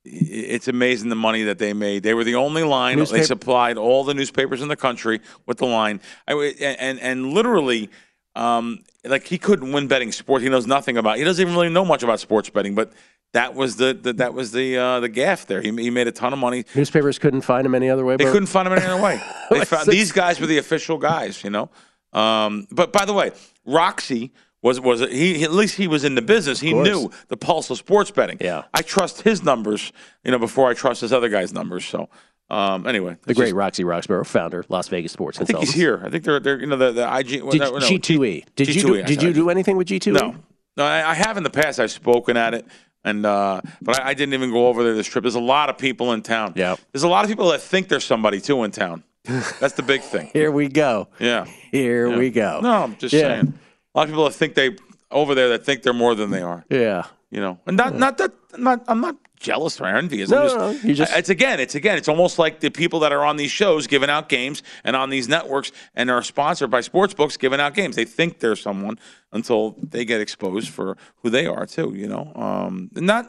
it's 0.04 0.68
amazing 0.68 1.08
the 1.08 1.16
money 1.16 1.42
that 1.44 1.58
they 1.58 1.72
made 1.72 2.02
they 2.02 2.14
were 2.14 2.24
the 2.24 2.34
only 2.34 2.62
line 2.62 2.98
they 3.04 3.22
supplied 3.22 3.76
all 3.76 4.04
the 4.04 4.14
newspapers 4.14 4.62
in 4.62 4.68
the 4.68 4.76
country 4.76 5.20
with 5.46 5.58
the 5.58 5.66
line 5.66 6.00
I 6.26 6.32
and, 6.60 7.00
and 7.00 7.32
literally 7.32 7.90
um, 8.34 8.84
like 9.04 9.26
he 9.26 9.38
couldn't 9.38 9.72
win 9.72 9.88
betting 9.88 10.12
sports 10.12 10.42
he 10.42 10.48
knows 10.48 10.66
nothing 10.66 10.96
about 10.96 11.18
he 11.18 11.24
doesn't 11.24 11.42
even 11.42 11.54
really 11.54 11.68
know 11.68 11.84
much 11.84 12.02
about 12.02 12.20
sports 12.20 12.48
betting 12.48 12.74
but 12.74 12.92
that 13.32 13.54
was 13.54 13.76
the, 13.76 13.94
the 13.94 14.12
that 14.14 14.32
was 14.32 14.52
the 14.52 14.76
uh, 14.76 15.00
the 15.00 15.08
gaff 15.08 15.46
there. 15.46 15.60
He, 15.60 15.70
he 15.70 15.90
made 15.90 16.06
a 16.06 16.12
ton 16.12 16.32
of 16.32 16.38
money. 16.38 16.64
Newspapers 16.74 17.18
couldn't 17.18 17.42
find 17.42 17.66
him 17.66 17.74
any 17.74 17.90
other 17.90 18.04
way. 18.04 18.16
They 18.16 18.24
but- 18.24 18.32
couldn't 18.32 18.46
find 18.46 18.66
him 18.66 18.74
any 18.74 18.86
other 18.86 19.02
way. 19.02 19.20
They 19.50 19.64
found, 19.64 19.88
these 19.88 20.12
guys 20.12 20.40
were 20.40 20.46
the 20.46 20.58
official 20.58 20.98
guys, 20.98 21.42
you 21.42 21.50
know. 21.50 21.70
Um, 22.12 22.66
but 22.70 22.92
by 22.92 23.06
the 23.06 23.14
way, 23.14 23.32
Roxy 23.64 24.32
was 24.62 24.80
was 24.80 25.00
he 25.00 25.44
at 25.44 25.52
least 25.52 25.76
he 25.76 25.86
was 25.88 26.04
in 26.04 26.14
the 26.14 26.22
business. 26.22 26.60
He 26.60 26.72
knew 26.72 27.10
the 27.28 27.36
pulse 27.36 27.70
of 27.70 27.78
sports 27.78 28.10
betting. 28.10 28.38
Yeah. 28.40 28.64
I 28.74 28.82
trust 28.82 29.22
his 29.22 29.42
numbers, 29.42 29.92
you 30.24 30.30
know, 30.32 30.38
before 30.38 30.68
I 30.68 30.74
trust 30.74 31.00
this 31.02 31.12
other 31.12 31.28
guy's 31.28 31.52
numbers. 31.52 31.84
So 31.84 32.08
um, 32.50 32.86
anyway, 32.86 33.16
The 33.26 33.34
great 33.34 33.46
just- 33.46 33.56
Roxy 33.56 33.84
Roxborough, 33.84 34.26
founder, 34.26 34.64
Las 34.68 34.88
Vegas 34.88 35.12
Sports 35.12 35.40
I 35.40 35.44
think 35.44 35.58
he's 35.60 35.74
here. 35.74 36.00
I 36.04 36.10
think 36.10 36.24
they're 36.24 36.40
they're 36.40 36.60
you 36.60 36.66
know 36.66 36.76
the 36.76 36.92
the 36.92 37.16
IG 37.18 37.42
well, 37.42 37.52
Did, 37.52 37.60
no, 37.60 37.70
no, 37.72 37.78
G2E. 37.78 38.44
Did 38.56 38.74
you 38.74 38.82
G2E, 38.82 38.86
do, 38.86 39.02
did 39.04 39.22
you 39.22 39.32
do 39.32 39.50
anything 39.50 39.76
with 39.76 39.88
G2E? 39.88 40.12
No, 40.20 40.34
no, 40.76 40.84
I, 40.84 41.10
I 41.10 41.14
have 41.14 41.36
in 41.36 41.42
the 41.42 41.50
past. 41.50 41.78
I've 41.78 41.90
spoken 41.90 42.36
at 42.36 42.54
it, 42.54 42.66
and 43.04 43.24
uh, 43.26 43.60
but 43.82 44.00
I, 44.00 44.08
I 44.10 44.14
didn't 44.14 44.34
even 44.34 44.50
go 44.50 44.66
over 44.68 44.82
there 44.82 44.94
this 44.94 45.06
trip. 45.06 45.22
There's 45.22 45.34
a 45.34 45.40
lot 45.40 45.68
of 45.70 45.78
people 45.78 46.12
in 46.14 46.22
town. 46.22 46.54
Yeah. 46.56 46.76
there's 46.92 47.02
a 47.04 47.08
lot 47.08 47.24
of 47.24 47.30
people 47.30 47.48
that 47.50 47.60
think 47.60 47.88
there's 47.88 48.04
somebody 48.04 48.40
too 48.40 48.64
in 48.64 48.70
town. 48.72 49.04
That's 49.24 49.74
the 49.74 49.82
big 49.82 50.00
thing. 50.00 50.30
Here 50.32 50.50
we 50.50 50.68
go. 50.68 51.08
Yeah, 51.20 51.44
Here 51.70 52.08
yeah. 52.08 52.16
we 52.16 52.30
go. 52.30 52.60
No, 52.62 52.82
I'm 52.84 52.96
just 52.96 53.12
Yeah. 53.12 53.20
saying. 53.20 53.58
A 53.98 54.02
lot 54.02 54.04
of 54.04 54.10
people 54.10 54.24
that 54.26 54.34
think 54.34 54.54
they 54.54 54.76
over 55.10 55.34
there 55.34 55.48
that 55.48 55.64
think 55.64 55.82
they're 55.82 55.92
more 55.92 56.14
than 56.14 56.30
they 56.30 56.40
are. 56.40 56.64
Yeah. 56.70 57.06
You 57.30 57.40
know, 57.40 57.58
and 57.66 57.76
not 57.76 57.96
not 57.96 58.16
that 58.18 58.32
not 58.56 58.84
I'm 58.86 59.00
not 59.00 59.16
jealous 59.40 59.80
or 59.80 59.86
envious. 59.86 60.30
No, 60.30 60.38
I'm 60.38 60.44
just, 60.74 60.84
no, 60.84 60.92
just- 60.94 61.16
it's 61.16 61.28
again, 61.30 61.58
it's 61.58 61.74
again, 61.74 61.98
it's 61.98 62.08
almost 62.08 62.38
like 62.38 62.60
the 62.60 62.70
people 62.70 63.00
that 63.00 63.10
are 63.10 63.24
on 63.24 63.36
these 63.36 63.50
shows 63.50 63.88
giving 63.88 64.08
out 64.08 64.28
games 64.28 64.62
and 64.84 64.94
on 64.94 65.10
these 65.10 65.28
networks 65.28 65.72
and 65.96 66.12
are 66.12 66.22
sponsored 66.22 66.70
by 66.70 66.80
sports 66.80 67.12
books 67.12 67.36
giving 67.36 67.58
out 67.58 67.74
games. 67.74 67.96
They 67.96 68.04
think 68.04 68.38
they're 68.38 68.54
someone 68.54 69.00
until 69.32 69.72
they 69.82 70.04
get 70.04 70.20
exposed 70.20 70.68
for 70.68 70.96
who 71.16 71.30
they 71.30 71.46
are 71.46 71.66
too. 71.66 71.92
You 71.96 72.06
know, 72.06 72.32
um, 72.36 72.88
not 72.94 73.26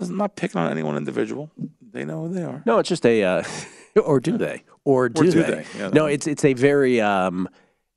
I'm 0.00 0.16
not 0.16 0.36
picking 0.36 0.58
on 0.58 0.70
anyone 0.70 0.96
individual. 0.96 1.50
They 1.92 2.06
know 2.06 2.28
who 2.28 2.34
they 2.34 2.44
are. 2.44 2.62
No, 2.64 2.78
it's 2.78 2.88
just 2.88 3.04
a, 3.04 3.22
uh, 3.24 3.42
or 4.02 4.20
do 4.20 4.38
they? 4.38 4.64
Or 4.84 5.08
do, 5.10 5.30
do 5.30 5.42
they? 5.42 5.50
they? 5.50 5.66
Yeah, 5.76 5.88
no, 5.90 6.06
it's 6.06 6.26
it's 6.26 6.44
a 6.44 6.54
very, 6.54 7.00
um, 7.00 7.48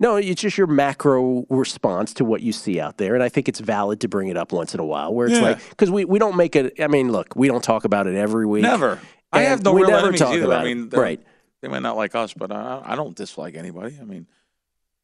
no, 0.02 0.16
it's 0.18 0.42
just 0.42 0.58
your 0.58 0.68
macro 0.68 1.46
response 1.50 2.14
to 2.16 2.26
what 2.26 2.42
you 2.42 2.52
see 2.52 2.80
out 2.80 2.98
there, 2.98 3.14
and 3.14 3.24
I 3.24 3.30
think 3.30 3.48
it's 3.48 3.60
valid 3.62 4.02
to 4.02 4.08
bring 4.10 4.28
it 4.28 4.36
up 4.36 4.52
once 4.52 4.74
in 4.74 4.80
a 4.82 4.86
while, 4.86 5.14
where 5.14 5.28
it's 5.28 5.38
Yeah. 5.38 5.44
like 5.44 5.70
because 5.70 5.90
we 5.92 6.04
we 6.06 6.20
don't 6.20 6.36
make 6.36 6.56
it. 6.58 6.74
I 6.82 6.88
mean, 6.88 7.12
look, 7.12 7.36
we 7.36 7.48
don't 7.48 7.64
talk 7.64 7.86
about 7.86 8.08
it 8.08 8.16
every 8.16 8.46
week. 8.46 8.64
Never. 8.64 9.00
I 9.32 9.44
have 9.44 9.64
no 9.64 9.72
we 9.72 9.82
real 9.82 9.92
never 9.92 10.00
enemies 10.04 10.20
talk 10.20 10.34
either. 10.34 10.46
about 10.46 10.66
I 10.66 10.70
it. 10.70 10.76
mean, 10.76 10.90
right? 10.90 11.22
They 11.62 11.68
might 11.70 11.84
not 11.84 11.96
like 11.96 12.16
us, 12.16 12.34
but 12.34 12.52
I, 12.52 12.82
I 12.84 12.96
don't 12.96 13.16
dislike 13.16 13.56
anybody. 13.56 13.96
I 14.02 14.04
mean, 14.04 14.26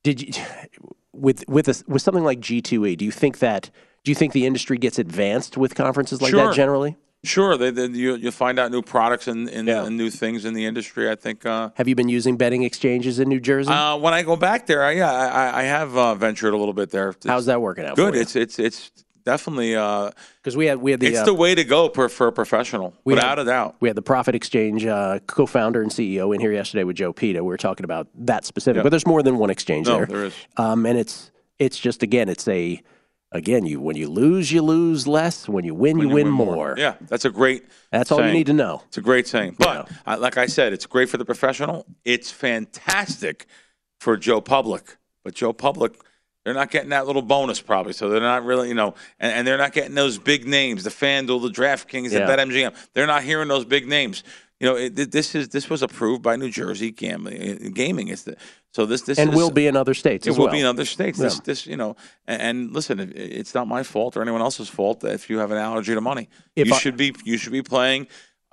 Did 0.04 0.22
you 0.36 0.44
with 1.14 1.48
with 1.48 1.68
a, 1.70 1.84
with 1.88 2.02
something 2.02 2.24
like 2.24 2.40
G2E? 2.42 2.98
Do 2.98 3.06
you 3.06 3.12
think 3.12 3.40
that 3.40 3.70
do 4.04 4.12
you 4.12 4.16
think 4.16 4.34
the 4.34 4.46
industry 4.46 4.78
gets 4.78 4.98
advanced 5.00 5.58
with 5.58 5.76
conferences 5.76 6.22
like 6.22 6.32
Sure. 6.32 6.48
that 6.48 6.56
generally? 6.56 6.98
Sure, 7.24 7.58
they, 7.58 7.72
they, 7.72 7.88
you 7.88 8.16
you 8.16 8.32
find 8.32 8.60
out 8.60 8.72
new 8.72 8.82
products 8.82 9.28
and, 9.28 9.50
and, 9.50 9.68
Yeah. 9.68 9.86
and 9.86 9.98
new 9.98 10.10
things 10.10 10.46
in 10.46 10.54
the 10.54 10.66
industry. 10.66 11.10
I 11.10 11.16
think. 11.16 11.46
Uh, 11.46 11.72
Have 11.76 11.88
you 11.88 11.96
been 11.96 12.10
using 12.10 12.38
betting 12.38 12.64
exchanges 12.64 13.20
in 13.20 13.28
New 13.28 13.40
Jersey? 13.40 13.72
uh, 13.72 13.98
when 13.98 14.14
I 14.14 14.22
go 14.24 14.36
back 14.36 14.68
there, 14.68 14.84
I, 14.84 14.92
yeah, 14.92 15.12
I, 15.12 15.62
I- 15.62 15.64
have 15.64 15.98
uh, 15.98 16.16
ventured 16.16 16.54
a 16.54 16.58
little 16.58 16.74
bit 16.74 16.92
there. 16.92 17.10
It's 17.10 17.26
How's 17.26 17.48
that 17.48 17.60
working 17.62 17.86
out? 17.86 17.96
Good. 17.96 18.16
It's 18.16 18.36
it's 18.36 18.60
it's 18.60 18.92
definitely 19.26 19.76
uh, 19.76 20.12
because 20.42 20.56
we 20.56 20.68
had 20.68 20.78
we 20.78 20.92
had 20.92 21.00
the 21.00 21.08
it's 21.08 21.20
uh, 21.20 21.26
the 21.26 21.34
way 21.34 21.56
to 21.56 21.64
go 21.64 21.90
for, 21.90 22.08
for 22.08 22.28
a 22.28 22.32
professional, 22.32 22.94
We 23.04 23.16
without 23.16 23.40
have- 23.40 23.48
a 23.48 23.50
doubt. 23.50 23.76
We 23.80 23.90
had 23.90 23.98
the 23.98 24.02
Prophet 24.04 24.36
Exchange 24.36 24.86
uh, 24.86 25.20
co-founder 25.26 25.82
and 25.82 25.92
CEO 25.92 26.34
in 26.36 26.40
here 26.40 26.54
yesterday 26.54 26.84
with 26.84 26.96
Joe 26.98 27.14
Pita. 27.14 27.44
We 27.44 27.48
were 27.50 27.58
talking 27.58 27.84
about 27.84 28.08
that 28.16 28.46
specific, 28.46 28.78
Yeah. 28.78 28.84
but 28.84 28.90
there's 28.90 29.08
more 29.08 29.24
than 29.24 29.38
one 29.40 29.50
exchange 29.50 29.88
No, 29.88 29.98
there. 29.98 30.06
there 30.06 30.26
is. 30.26 30.34
Um, 30.56 30.86
and 30.86 30.98
it's 31.00 31.32
it's 31.58 31.80
just 31.80 32.04
again, 32.04 32.30
it's 32.30 32.48
a 32.48 32.82
again, 33.32 33.66
you 33.66 33.80
when 33.80 33.96
you 33.96 34.10
lose, 34.10 34.52
you 34.52 34.62
lose 34.62 35.08
less. 35.08 35.48
When 35.50 35.66
you 35.66 35.74
win, 35.74 35.98
When 35.98 36.08
you, 36.10 36.14
win, 36.14 36.30
more. 36.30 36.76
Yeah, 36.78 36.96
that's 37.02 37.26
a 37.26 37.30
great. 37.30 37.66
That's 37.92 38.12
all 38.12 38.26
you 38.26 38.32
need 38.34 38.48
to 38.48 38.54
know. 38.54 38.82
It's 38.88 38.98
a 38.98 39.02
great 39.02 39.28
saying. 39.28 39.56
But 39.60 39.90
like 40.06 40.38
I 40.38 40.46
said, 40.48 40.74
it's 40.74 40.86
great 40.86 41.10
for 41.10 41.18
the 41.18 41.26
professional. 41.26 41.86
It's 42.06 42.32
fantastic 42.32 43.46
for 44.00 44.18
Joe 44.18 44.42
Public. 44.42 44.98
But 45.24 45.34
Joe 45.34 45.52
Public, 45.54 45.94
they're 46.46 46.54
not 46.54 46.72
getting 46.72 46.90
that 46.92 47.06
little 47.08 47.22
bonus 47.22 47.60
probably. 47.62 47.94
So 47.94 48.10
they're 48.10 48.22
not 48.22 48.46
really, 48.46 48.70
you 48.70 48.76
know, 48.76 48.94
and, 49.20 49.34
and 49.34 49.48
they're 49.48 49.58
not 49.58 49.74
getting 49.74 49.96
those 49.96 50.18
big 50.18 50.48
names, 50.48 50.84
the 50.86 50.90
FanDuel, 50.90 51.42
the 51.42 51.50
DraftKings, 51.50 52.12
Yeah. 52.12 52.26
the 52.26 52.32
BetMGM. 52.32 52.74
They're 52.94 53.08
not 53.08 53.24
hearing 53.24 53.48
those 53.50 53.66
big 53.66 53.88
names. 53.88 54.24
You 54.60 54.68
know, 54.68 54.76
it, 54.76 55.12
this 55.12 55.36
is 55.36 55.50
this 55.50 55.70
was 55.70 55.84
approved 55.84 56.24
by 56.24 56.36
New 56.36 56.50
Jersey 56.50 56.90
gambling 56.92 57.42
uh, 57.42 57.70
gaming. 57.74 58.08
The 58.08 58.36
so 58.74 58.86
this 58.88 59.02
this 59.04 59.20
And 59.20 59.30
is, 59.30 59.36
will 59.36 59.52
be 59.52 59.68
in 59.68 59.76
other 59.76 59.94
states 59.94 60.26
it 60.26 60.32
will 60.32 60.46
well. 60.46 60.54
be 60.54 60.60
in 60.60 60.66
other 60.66 60.86
states. 60.86 61.20
This, 61.20 61.36
Yeah. 61.36 61.42
this, 61.44 61.68
you 61.68 61.78
know, 61.78 61.96
and, 62.26 62.42
and 62.42 62.74
listen, 62.74 63.00
it's 63.16 63.54
not 63.54 63.68
my 63.68 63.84
fault 63.84 64.18
or 64.18 64.22
anyone 64.24 64.42
else's 64.42 64.68
fault 64.70 65.04
if 65.04 65.30
you 65.30 65.38
have 65.38 65.52
an 65.52 65.58
allergy 65.58 65.94
to 65.94 66.02
money. 66.02 66.28
If 66.56 66.68
you 66.68 66.74
I- 66.74 66.80
should 66.80 66.98
be, 66.98 67.14
you 67.24 67.38
should 67.38 67.52
be 67.54 67.62
playing. 67.62 68.08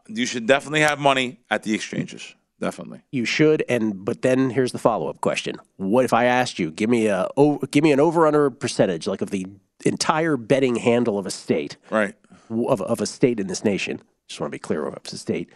You 0.06 0.26
should 0.26 0.46
definitely 0.46 0.80
have 0.80 0.98
money 0.98 1.40
at 1.50 1.62
the 1.62 1.72
exchanges. 1.74 2.34
Definitely. 2.60 3.00
You 3.10 3.24
should, 3.24 3.64
and 3.68 4.04
but 4.04 4.20
then 4.20 4.50
here's 4.50 4.72
the 4.72 4.78
follow 4.78 5.08
up 5.08 5.20
question: 5.22 5.56
What 5.76 6.04
if 6.04 6.12
I 6.12 6.26
asked 6.26 6.58
you, 6.58 6.70
give 6.70 6.90
me 6.90 7.06
a 7.06 7.28
o- 7.38 7.58
give 7.70 7.82
me 7.82 7.92
an 7.92 8.00
over 8.00 8.26
under 8.26 8.50
percentage, 8.50 9.06
like 9.06 9.22
of 9.22 9.30
the 9.30 9.46
entire 9.86 10.36
betting 10.36 10.76
handle 10.76 11.18
of 11.18 11.24
a 11.26 11.30
state, 11.30 11.78
Right. 11.90 12.14
of 12.50 12.82
of 12.82 13.00
a 13.00 13.06
state 13.06 13.40
in 13.40 13.46
this 13.46 13.64
nation? 13.64 14.00
Just 14.28 14.40
want 14.40 14.50
to 14.52 14.54
be 14.54 14.58
clear 14.60 14.86
of 14.86 14.94
a 14.94 15.16
state. 15.16 15.50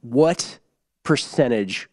What 0.00 0.58
percentage 1.02 1.88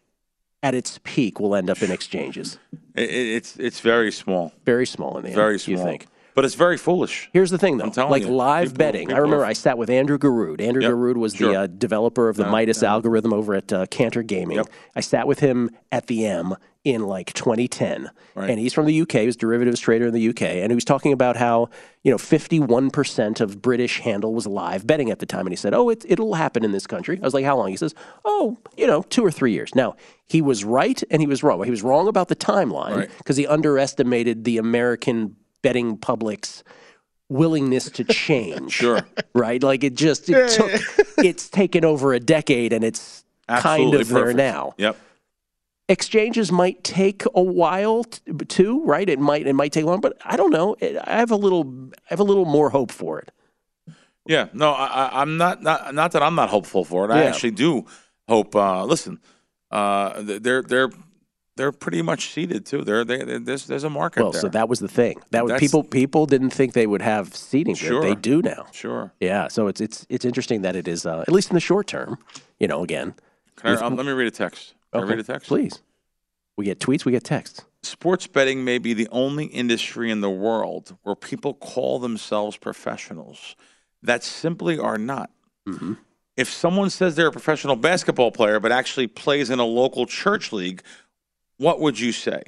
at 0.62 0.74
its 0.74 0.98
peak 1.04 1.40
will 1.40 1.54
end 1.54 1.70
up 1.70 1.82
in 1.82 1.90
exchanges? 1.90 2.58
It, 2.94 3.10
it, 3.10 3.28
it's 3.36 3.56
it's 3.56 3.80
very 3.80 4.12
small. 4.12 4.52
Very 4.64 4.86
small 4.86 5.16
in 5.18 5.22
the 5.22 5.28
end. 5.28 5.36
Very 5.36 5.58
small. 5.58 5.78
You 5.78 5.84
think? 5.84 6.06
But 6.34 6.44
it's 6.44 6.54
very 6.54 6.76
foolish. 6.76 7.28
Here's 7.32 7.50
the 7.50 7.58
thing, 7.58 7.76
though. 7.78 7.84
I'm 7.84 7.90
telling 7.90 8.10
like 8.10 8.22
you, 8.22 8.28
live 8.30 8.68
people- 8.68 8.78
betting. 8.78 9.12
I 9.12 9.18
remember 9.18 9.44
I 9.44 9.52
sat 9.52 9.76
with 9.78 9.90
Andrew 9.90 10.16
Garrood. 10.18 10.60
Andrew 10.60 10.82
Yep, 10.82 10.90
Garrood 10.90 11.16
was 11.16 11.34
sure. 11.34 11.52
the 11.52 11.60
uh, 11.62 11.66
developer 11.66 12.28
of 12.28 12.36
the 12.36 12.46
Midas 12.46 12.82
algorithm 12.82 13.32
over 13.32 13.54
at 13.54 13.72
uh, 13.72 13.86
Cantor 13.86 14.22
Gaming. 14.22 14.58
Yep. 14.58 14.66
I 14.96 15.00
sat 15.00 15.26
with 15.26 15.40
him 15.40 15.70
at 15.90 16.06
the 16.06 16.26
M 16.26 16.54
in 16.82 17.06
like 17.06 17.32
2010, 17.34 18.08
Right. 18.34 18.48
and 18.48 18.58
he's 18.58 18.72
from 18.72 18.86
the 18.86 19.00
UK. 19.02 19.12
He 19.12 19.26
was 19.26 19.34
a 19.34 19.38
derivatives 19.38 19.80
trader 19.80 20.06
in 20.06 20.14
the 20.14 20.28
UK, 20.30 20.42
and 20.42 20.70
he 20.70 20.74
was 20.74 20.84
talking 20.84 21.12
about 21.12 21.36
how 21.36 21.68
you 22.04 22.10
know 22.10 22.16
51% 22.16 23.40
of 23.40 23.60
British 23.60 24.00
handle 24.00 24.32
was 24.32 24.46
live 24.46 24.86
betting 24.86 25.10
at 25.10 25.18
the 25.18 25.26
time, 25.26 25.40
and 25.40 25.50
he 25.50 25.56
said, 25.56 25.74
"Oh, 25.74 25.90
it, 25.90 26.04
it'll 26.08 26.34
happen 26.34 26.64
in 26.64 26.72
this 26.72 26.86
country." 26.86 27.18
I 27.20 27.24
was 27.24 27.34
like, 27.34 27.44
"How 27.44 27.56
long?" 27.58 27.68
He 27.68 27.76
says, 27.76 27.94
"Oh, 28.24 28.56
you 28.78 28.86
know, 28.86 29.02
two 29.02 29.22
or 29.24 29.30
three 29.30 29.52
years." 29.52 29.74
Now 29.74 29.94
he 30.26 30.40
was 30.40 30.64
right, 30.64 31.02
and 31.10 31.20
he 31.20 31.26
was 31.26 31.42
wrong. 31.42 31.62
He 31.64 31.70
was 31.70 31.82
wrong 31.82 32.08
about 32.08 32.28
the 32.28 32.36
timeline 32.36 32.96
Right. 32.96 33.10
because 33.18 33.36
he 33.36 33.46
underestimated 33.46 34.44
the 34.44 34.56
American 34.58 35.36
betting 35.62 35.96
public's 35.96 36.62
willingness 37.28 37.90
to 37.90 38.04
change. 38.04 38.72
Sure. 38.80 39.00
Right? 39.34 39.62
Like 39.62 39.84
it 39.84 39.94
just 39.94 40.28
it 40.28 40.50
took 40.50 40.70
it's 41.18 41.48
taken 41.48 41.84
over 41.84 42.12
a 42.12 42.20
decade 42.20 42.72
and 42.72 42.82
it's 42.84 43.24
kind 43.48 43.64
Absolutely 43.64 44.00
of 44.00 44.08
there 44.08 44.32
now. 44.32 44.74
Yep. 44.78 44.96
Exchanges 45.88 46.52
might 46.52 46.84
take 46.84 47.24
a 47.34 47.42
while 47.42 48.04
t- 48.04 48.20
too, 48.46 48.82
right? 48.84 49.08
It 49.08 49.18
might 49.18 49.46
it 49.46 49.54
might 49.54 49.72
take 49.72 49.84
long, 49.84 50.00
but 50.00 50.16
I 50.24 50.36
don't 50.36 50.52
know. 50.52 50.76
It, 50.78 50.96
I 51.04 51.16
have 51.18 51.32
a 51.32 51.36
little 51.36 51.90
I 51.94 52.06
have 52.10 52.20
a 52.20 52.24
little 52.24 52.44
more 52.44 52.70
hope 52.70 52.92
for 52.92 53.18
it. 53.18 53.32
Yeah. 54.26 54.48
No, 54.52 54.70
I, 54.72 54.86
I- 54.86 55.20
I'm 55.22 55.36
not, 55.36 55.62
not. 55.62 55.92
Not 55.94 56.12
that 56.12 56.22
I'm 56.22 56.36
not 56.36 56.48
hopeful 56.48 56.84
for 56.84 57.04
it. 57.06 57.10
I 57.10 57.22
Yeah. 57.24 57.28
actually 57.30 57.50
do 57.52 57.86
hope. 58.28 58.54
Uh, 58.54 58.84
listen, 58.84 59.18
uh, 59.72 60.12
they're 60.22 60.62
they're 60.62 60.90
they're 61.56 61.72
pretty 61.72 62.00
much 62.02 62.32
seated 62.32 62.64
too. 62.66 62.82
They're, 62.84 63.04
they 63.04 63.18
they 63.24 63.38
there's 63.38 63.66
there's 63.66 63.84
a 63.84 63.90
market 63.90 64.22
Well, 64.22 64.32
there. 64.32 64.40
so 64.40 64.48
that 64.48 64.68
was 64.68 64.78
the 64.80 64.88
thing. 64.88 65.20
That 65.30 65.44
was 65.44 65.50
That's- 65.50 65.60
people 65.60 65.82
people 65.84 66.26
didn't 66.26 66.50
think 66.50 66.72
they 66.72 66.86
would 66.86 67.02
have 67.02 67.34
seating. 67.34 67.74
Sure. 67.74 68.00
They 68.02 68.14
do 68.14 68.40
now. 68.42 68.66
sure. 68.72 69.12
Yeah, 69.20 69.48
so 69.48 69.66
it's 69.66 69.80
it's 69.80 70.06
it's 70.08 70.24
interesting 70.24 70.62
that 70.62 70.76
it 70.76 70.88
is 70.88 71.04
uh, 71.06 71.20
at 71.22 71.32
least 71.32 71.50
in 71.50 71.54
the 71.54 71.60
short 71.60 71.86
term. 71.86 72.18
You 72.58 72.68
know, 72.68 72.82
again. 72.82 73.14
Can 73.56 73.76
I, 73.76 73.80
um, 73.80 73.96
let 73.96 74.06
me 74.06 74.12
read 74.12 74.26
a 74.28 74.30
text. 74.30 74.74
Can 74.92 75.02
Okay, 75.02 75.10
read 75.10 75.18
a 75.18 75.22
text? 75.22 75.48
Please. 75.48 75.82
We 76.56 76.64
get 76.64 76.78
tweets. 76.78 77.04
We 77.04 77.12
get 77.12 77.24
texts. 77.24 77.64
Sports 77.82 78.26
betting 78.26 78.64
may 78.64 78.78
be 78.78 78.92
the 78.94 79.08
only 79.10 79.46
industry 79.46 80.10
in 80.10 80.20
the 80.20 80.28
world 80.30 80.96
where 81.02 81.14
people 81.14 81.54
call 81.54 81.98
themselves 81.98 82.56
professionals 82.58 83.56
that 84.02 84.22
simply 84.24 84.78
are 84.78 84.98
not. 84.98 85.30
Mm-hmm. 85.68 85.94
If 86.36 86.50
someone 86.50 86.90
says 86.90 87.16
they're 87.16 87.28
a 87.28 87.32
professional 87.32 87.76
basketball 87.76 88.30
player 88.30 88.60
but 88.60 88.72
actually 88.72 89.06
plays 89.06 89.48
in 89.50 89.58
a 89.58 89.64
local 89.64 90.04
church 90.06 90.52
league, 90.52 90.82
what 91.60 91.78
would 91.80 92.00
you 92.00 92.10
say? 92.10 92.42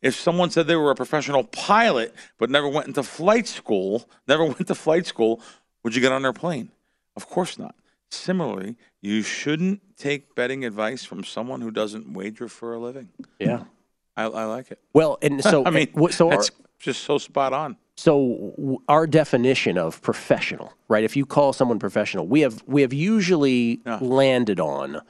If 0.00 0.14
someone 0.14 0.48
said 0.50 0.66
they 0.66 0.76
were 0.76 0.90
a 0.90 0.94
professional 0.94 1.44
pilot 1.44 2.14
but 2.38 2.48
never 2.48 2.66
went 2.68 2.86
into 2.86 3.02
flight 3.02 3.46
school, 3.46 4.08
never 4.26 4.44
went 4.44 4.66
to 4.68 4.74
flight 4.74 5.06
school, 5.06 5.40
would 5.82 5.94
you 5.94 6.00
get 6.00 6.12
on 6.12 6.22
their 6.22 6.32
plane? 6.32 6.70
Of 7.14 7.28
course 7.28 7.58
not. 7.58 7.74
Similarly, 8.10 8.76
you 9.02 9.22
shouldn't 9.22 9.80
take 9.98 10.34
betting 10.34 10.64
advice 10.64 11.04
from 11.04 11.24
someone 11.24 11.60
who 11.60 11.70
doesn't 11.70 12.12
wager 12.14 12.48
for 12.48 12.72
a 12.72 12.78
living. 12.78 13.08
Yeah. 13.38 13.64
I, 14.16 14.24
I 14.24 14.44
like 14.44 14.70
it. 14.70 14.78
Well, 14.94 15.18
and 15.20 15.42
so 15.42 15.64
I 15.66 15.70
mean, 15.70 15.88
so 16.10 16.26
our, 16.30 16.36
that's 16.36 16.50
just 16.78 17.02
so 17.02 17.18
spot 17.18 17.52
on. 17.52 17.76
so 17.96 18.80
our 18.88 19.06
definition 19.06 19.76
of 19.76 20.00
professional, 20.00 20.72
right? 20.88 21.04
If 21.04 21.16
you 21.16 21.26
call 21.26 21.52
someone 21.52 21.78
professional, 21.78 22.26
we 22.26 22.40
have 22.40 22.62
we 22.66 22.80
have 22.82 22.92
usually 22.94 23.80
Yeah. 23.84 23.98
landed 24.00 24.60
on, 24.60 25.00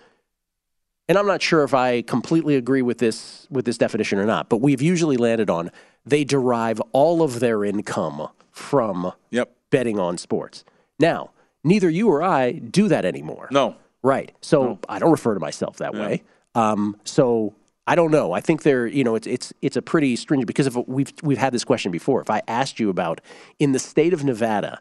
and 1.09 1.19
I'm 1.19 1.27
not 1.27 1.43
sure 1.43 1.65
if 1.65 1.75
I 1.75 2.03
completely 2.03 2.57
agree 2.57 2.83
with 2.83 2.99
this 2.99 3.47
with 3.51 3.65
this 3.65 3.79
definition 3.79 4.19
or 4.19 4.27
not, 4.27 4.49
but 4.49 4.59
we've 4.59 4.83
usually 4.83 5.17
landed 5.17 5.51
on 5.51 5.71
they 6.07 6.25
derive 6.25 6.81
all 6.93 7.23
of 7.23 7.41
their 7.41 7.65
income 7.65 8.29
from 8.51 9.13
Yep. 9.31 9.51
betting 9.71 9.99
on 9.99 10.19
sports. 10.19 10.65
Now, 10.99 11.31
neither 11.65 11.89
you 11.89 12.09
or 12.09 12.23
I 12.23 12.53
do 12.53 12.89
that 12.89 13.05
anymore. 13.05 13.49
No. 13.51 13.77
Right. 14.03 14.33
So 14.43 14.79
I 14.89 14.99
don't 14.99 15.11
refer 15.11 15.33
to 15.35 15.41
myself 15.41 15.79
that 15.79 15.95
way. 15.95 16.23
Um, 16.55 16.97
so 17.05 17.55
I 17.87 17.95
don't 17.95 18.11
know. 18.11 18.33
I 18.33 18.41
think 18.41 18.63
they're, 18.63 18.87
you 18.87 19.03
know, 19.03 19.15
it's 19.15 19.27
it's 19.27 19.53
it's 19.63 19.77
a 19.77 19.83
pretty 19.83 20.15
stringent 20.17 20.47
because 20.47 20.67
if 20.67 20.77
we've 20.87 21.13
we've 21.23 21.39
had 21.39 21.53
this 21.53 21.65
question 21.65 21.91
before. 21.91 22.21
If 22.21 22.29
I 22.31 22.43
asked 22.47 22.79
you 22.79 22.91
about 22.91 23.21
in 23.59 23.73
the 23.73 23.79
state 23.79 24.13
of 24.13 24.23
Nevada, 24.25 24.79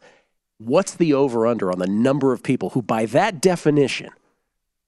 what's 0.58 0.94
the 0.96 1.14
over 1.14 1.48
under 1.48 1.72
on 1.72 1.80
the 1.80 1.88
number 1.88 2.34
of 2.34 2.44
people 2.44 2.72
who, 2.72 2.82
by 2.82 3.06
that 3.08 3.42
definition, 3.42 4.10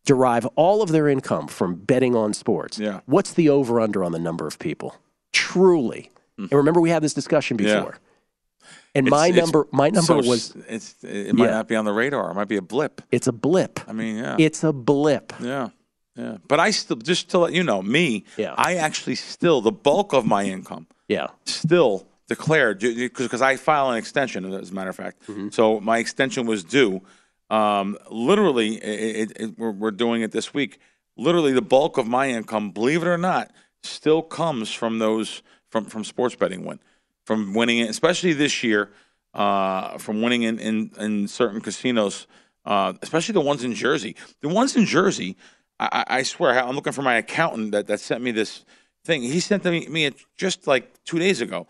derive 0.06 0.46
all 0.56 0.82
of 0.82 0.90
their 0.90 1.08
income 1.08 1.48
from 1.48 1.76
betting 1.76 2.16
on 2.16 2.34
sports? 2.34 2.78
Yeah. 2.80 3.02
What's 3.06 3.34
the 3.34 3.50
over 3.50 3.80
under 3.80 4.04
on 4.04 4.12
the 4.12 4.20
number 4.20 4.48
of 4.48 4.58
people? 4.60 4.96
Truly. 5.34 6.12
And 6.38 6.52
remember, 6.52 6.82
we 6.82 6.90
had 6.90 7.02
this 7.04 7.14
discussion 7.14 7.56
before. 7.58 7.72
Yeah. 7.96 8.70
And 8.96 9.08
It's- 9.08 9.12
my 9.20 9.28
it's 9.28 9.38
number, 9.38 9.68
my 9.72 9.90
number 9.90 10.02
so 10.22 10.30
was, 10.30 10.56
it's 10.70 10.96
it 11.04 11.34
might 11.36 11.46
Yeah. 11.46 11.52
not 11.52 11.68
be 11.68 11.76
on 11.76 11.86
the 11.86 11.92
radar. 11.94 12.32
It 12.32 12.34
might 12.36 12.48
be 12.48 12.56
a 12.58 12.62
blip. 12.62 13.02
it's 13.12 13.28
a 13.28 13.32
blip. 13.34 13.80
I 13.88 13.94
mean, 13.94 14.18
yeah, 14.18 14.36
It's 14.40 14.64
a 14.64 14.72
blip. 14.74 15.34
yeah, 15.42 15.70
yeah. 16.16 16.38
But 16.48 16.60
I 16.62 16.72
still 16.72 16.96
just 16.98 17.30
to 17.30 17.38
let 17.40 17.54
you 17.54 17.64
know, 17.64 17.82
me, 17.82 18.24
Yeah. 18.38 18.54
I 18.58 18.76
actually 18.76 19.16
still 19.16 19.60
the 19.62 19.72
bulk 19.72 20.14
of 20.14 20.26
my 20.26 20.44
income 20.46 20.88
Yeah. 21.10 21.28
still 21.46 22.06
declared 22.28 22.80
because 22.80 23.42
I 23.42 23.56
file 23.58 23.92
an 23.92 23.98
extension 23.98 24.52
as 24.54 24.72
a 24.72 24.74
matter 24.74 24.90
of 24.90 24.96
fact. 24.96 25.22
Mm-hmm. 25.28 25.50
So 25.52 25.80
my 25.80 25.98
extension 26.00 26.46
was 26.46 26.64
due. 26.64 27.02
Um, 27.50 27.98
literally, 28.10 28.76
it, 28.76 29.32
it, 29.32 29.38
it, 29.40 29.60
we're, 29.60 29.72
we're 29.72 29.92
doing 29.92 30.22
it 30.22 30.32
this 30.32 30.54
week. 30.54 30.80
Literally, 31.18 31.54
the 31.54 31.62
bulk 31.62 31.98
of 31.98 32.08
my 32.08 32.30
income, 32.30 32.72
believe 32.72 33.02
it 33.02 33.08
or 33.08 33.18
not, 33.18 33.52
still 33.84 34.22
comes 34.22 34.72
from 34.72 35.00
those 35.00 35.44
from 35.70 35.86
from 35.86 36.04
sports 36.04 36.36
betting 36.36 36.66
win, 36.66 36.80
from 37.26 37.54
winning 37.54 37.82
especially 37.82 38.34
this 38.34 38.64
year, 38.64 38.92
uh, 39.34 39.98
from 39.98 40.22
winning 40.22 40.44
in 40.44 40.60
in, 40.60 40.92
in 41.00 41.28
certain 41.28 41.62
casinos, 41.62 42.28
uh, 42.66 42.94
especially 43.02 43.34
the 43.34 43.42
ones 43.42 43.64
in 43.64 43.74
Jersey. 43.74 44.16
The 44.42 44.50
ones 44.50 44.76
in 44.76 44.86
Jersey, 44.86 45.38
I, 45.80 46.04
I 46.08 46.24
swear, 46.24 46.58
I'm 46.60 46.76
looking 46.76 46.94
for 46.94 47.02
my 47.02 47.16
accountant 47.16 47.72
that, 47.72 47.88
that 47.88 48.00
sent 48.00 48.24
me 48.24 48.32
this 48.32 48.66
thing. 49.04 49.22
He 49.22 49.40
sent 49.40 49.66
me, 49.66 49.88
me 49.88 50.06
it 50.06 50.16
just 50.36 50.68
like 50.68 50.92
two 51.04 51.20
days 51.20 51.42
ago. 51.42 51.68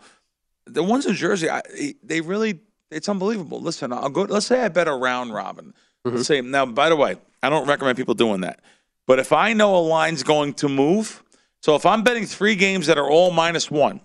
The 0.66 0.82
ones 0.82 1.06
in 1.06 1.14
Jersey, 1.14 1.48
I, 1.50 1.62
they 2.02 2.20
really, 2.20 2.60
it's 2.90 3.08
unbelievable. 3.08 3.60
Listen, 3.60 3.92
I'll 3.92 4.08
go. 4.10 4.22
Let's 4.22 4.46
say 4.46 4.62
I 4.62 4.68
bet 4.68 4.88
a 4.88 4.92
round 4.94 5.32
robin. 5.34 5.74
Let's 6.04 6.26
say 6.26 6.40
now. 6.40 6.66
By 6.66 6.88
the 6.88 6.96
way, 6.96 7.16
I 7.42 7.50
don't 7.50 7.66
recommend 7.66 7.96
people 7.96 8.14
doing 8.14 8.42
that. 8.42 8.60
But 9.06 9.18
if 9.18 9.32
I 9.32 9.52
know 9.52 9.76
a 9.76 9.78
line's 9.78 10.22
going 10.22 10.54
to 10.54 10.68
move, 10.68 11.22
So 11.66 11.74
if 11.74 11.84
I'm 11.84 12.04
betting 12.04 12.26
three 12.26 12.54
games 12.54 12.86
that 12.86 12.96
are 12.96 13.10
all 13.10 13.32
minus 13.32 13.70
one, 13.72 14.00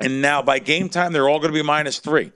and 0.00 0.20
now 0.20 0.42
by 0.42 0.58
game 0.58 0.88
time 0.88 1.12
they're 1.12 1.28
all 1.28 1.38
going 1.38 1.52
to 1.52 1.56
be 1.56 1.62
minus 1.62 2.00
three, 2.00 2.32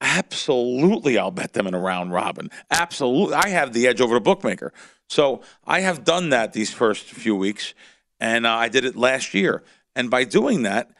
absolutely 0.00 1.18
I'll 1.18 1.30
bet 1.30 1.52
them 1.52 1.68
in 1.68 1.74
a 1.74 1.78
round 1.78 2.12
robin. 2.12 2.50
Absolutely, 2.70 3.34
I 3.34 3.50
have 3.50 3.72
the 3.72 3.86
edge 3.86 4.00
over 4.00 4.14
the 4.14 4.20
bookmaker. 4.20 4.72
So 5.08 5.42
I 5.64 5.80
have 5.80 6.02
done 6.02 6.30
that 6.30 6.52
these 6.52 6.72
first 6.72 7.04
few 7.04 7.36
weeks, 7.36 7.74
and 8.18 8.44
uh, 8.44 8.54
I 8.54 8.68
did 8.68 8.84
it 8.84 8.96
last 8.96 9.34
year. 9.34 9.62
And 9.94 10.10
by 10.10 10.24
doing 10.24 10.62
that, 10.62 10.90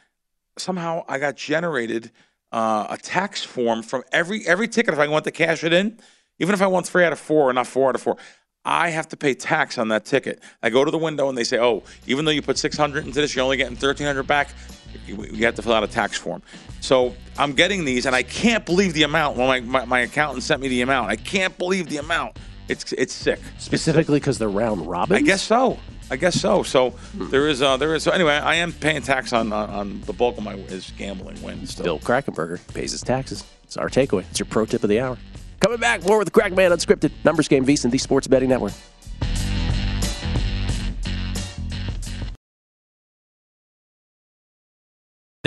somehow 0.56 1.04
I 1.08 1.18
got 1.18 1.36
generated 1.36 2.12
uh, 2.52 2.86
a 2.90 2.96
tax 2.96 3.42
form 3.42 3.82
from 3.82 4.02
every 4.12 4.46
every 4.46 4.68
ticket. 4.68 4.94
If 4.94 5.00
I 5.00 5.08
want 5.08 5.24
to 5.24 5.30
cash 5.30 5.64
it 5.64 5.72
in, 5.72 5.98
even 6.38 6.54
if 6.54 6.62
I 6.62 6.66
want 6.66 6.86
three 6.86 7.04
out 7.04 7.12
of 7.12 7.18
four 7.18 7.48
or 7.48 7.52
not 7.52 7.66
four 7.66 7.88
out 7.88 7.94
of 7.94 8.02
four, 8.02 8.16
I 8.64 8.90
have 8.90 9.08
to 9.08 9.16
pay 9.16 9.34
tax 9.34 9.78
on 9.78 9.88
that 9.88 10.04
ticket. 10.04 10.42
I 10.62 10.70
go 10.70 10.84
to 10.84 10.90
the 10.90 10.98
window 10.98 11.28
and 11.28 11.38
they 11.38 11.44
say, 11.44 11.58
"Oh, 11.58 11.82
even 12.06 12.24
though 12.24 12.30
you 12.30 12.42
put 12.42 12.58
600 12.58 13.06
into 13.06 13.20
this, 13.20 13.34
you're 13.34 13.44
only 13.44 13.56
getting 13.56 13.76
1300 13.76 14.24
back. 14.24 14.50
You, 15.06 15.24
you 15.24 15.44
have 15.46 15.54
to 15.54 15.62
fill 15.62 15.72
out 15.72 15.84
a 15.84 15.88
tax 15.88 16.18
form." 16.18 16.42
So 16.80 17.14
I'm 17.38 17.52
getting 17.52 17.84
these, 17.84 18.06
and 18.06 18.14
I 18.14 18.22
can't 18.22 18.66
believe 18.66 18.94
the 18.94 19.04
amount. 19.04 19.36
When 19.36 19.46
my, 19.46 19.60
my, 19.60 19.84
my 19.84 20.00
accountant 20.00 20.42
sent 20.42 20.60
me 20.60 20.68
the 20.68 20.82
amount, 20.82 21.10
I 21.10 21.16
can't 21.16 21.56
believe 21.56 21.88
the 21.88 21.98
amount. 21.98 22.38
It's 22.68 22.92
it's 22.92 23.12
sick. 23.12 23.40
Specifically 23.58 24.20
because 24.20 24.38
they're 24.38 24.48
round 24.48 24.86
robins? 24.86 25.18
I 25.18 25.22
guess 25.22 25.42
so. 25.42 25.78
I 26.10 26.16
guess 26.16 26.40
so. 26.40 26.62
So 26.62 26.94
there 27.14 27.48
is 27.48 27.62
uh, 27.62 27.76
there 27.76 27.94
is 27.94 28.02
so 28.02 28.10
anyway. 28.10 28.34
I 28.34 28.56
am 28.56 28.72
paying 28.72 29.02
tax 29.02 29.32
on 29.32 29.52
on, 29.52 29.70
on 29.70 30.00
the 30.02 30.12
bulk 30.12 30.36
of 30.38 30.44
my 30.44 30.54
is 30.54 30.92
gambling 30.96 31.40
wins. 31.42 31.70
Still. 31.70 31.84
Bill 31.84 31.98
Krackomberger 32.00 32.60
pays 32.74 32.92
his 32.92 33.02
taxes. 33.02 33.44
It's 33.64 33.76
our 33.76 33.88
takeaway. 33.88 34.24
It's 34.30 34.40
your 34.40 34.46
pro 34.46 34.66
tip 34.66 34.82
of 34.82 34.90
the 34.90 35.00
hour. 35.00 35.16
Coming 35.60 35.78
back, 35.78 36.02
more 36.04 36.18
with 36.18 36.26
the 36.26 36.32
Crack 36.32 36.52
Man 36.52 36.70
Unscripted. 36.70 37.12
Numbers 37.24 37.46
Game 37.46 37.64
VSiN, 37.64 37.90
the 37.90 37.98
Sports 37.98 38.26
Betting 38.26 38.48
Network. 38.48 38.72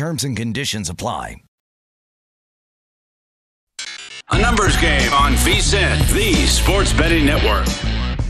Terms 0.00 0.24
and 0.24 0.34
conditions 0.34 0.88
apply. 0.88 1.42
A 4.30 4.40
numbers 4.40 4.74
game 4.78 5.12
on 5.12 5.34
VSiN, 5.34 6.10
the 6.14 6.32
Sports 6.46 6.94
Betting 6.94 7.26
Network. 7.26 7.66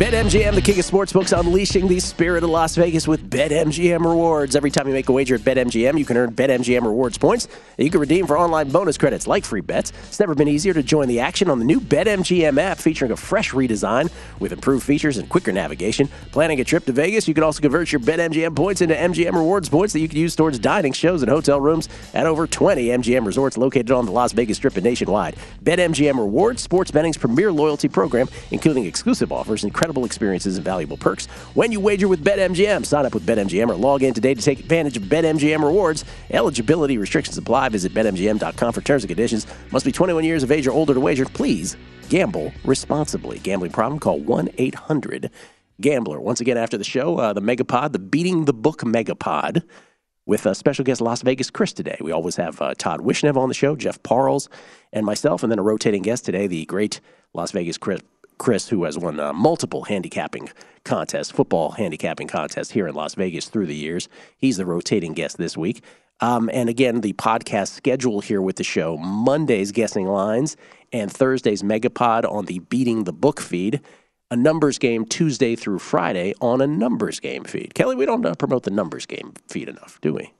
BetMGM, 0.00 0.54
the 0.54 0.62
king 0.62 0.78
of 0.78 0.86
sportsbooks, 0.86 1.38
unleashing 1.38 1.86
the 1.86 2.00
spirit 2.00 2.42
of 2.42 2.48
Las 2.48 2.74
Vegas 2.74 3.06
with 3.06 3.28
BetMGM 3.28 4.00
rewards. 4.02 4.56
Every 4.56 4.70
time 4.70 4.88
you 4.88 4.94
make 4.94 5.10
a 5.10 5.12
wager 5.12 5.34
at 5.34 5.42
BetMGM, 5.42 5.98
you 5.98 6.06
can 6.06 6.16
earn 6.16 6.32
BetMGM 6.32 6.82
rewards 6.84 7.18
points 7.18 7.48
that 7.76 7.84
you 7.84 7.90
can 7.90 8.00
redeem 8.00 8.26
for 8.26 8.38
online 8.38 8.70
bonus 8.70 8.96
credits 8.96 9.26
like 9.26 9.44
free 9.44 9.60
bets. 9.60 9.92
It's 10.08 10.18
never 10.18 10.34
been 10.34 10.48
easier 10.48 10.72
to 10.72 10.82
join 10.82 11.06
the 11.06 11.20
action 11.20 11.50
on 11.50 11.58
the 11.58 11.66
new 11.66 11.82
BetMGM 11.82 12.58
app 12.58 12.78
featuring 12.78 13.12
a 13.12 13.16
fresh 13.16 13.52
redesign 13.52 14.10
with 14.38 14.52
improved 14.52 14.86
features 14.86 15.18
and 15.18 15.28
quicker 15.28 15.52
navigation. 15.52 16.08
Planning 16.32 16.62
a 16.62 16.64
trip 16.64 16.86
to 16.86 16.92
Vegas, 16.92 17.28
you 17.28 17.34
can 17.34 17.44
also 17.44 17.60
convert 17.60 17.92
your 17.92 18.00
BetMGM 18.00 18.56
points 18.56 18.80
into 18.80 18.94
MGM 18.94 19.34
rewards 19.34 19.68
points 19.68 19.92
that 19.92 20.00
you 20.00 20.08
can 20.08 20.16
use 20.16 20.34
towards 20.34 20.58
dining, 20.58 20.94
shows, 20.94 21.20
and 21.20 21.30
hotel 21.30 21.60
rooms 21.60 21.90
at 22.14 22.24
over 22.24 22.46
20 22.46 22.86
MGM 22.86 23.26
resorts 23.26 23.58
located 23.58 23.90
on 23.90 24.06
the 24.06 24.12
Las 24.12 24.32
Vegas 24.32 24.56
Strip 24.56 24.76
and 24.76 24.84
nationwide. 24.84 25.36
BetMGM 25.62 26.16
rewards, 26.16 26.62
sports 26.62 26.90
betting's 26.90 27.18
premier 27.18 27.52
loyalty 27.52 27.90
program, 27.90 28.30
including 28.50 28.86
exclusive 28.86 29.30
offers, 29.30 29.62
and 29.62 29.68
incredible 29.68 29.89
experiences, 30.04 30.56
and 30.56 30.64
valuable 30.64 30.96
perks. 30.96 31.26
When 31.54 31.72
you 31.72 31.80
wager 31.80 32.08
with 32.08 32.24
BetMGM, 32.24 32.86
sign 32.86 33.06
up 33.06 33.14
with 33.14 33.26
BetMGM 33.26 33.68
or 33.68 33.74
log 33.74 34.02
in 34.02 34.14
today 34.14 34.34
to 34.34 34.40
take 34.42 34.60
advantage 34.60 34.96
of 34.96 35.04
BetMGM 35.04 35.62
rewards. 35.62 36.04
Eligibility 36.30 36.98
restrictions 36.98 37.36
apply. 37.36 37.68
Visit 37.68 37.92
BetMGM.com 37.92 38.72
for 38.72 38.80
terms 38.80 39.02
and 39.02 39.08
conditions. 39.08 39.46
Must 39.72 39.84
be 39.84 39.92
21 39.92 40.24
years 40.24 40.42
of 40.42 40.50
age 40.50 40.66
or 40.66 40.72
older 40.72 40.94
to 40.94 41.00
wager. 41.00 41.26
Please 41.26 41.76
gamble 42.08 42.52
responsibly. 42.64 43.38
Gambling 43.40 43.72
problem? 43.72 43.98
Call 43.98 44.20
1 44.20 44.50
800 44.56 45.30
Gambler. 45.80 46.20
Once 46.20 46.40
again, 46.40 46.56
after 46.56 46.76
the 46.76 46.84
show, 46.84 47.18
uh, 47.18 47.32
the 47.32 47.40
Megapod, 47.40 47.92
the 47.92 47.98
Beating 47.98 48.44
the 48.44 48.52
Book 48.52 48.80
Megapod 48.80 49.62
with 50.26 50.46
a 50.46 50.54
special 50.54 50.84
guest 50.84 51.00
Las 51.00 51.22
Vegas 51.22 51.50
Chris 51.50 51.72
today. 51.72 51.96
We 52.00 52.12
always 52.12 52.36
have 52.36 52.60
uh, 52.60 52.74
Todd 52.76 53.00
Wishnev 53.00 53.36
on 53.36 53.48
the 53.48 53.54
show, 53.54 53.74
Jeff 53.74 54.02
Parles, 54.02 54.48
and 54.92 55.04
myself, 55.06 55.42
and 55.42 55.50
then 55.50 55.58
a 55.58 55.62
rotating 55.62 56.02
guest 56.02 56.24
today, 56.24 56.46
the 56.46 56.66
great 56.66 57.00
Las 57.34 57.52
Vegas 57.52 57.78
Chris, 57.78 58.00
Chris 58.40 58.70
who 58.70 58.84
has 58.84 58.96
won 58.96 59.20
uh, 59.20 59.34
multiple 59.34 59.84
handicapping 59.84 60.48
contests, 60.84 61.30
football 61.30 61.72
handicapping 61.72 62.26
contests 62.26 62.70
here 62.70 62.88
in 62.88 62.94
Las 62.94 63.14
Vegas 63.14 63.48
through 63.50 63.66
the 63.66 63.74
years. 63.76 64.08
He's 64.38 64.56
the 64.56 64.64
rotating 64.64 65.12
guest 65.12 65.36
this 65.36 65.58
week. 65.58 65.84
Um, 66.20 66.48
and 66.52 66.70
again, 66.70 67.02
the 67.02 67.12
podcast 67.12 67.68
schedule 67.68 68.20
here 68.20 68.40
with 68.40 68.56
the 68.56 68.64
show 68.64 68.96
Mondays, 68.96 69.72
guessing 69.72 70.06
lines, 70.06 70.56
and 70.90 71.12
Thursdays, 71.12 71.62
Megapod 71.62 72.24
on 72.30 72.46
the 72.46 72.60
Beating 72.60 73.04
the 73.04 73.12
Book 73.12 73.40
feed. 73.40 73.80
A 74.30 74.36
numbers 74.36 74.78
game 74.78 75.04
Tuesday 75.04 75.54
through 75.54 75.78
Friday 75.80 76.32
on 76.40 76.62
a 76.62 76.66
numbers 76.66 77.20
game 77.20 77.44
feed. 77.44 77.74
Kelley, 77.74 77.94
we 77.96 78.06
don't 78.06 78.24
uh, 78.24 78.34
promote 78.34 78.62
the 78.62 78.70
numbers 78.70 79.04
game 79.04 79.34
feed 79.48 79.68
enough, 79.68 80.00
do 80.00 80.14
we? 80.14 80.32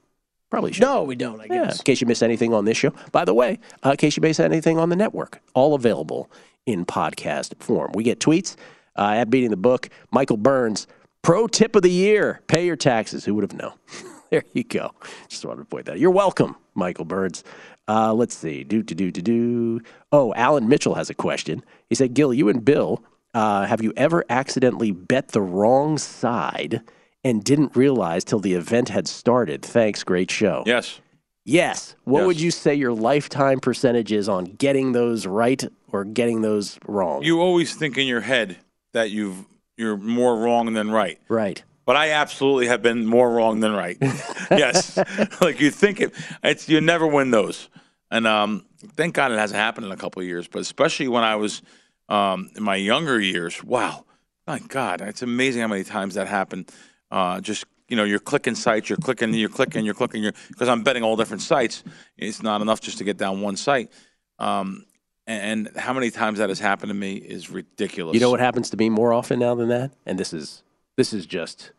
Probably 0.49 0.73
should. 0.73 0.81
No, 0.81 1.03
we 1.03 1.15
don't, 1.15 1.39
I 1.39 1.45
Yeah, 1.45 1.65
guess. 1.65 1.79
in 1.79 1.83
case 1.83 2.01
you 2.01 2.07
miss 2.07 2.21
anything 2.23 2.51
on 2.53 2.65
this 2.65 2.77
show. 2.77 2.93
By 3.11 3.25
the 3.25 3.33
way, 3.33 3.59
uh, 3.85 3.91
in 3.91 3.97
case 3.97 4.17
you 4.17 4.21
miss 4.21 4.39
anything 4.39 4.77
on 4.79 4.89
the 4.89 4.95
network, 4.95 5.39
all 5.53 5.75
available 5.75 6.29
in 6.65 6.85
podcast 6.85 7.61
form. 7.61 7.91
We 7.93 8.03
get 8.03 8.19
tweets 8.19 8.55
uh, 8.95 9.13
at 9.15 9.29
Beating 9.29 9.51
the 9.51 9.57
Book. 9.57 9.89
Michael 10.11 10.37
Burns, 10.37 10.87
pro 11.21 11.47
tip 11.47 11.75
of 11.75 11.81
the 11.81 11.91
year 11.91 12.41
pay 12.47 12.65
your 12.65 12.75
taxes. 12.75 13.25
Who 13.25 13.35
would 13.35 13.43
have 13.49 13.59
known? 13.59 13.73
there 14.29 14.43
you 14.53 14.63
go. 14.63 14.91
Just 15.27 15.45
wanted 15.45 15.61
to 15.61 15.65
point 15.65 15.85
that 15.85 15.93
out. 15.93 15.99
You're 15.99 16.11
welcome, 16.11 16.55
Michael 16.75 17.05
Burns. 17.05 17.43
Uh, 17.87 18.13
let's 18.13 18.35
see. 18.35 18.63
Do, 18.63 18.83
do, 18.83 18.95
do, 18.95 19.11
do, 19.11 19.21
do. 19.21 19.81
Oh, 20.11 20.33
Alan 20.35 20.69
Mitchell 20.69 20.95
has 20.95 21.09
a 21.09 21.13
question. 21.13 21.63
He 21.89 21.95
said, 21.95 22.13
Gill, 22.13 22.33
you 22.33 22.47
and 22.47 22.63
Bill, 22.63 23.03
uh, 23.33 23.65
have 23.65 23.81
you 23.81 23.93
ever 23.97 24.23
accidentally 24.29 24.91
bet 24.91 25.29
the 25.29 25.41
wrong 25.41 25.97
side 25.97 26.81
and 27.23 27.43
didn't 27.43 27.75
realize 27.75 28.23
till 28.23 28.39
the 28.39 28.53
event 28.53 28.89
had 28.89 29.07
started? 29.07 29.61
Thanks. 29.61 30.03
Great 30.03 30.31
show. 30.31 30.63
Yes. 30.65 31.01
Yes. 31.43 31.95
What 32.03 32.19
Yes. 32.19 32.27
would 32.27 32.41
you 32.41 32.51
say 32.51 32.75
your 32.75 32.93
lifetime 32.93 33.59
percentage 33.59 34.11
is 34.11 34.29
on 34.29 34.45
getting 34.45 34.91
those 34.91 35.25
right 35.25 35.63
or 35.91 36.05
getting 36.05 36.41
those 36.41 36.77
wrong? 36.87 37.23
You 37.23 37.41
always 37.41 37.73
think 37.75 37.97
in 37.97 38.07
your 38.07 38.21
head 38.21 38.57
that 38.93 39.09
you've 39.11 39.45
you're 39.77 39.97
more 39.97 40.37
wrong 40.37 40.73
than 40.73 40.91
right. 40.91 41.17
right. 41.27 41.63
But 41.85 41.95
I 41.95 42.11
absolutely 42.11 42.67
have 42.67 42.83
been 42.83 43.05
more 43.05 43.31
wrong 43.31 43.59
than 43.61 43.71
right. 43.73 43.97
yes, 44.51 44.97
like 45.41 45.59
you 45.59 45.71
think 45.71 45.99
it, 45.99 46.13
it's 46.43 46.69
you 46.69 46.79
never 46.79 47.07
win 47.07 47.31
those, 47.31 47.67
and 48.11 48.27
um, 48.27 48.63
thank 48.95 49.15
God 49.15 49.31
it 49.31 49.39
hasn't 49.39 49.57
happened 49.57 49.87
in 49.87 49.91
a 49.91 49.97
couple 49.97 50.21
of 50.21 50.27
years. 50.27 50.47
But 50.47 50.59
especially 50.61 51.07
when 51.07 51.23
I 51.23 51.35
was 51.37 51.63
um, 52.07 52.51
in 52.55 52.61
my 52.61 52.75
younger 52.75 53.19
years, 53.19 53.63
wow, 53.63 54.05
my 54.45 54.59
God, 54.59 55.01
it's 55.01 55.23
amazing 55.23 55.63
how 55.63 55.67
many 55.69 55.83
times 55.83 56.13
that 56.13 56.27
happened. 56.27 56.71
Uh, 57.09 57.41
just 57.41 57.65
you 57.91 57.97
know, 57.97 58.05
you're 58.05 58.19
clicking 58.19 58.55
sites, 58.55 58.89
you're 58.89 58.97
clicking, 58.97 59.33
you're 59.33 59.49
clicking, 59.49 59.83
you're 59.83 59.93
clicking, 59.93 60.23
you're 60.23 60.33
because 60.47 60.69
I'm 60.69 60.81
betting 60.81 61.03
all 61.03 61.17
different 61.17 61.41
sites. 61.41 61.83
It's 62.17 62.41
not 62.41 62.61
enough 62.61 62.79
just 62.79 62.97
to 62.99 63.03
get 63.03 63.17
down 63.17 63.41
one 63.41 63.57
site. 63.57 63.91
Um, 64.39 64.85
and, 65.27 65.67
and 65.67 65.77
how 65.77 65.91
many 65.91 66.09
times 66.09 66.39
that 66.39 66.47
has 66.47 66.59
happened 66.59 66.89
to 66.89 66.93
me 66.93 67.15
is 67.15 67.49
ridiculous. 67.49 68.13
You 68.13 68.21
know 68.21 68.31
what 68.31 68.39
happens 68.39 68.69
to 68.69 68.77
me 68.77 68.89
more 68.89 69.11
often 69.11 69.39
now 69.39 69.55
than 69.55 69.67
that? 69.67 69.91
And 70.05 70.17
this 70.17 70.31
is 70.31 70.63
this 70.95 71.11
is 71.11 71.25
just 71.25 71.73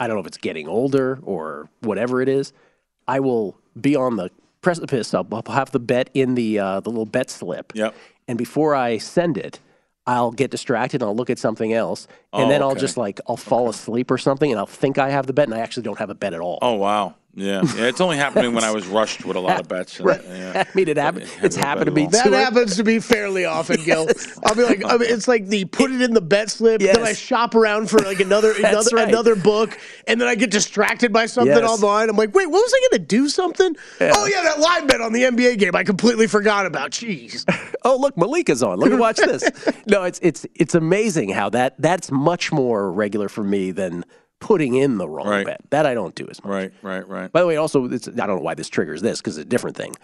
I 0.00 0.06
don't 0.06 0.16
know 0.16 0.20
if 0.20 0.26
it's 0.26 0.38
getting 0.38 0.68
older 0.68 1.20
or 1.22 1.68
whatever 1.80 2.22
it 2.22 2.30
is. 2.30 2.54
I 3.06 3.20
will 3.20 3.58
be 3.78 3.94
on 3.94 4.16
the 4.16 4.30
precipice. 4.62 5.12
I'll, 5.12 5.28
I'll 5.30 5.54
have 5.54 5.70
the 5.70 5.80
bet 5.80 6.08
in 6.14 6.34
the 6.34 6.58
uh, 6.60 6.80
the 6.80 6.88
little 6.88 7.04
bet 7.04 7.28
slip. 7.28 7.72
Yep. 7.74 7.94
And 8.26 8.38
before 8.38 8.74
I 8.74 8.96
send 8.96 9.36
it, 9.36 9.60
I'll 10.06 10.32
get 10.32 10.50
distracted 10.50 11.00
and 11.02 11.08
I'll 11.08 11.14
look 11.16 11.30
at 11.30 11.38
something 11.38 11.72
else. 11.72 12.06
And 12.32 12.46
Oh, 12.46 12.48
then 12.48 12.62
I'll 12.62 12.70
okay. 12.72 12.80
just 12.80 12.96
like 12.96 13.20
I'll 13.28 13.36
fall 13.36 13.68
asleep 13.68 14.10
or 14.10 14.18
something 14.18 14.50
and 14.50 14.58
I'll 14.58 14.66
think 14.66 14.98
I 14.98 15.10
have 15.10 15.26
the 15.26 15.32
bet 15.32 15.46
and 15.48 15.54
I 15.54 15.60
actually 15.60 15.84
don't 15.84 15.98
have 15.98 16.10
a 16.10 16.14
bet 16.14 16.34
at 16.34 16.40
all. 16.40 16.58
Oh 16.62 16.74
wow, 16.74 17.14
Yeah, 17.34 17.62
yeah. 17.76 17.86
It's 17.86 18.00
only 18.02 18.18
happening 18.18 18.52
when 18.52 18.62
I 18.62 18.72
was 18.72 18.86
rushed 18.86 19.24
with 19.24 19.38
a 19.38 19.40
lot 19.40 19.58
of 19.58 19.66
bets. 19.66 19.98
and, 20.00 20.06
yeah. 20.28 20.64
I 20.66 20.76
mean, 20.76 20.86
it 20.88 20.98
happened. 20.98 21.30
It's 21.42 21.56
happened 21.56 21.86
to 21.86 21.92
me 21.92 22.04
That 22.04 22.12
That 22.12 22.24
too. 22.24 22.32
happens 22.32 22.76
to 22.76 22.84
me 22.84 22.98
fairly 23.00 23.46
often, 23.46 23.82
Gill. 23.84 24.06
I'll 24.44 24.54
be 24.54 24.64
like, 24.64 24.84
I 24.84 24.98
mean, 24.98 25.08
it's 25.10 25.26
like 25.28 25.46
the 25.46 25.64
put 25.64 25.90
it 25.90 26.02
in 26.02 26.12
the 26.12 26.20
bet 26.20 26.50
slip. 26.50 26.82
Then 26.82 27.02
I 27.02 27.14
shop 27.14 27.54
around 27.54 27.88
for 27.88 27.98
like 28.00 28.20
another 28.20 28.52
another 28.58 28.96
right. 28.96 29.08
another 29.08 29.34
book, 29.34 29.78
and 30.06 30.20
then 30.20 30.28
I 30.28 30.34
get 30.34 30.50
distracted 30.50 31.10
by 31.12 31.24
something 31.26 31.56
Yes. 31.56 31.68
online. 31.82 32.10
I'm 32.10 32.16
like, 32.16 32.34
wait, 32.34 32.50
what 32.50 32.60
was 32.62 32.72
I 32.74 32.80
going 32.90 33.00
to 33.02 33.06
do? 33.06 33.28
Something? 33.30 33.76
Oh 34.00 34.26
yeah, 34.26 34.42
that 34.42 34.60
live 34.60 34.86
bet 34.86 35.00
on 35.00 35.12
the 35.14 35.22
NBA 35.22 35.58
game. 35.58 35.74
I 35.74 35.84
completely 35.84 36.26
forgot 36.26 36.66
about. 36.66 36.90
Jeez. 36.90 37.44
oh 37.84 37.96
look 37.96 38.16
malika's 38.16 38.62
on 38.62 38.78
let 38.78 38.90
me 38.92 38.96
watch 38.96 39.16
this 39.16 39.42
no 39.86 40.04
it's 40.04 40.20
it's 40.22 40.46
it's 40.54 40.74
amazing 40.74 41.30
how 41.30 41.48
that 41.48 41.74
that's 41.80 42.10
much 42.12 42.52
more 42.52 42.92
regular 42.92 43.28
for 43.28 43.42
me 43.42 43.70
than 43.72 44.04
putting 44.42 44.74
in 44.74 44.98
the 44.98 45.08
wrong 45.08 45.28
Right. 45.28 45.46
bet. 45.46 45.60
That 45.70 45.86
i 45.86 45.94
don't 45.94 46.16
do 46.16 46.26
as 46.28 46.42
much. 46.42 46.50
Right, 46.50 46.72
right, 46.82 47.06
right. 47.08 47.30
by 47.32 47.40
the 47.40 47.46
way 47.46 47.56
also 47.56 47.84
it's, 47.84 48.08
i 48.08 48.26
don't 48.26 48.36
know 48.38 48.42
why 48.42 48.54
this 48.54 48.68
triggers 48.68 49.00
this 49.00 49.20
because 49.20 49.38
it's 49.38 49.46
a 49.46 49.48
different 49.48 49.76
thing. 49.76 49.94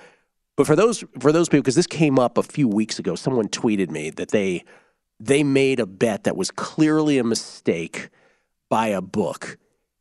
But 0.56 0.66
for 0.68 0.76
those 0.76 1.04
for 1.18 1.32
those 1.32 1.48
people 1.48 1.62
because 1.62 1.74
this 1.74 1.88
came 1.88 2.20
up 2.20 2.38
a 2.38 2.44
few 2.44 2.68
weeks 2.68 3.00
ago 3.00 3.16
someone 3.16 3.48
tweeted 3.48 3.90
me 3.90 4.10
that 4.10 4.30
they 4.30 4.64
they 5.18 5.42
made 5.42 5.80
a 5.80 5.86
bet 5.86 6.22
that 6.22 6.36
was 6.36 6.52
clearly 6.52 7.18
a 7.18 7.24
mistake 7.24 8.10
by 8.70 8.86
a 8.88 9.00
book. 9.02 9.58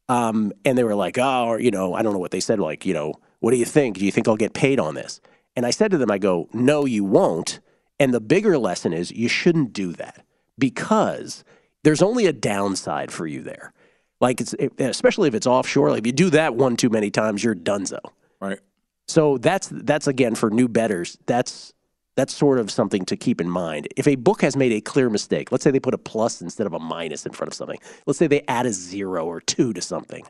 Um, 0.07 0.53
and 0.63 0.77
they 0.77 0.83
were 0.83 0.95
like 0.95 1.17
oh 1.17 1.47
or, 1.47 1.59
you 1.59 1.71
know 1.71 1.95
i 1.95 2.03
don't 2.03 2.13
know 2.13 2.19
what 2.19 2.31
they 2.31 2.39
said 2.39 2.59
like 2.59 2.85
you 2.85 2.93
know 2.93 3.15
what 3.39 3.51
do 3.51 3.57
you 3.57 3.65
think? 3.65 3.97
Do 3.97 4.05
you 4.05 4.11
think 4.11 4.27
i'll 4.27 4.37
get 4.37 4.53
paid 4.53 4.79
on 4.79 4.93
this? 4.93 5.19
And 5.55 5.65
i 5.65 5.71
said 5.71 5.89
to 5.91 5.97
them 5.97 6.11
i 6.11 6.19
go 6.19 6.47
no 6.53 6.85
you 6.85 7.03
won't. 7.03 7.59
And 7.99 8.13
the 8.13 8.21
bigger 8.21 8.59
lesson 8.59 8.93
is 8.93 9.11
you 9.11 9.27
shouldn't 9.27 9.73
do 9.73 9.91
that 9.93 10.23
because 10.59 11.43
there's 11.83 12.03
only 12.03 12.27
a 12.27 12.33
downside 12.33 13.11
for 13.11 13.25
you 13.25 13.41
there 13.41 13.73
like 14.19 14.41
it's 14.41 14.55
especially 14.79 15.27
if 15.27 15.35
it's 15.35 15.47
offshore 15.47 15.89
like 15.91 15.99
if 15.99 16.05
you 16.07 16.11
do 16.13 16.29
that 16.29 16.55
one 16.55 16.75
too 16.75 16.89
many 16.89 17.09
times 17.11 17.43
you're 17.43 17.55
donezo 17.55 17.99
Right. 18.39 18.59
so 19.07 19.37
that's 19.37 19.67
that's 19.71 20.07
again 20.07 20.35
for 20.35 20.49
new 20.51 20.67
betters. 20.67 21.17
That's 21.25 21.73
that's 22.15 22.33
sort 22.33 22.57
of 22.57 22.71
something 22.71 23.05
to 23.05 23.15
keep 23.15 23.39
in 23.39 23.47
mind. 23.49 23.87
If 23.95 24.07
a 24.07 24.15
book 24.15 24.41
has 24.41 24.55
made 24.57 24.71
a 24.71 24.81
clear 24.81 25.07
mistake, 25.09 25.51
let's 25.51 25.63
say 25.63 25.69
they 25.69 25.79
put 25.79 25.93
a 25.93 25.99
plus 25.99 26.41
instead 26.41 26.65
of 26.65 26.73
a 26.73 26.79
minus 26.79 27.25
in 27.27 27.31
front 27.31 27.47
of 27.47 27.53
something. 27.53 27.77
Let's 28.07 28.17
say 28.17 28.25
they 28.25 28.41
add 28.47 28.65
a 28.65 28.71
zero 28.71 29.25
or 29.25 29.39
two 29.39 29.71
to 29.73 29.81
something. 29.81 30.25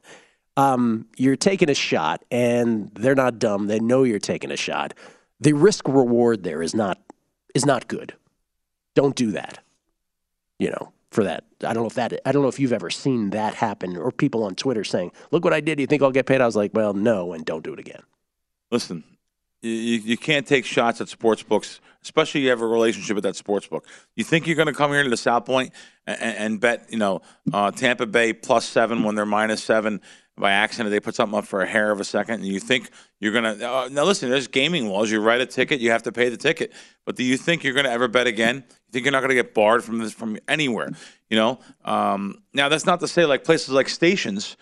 Um, 0.57 1.05
you're 1.15 1.38
taking 1.38 1.69
a 1.69 1.73
shot, 1.73 2.25
and 2.29 2.91
they're 2.95 3.15
not 3.15 3.39
dumb. 3.39 3.67
They 3.67 3.79
know 3.79 4.03
you're 4.03 4.19
taking 4.19 4.51
a 4.51 4.57
shot. 4.57 4.93
The 5.39 5.53
risk 5.53 5.88
reward 5.88 6.43
there 6.43 6.61
is 6.61 6.73
not 6.75 6.99
is 7.55 7.65
not 7.65 7.88
good. 7.88 8.13
Don't 8.95 9.15
do 9.15 9.31
that. 9.31 9.59
You 10.59 10.71
know, 10.71 10.91
for 11.12 11.24
that. 11.24 11.45
I 11.64 11.74
don't 11.74 11.84
know 11.84 11.88
if 11.88 11.95
that. 11.95 12.20
I 12.26 12.32
don't 12.32 12.41
know 12.41 12.47
if 12.47 12.60
you've 12.60 12.74
ever 12.74 12.89
seen 12.89 13.32
that 13.32 13.55
happen, 13.55 13.97
or 13.97 14.12
people 14.12 14.43
on 14.43 14.55
Twitter 14.55 14.84
saying, 14.84 15.12
"Look 15.32 15.43
what 15.43 15.53
I 15.53 15.62
did. 15.62 15.80
You 15.80 15.88
think 15.88 16.01
I'll 16.01 16.12
get 16.12 16.26
paid?" 16.26 16.41
I 16.41 16.45
was 16.45 16.55
like, 16.55 16.72
"Well, 16.74 16.93
no, 16.93 17.34
and 17.34 17.45
don't 17.45 17.64
do 17.64 17.74
it 17.74 17.80
again." 17.80 18.01
Listen, 18.72 19.03
you, 19.62 19.72
you 19.72 20.18
can't 20.18 20.45
take 20.45 20.66
shots 20.66 21.01
at 21.01 21.10
sports 21.10 21.41
books, 21.43 21.80
especially 22.03 22.41
you 22.41 22.49
have 22.49 22.62
a 22.62 22.68
relationship 22.68 23.16
with 23.16 23.24
that 23.24 23.36
sports 23.36 23.68
book. 23.68 23.86
You 24.16 24.24
think 24.24 24.45
you're 24.45 24.55
going 24.55 24.68
to 24.68 24.74
come 24.74 24.91
here 24.91 25.03
to 25.03 25.10
the 25.10 25.18
South 25.18 25.45
Point 25.45 25.74
and, 26.05 26.38
and 26.38 26.60
bet, 26.60 26.88
you 26.89 26.97
know, 26.97 27.22
uh, 27.53 27.72
Tampa 27.72 28.05
Bay 28.05 28.34
plus 28.34 28.66
seven 28.66 29.03
when 29.03 29.16
they're 29.16 29.26
minus 29.26 29.64
seven 29.64 30.01
by 30.38 30.51
accident. 30.51 30.91
They 30.91 30.99
put 30.99 31.15
something 31.15 31.38
up 31.38 31.45
for 31.45 31.61
a 31.61 31.67
hair 31.67 31.91
of 31.91 31.99
a 31.99 32.03
second, 32.03 32.35
and 32.35 32.45
you 32.45 32.59
think 32.59 32.89
you're 33.19 33.33
going 33.33 33.57
to. 33.57 33.69
Uh, 33.69 33.89
now, 33.91 34.03
listen, 34.03 34.29
there's 34.29 34.47
gaming 34.47 34.88
laws. 34.88 35.11
You 35.11 35.19
write 35.19 35.41
a 35.41 35.45
ticket, 35.45 35.79
you 35.79 35.91
have 35.91 36.03
to 36.03 36.11
pay 36.11 36.29
the 36.29 36.38
ticket. 36.38 36.73
But 37.05 37.15
do 37.15 37.23
you 37.23 37.38
think 37.38 37.63
you're 37.63 37.73
going 37.73 37.85
to 37.85 37.91
ever 37.91 38.07
bet 38.07 38.27
again? 38.27 38.57
You 38.67 38.91
think 38.91 39.05
you're 39.05 39.11
not 39.11 39.19
going 39.19 39.29
to 39.29 39.35
get 39.35 39.53
barred 39.53 39.83
from 39.83 39.99
this 39.99 40.13
from 40.13 40.38
anywhere? 40.47 40.89
You 41.29 41.38
know. 41.38 41.59
Um, 41.83 42.43
now, 42.53 42.69
that's 42.69 42.85
not 42.85 42.99
to 43.01 43.07
say 43.07 43.25
like 43.25 43.43
places 43.43 43.69
like 43.69 43.89
stations 43.89 44.57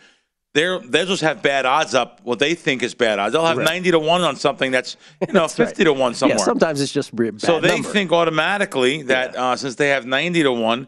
they're 0.56 0.80
they'll 0.80 1.06
just 1.06 1.22
have 1.22 1.44
bad 1.44 1.66
odds 1.66 1.94
up 1.94 2.22
what 2.24 2.40
they 2.40 2.56
think 2.56 2.82
is 2.82 2.96
bad 2.96 3.20
odds. 3.20 3.34
They'll 3.34 3.46
have 3.46 3.58
ninety 3.58 3.92
to 3.92 4.00
one 4.00 4.22
on 4.22 4.38
something 4.38 4.72
that's 4.72 4.96
you 5.28 5.34
know 5.34 5.48
fifty 5.50 5.84
to 5.84 5.94
one 5.94 6.16
somewhere. 6.16 6.40
Yeah, 6.40 6.46
sometimes 6.46 6.82
it's 6.82 6.94
just 6.94 7.12
so 7.38 7.60
they 7.60 7.68
number. 7.68 7.90
think 7.90 8.12
automatically 8.12 9.04
that 9.04 9.36
uh, 9.36 9.56
since 9.58 9.76
they 9.76 9.90
have 9.90 10.06
ninety 10.06 10.42
to 10.44 10.52
one, 10.52 10.88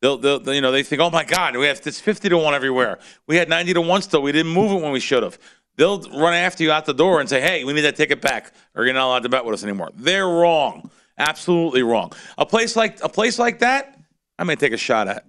they'll, 0.00 0.16
they'll 0.18 0.38
they- 0.40 0.54
you 0.56 0.60
know 0.60 0.72
they 0.72 0.82
think 0.82 1.00
oh 1.00 1.10
my 1.10 1.24
god 1.24 1.56
we 1.56 1.66
have 1.66 1.80
it's 1.86 2.00
fifty 2.00 2.28
to 2.28 2.36
one 2.38 2.54
everywhere. 2.54 2.98
We 3.26 3.36
had 3.36 3.48
ninety 3.48 3.72
to 3.74 3.80
one 3.80 4.02
still. 4.02 4.22
We 4.22 4.32
didn't 4.32 4.52
move 4.52 4.72
it 4.72 4.82
when 4.82 4.92
we 4.92 5.00
should 5.00 5.22
have. 5.22 5.38
They'll 5.76 6.00
run 6.02 6.32
after 6.34 6.62
you 6.64 6.72
out 6.72 6.86
the 6.86 6.94
door 6.94 7.20
and 7.20 7.28
say 7.28 7.40
hey 7.40 7.64
we 7.64 7.72
need 7.72 7.82
that 7.82 7.96
ticket 7.96 8.20
back 8.20 8.52
or 8.74 8.84
you're 8.84 8.94
not 8.94 9.06
allowed 9.06 9.22
to 9.24 9.28
bet 9.28 9.44
with 9.44 9.54
us 9.54 9.62
anymore. 9.64 9.90
They're 9.94 10.26
wrong, 10.28 10.90
absolutely 11.18 11.82
wrong. 11.82 12.12
A 12.38 12.46
place 12.46 12.76
like 12.76 13.02
a 13.02 13.08
place 13.08 13.38
like 13.38 13.58
that, 13.60 13.98
I 14.38 14.44
may 14.44 14.56
take 14.56 14.72
a 14.72 14.76
shot 14.78 15.08
at. 15.08 15.24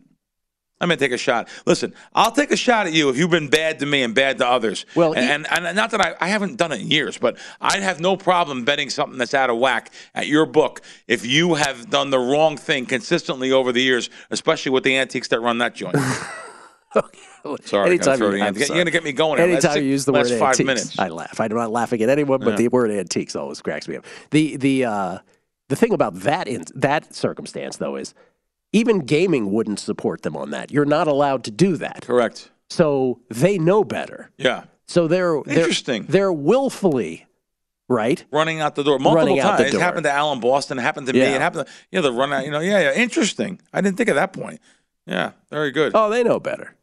I'm 0.80 0.90
gonna 0.90 0.98
take 0.98 1.12
a 1.12 1.18
shot. 1.18 1.48
Listen, 1.66 1.94
I'll 2.14 2.32
take 2.32 2.52
a 2.52 2.56
shot 2.56 2.86
at 2.86 2.94
you 2.94 3.10
if 3.10 3.18
you've 3.18 3.32
been 3.32 3.50
bad 3.50 3.80
to 3.80 3.86
me 3.88 4.04
and 4.04 4.14
bad 4.14 4.38
to 4.38 4.48
others. 4.48 4.86
Well, 4.96 5.14
and, 5.14 5.48
and, 5.52 5.66
and 5.66 5.76
not 5.76 5.90
that 5.92 6.02
I, 6.02 6.16
I 6.22 6.28
haven't 6.28 6.58
done 6.58 6.72
it 6.72 6.82
in 6.82 6.92
years, 6.92 7.18
but 7.18 7.38
I'd 7.60 7.82
have 7.82 8.00
no 8.00 8.16
problem 8.16 8.64
betting 8.64 8.90
something 8.92 9.18
that's 9.18 9.34
out 9.34 9.50
of 9.50 9.58
whack 9.58 9.92
at 10.14 10.28
your 10.28 10.46
book 10.46 10.82
if 11.08 11.26
you 11.26 11.56
have 11.56 11.90
done 11.90 12.12
the 12.12 12.20
wrong 12.20 12.58
thing 12.58 12.86
consistently 12.86 13.52
over 13.52 13.72
the 13.72 13.82
years, 13.82 14.10
especially 14.30 14.72
with 14.72 14.84
the 14.84 14.96
antiques 14.98 15.30
that 15.30 15.40
run 15.40 15.58
that 15.58 15.74
joint. 15.74 15.96
Sorry, 17.64 17.90
Anytime 17.92 18.20
you, 18.22 18.34
antique- 18.42 18.68
you're 18.70 18.78
gonna 18.78 18.92
get 18.92 19.04
me 19.04 19.12
going. 19.14 19.40
Anytime 19.40 19.62
six- 19.62 19.76
you 19.78 19.84
use 19.84 20.06
the 20.06 20.14
word 20.14 20.28
five 20.28 20.42
antiques, 20.60 20.60
minutes. 20.66 21.00
I 21.00 21.10
laugh. 21.10 21.40
I'm 21.40 21.54
not 21.54 21.72
laughing 21.72 22.02
at 22.02 22.10
anyone, 22.10 22.40
but 22.40 22.52
Yeah. 22.52 22.56
the 22.58 22.68
word 22.70 22.92
antiques 22.92 23.36
always 23.36 23.62
cracks 23.62 23.88
me 23.88 23.98
up. 23.98 24.06
The 24.32 24.58
the 24.58 24.86
uh, 24.86 25.18
the 25.70 25.76
thing 25.76 25.94
about 25.94 26.16
that 26.22 26.48
in 26.48 26.64
that 26.76 27.14
circumstance 27.16 27.78
though 27.78 27.96
is 27.96 28.14
even 28.74 29.00
gaming 29.00 29.52
wouldn't 29.52 29.80
support 29.80 30.22
them 30.22 30.36
on 30.36 30.52
that. 30.52 30.72
You're 30.72 30.86
not 30.86 31.08
allowed 31.08 31.44
to 31.46 31.52
do 31.52 31.78
that. 31.78 32.02
Correct. 32.02 32.52
So 32.70 33.22
they 33.30 33.58
know 33.58 33.84
better. 33.84 34.30
Yeah. 34.38 34.66
So 34.88 35.08
they're, 35.08 35.42
they're 35.46 35.60
Interesting. 35.60 36.06
They're 36.08 36.34
willfully 36.34 37.26
right. 37.90 38.24
Running 38.32 38.60
out 38.62 38.76
the 38.76 38.84
door 38.84 39.00
multiple 39.00 39.16
Running 39.36 39.42
times. 39.42 39.74
It 39.74 39.80
happened 39.80 40.04
to 40.04 40.12
Alan 40.12 40.40
Boston. 40.40 40.80
It 40.80 40.82
happened 40.82 41.08
to 41.08 41.14
me. 41.14 41.22
It 41.22 41.42
happened 41.42 41.68
to 41.68 41.74
you 41.92 41.98
know 42.00 42.04
the 42.04 42.14
run 42.14 42.34
out. 42.34 42.46
You 42.46 42.52
know, 42.52 42.60
yeah, 42.60 42.80
yeah. 42.80 42.94
Interesting. 42.94 43.60
I 43.74 43.82
didn't 43.82 43.98
think 43.98 44.10
of 44.10 44.16
that 44.16 44.34
point. 44.34 44.60
Yeah, 45.06 45.32
very 45.50 45.72
good. 45.72 45.94
Oh, 45.96 46.10
they 46.10 46.24
know 46.24 46.40
better. 46.40 46.74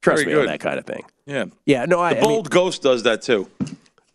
Trust 0.00 0.24
Very 0.24 0.34
me 0.34 0.40
on 0.40 0.46
good. 0.46 0.52
that 0.54 0.60
kind 0.60 0.78
of 0.80 0.84
thing. 0.84 1.04
Yeah. 1.26 1.44
Yeah, 1.64 1.84
no, 1.84 2.00
I, 2.00 2.14
The 2.14 2.18
I 2.18 2.22
mean, 2.22 2.30
bold 2.30 2.50
ghost 2.50 2.82
does 2.82 3.04
that 3.04 3.22
too. 3.22 3.48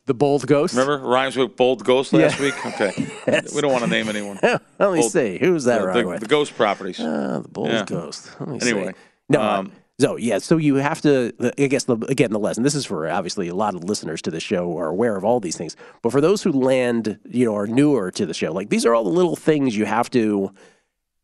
The 0.08 0.14
bold 0.16 0.48
ghost. 0.48 0.74
Remember 0.76 0.98
rhymes 1.06 1.38
with 1.38 1.56
bold 1.56 1.84
ghost 1.84 2.12
last 2.14 2.40
Yeah. 2.40 2.46
week. 2.46 2.66
Okay, 2.66 2.92
Yes. 3.28 3.54
we 3.54 3.62
don't 3.62 3.72
want 3.72 3.84
to 3.84 3.90
name 3.90 4.10
anyone. 4.10 4.40
Let 4.44 4.62
me 4.80 5.00
Bold- 5.02 5.12
see. 5.12 5.38
Who's 5.38 5.66
that 5.66 5.82
Uh, 5.82 5.86
right 5.88 6.02
the, 6.02 6.08
with? 6.08 6.20
the 6.22 6.26
ghost 6.28 6.56
properties. 6.56 7.00
Ah, 7.00 7.40
the 7.40 7.48
bold 7.50 7.70
Yeah. 7.70 7.86
ghost. 7.86 8.30
Let 8.40 8.50
me 8.50 8.60
Anyway, 8.62 8.88
see. 8.88 8.94
No, 9.30 9.42
um, 9.42 9.72
so 10.00 10.16
yeah, 10.16 10.38
so 10.40 10.58
you 10.58 10.76
have 10.76 11.02
to. 11.02 11.34
I 11.58 11.68
guess 11.68 11.84
the, 11.86 11.98
again, 12.10 12.32
the 12.32 12.40
lesson. 12.40 12.64
This 12.64 12.76
is 12.76 12.86
for 12.86 13.10
obviously 13.10 13.48
a 13.50 13.56
lot 13.56 13.76
of 13.76 13.84
listeners 13.84 14.22
to 14.24 14.32
the 14.32 14.40
show 14.40 14.78
are 14.78 14.88
aware 14.88 15.16
of 15.18 15.24
all 15.26 15.40
these 15.40 15.58
things. 15.58 15.76
But 16.02 16.12
for 16.12 16.22
those 16.22 16.42
who 16.44 16.52
land, 16.52 17.20
you 17.30 17.46
know, 17.46 17.56
are 17.56 17.68
newer 17.68 18.10
to 18.12 18.26
the 18.26 18.34
show, 18.34 18.52
like 18.54 18.70
these 18.70 18.86
are 18.86 18.94
all 18.96 19.04
the 19.04 19.10
little 19.10 19.36
things 19.36 19.76
you 19.76 19.86
have 19.86 20.10
to. 20.12 20.52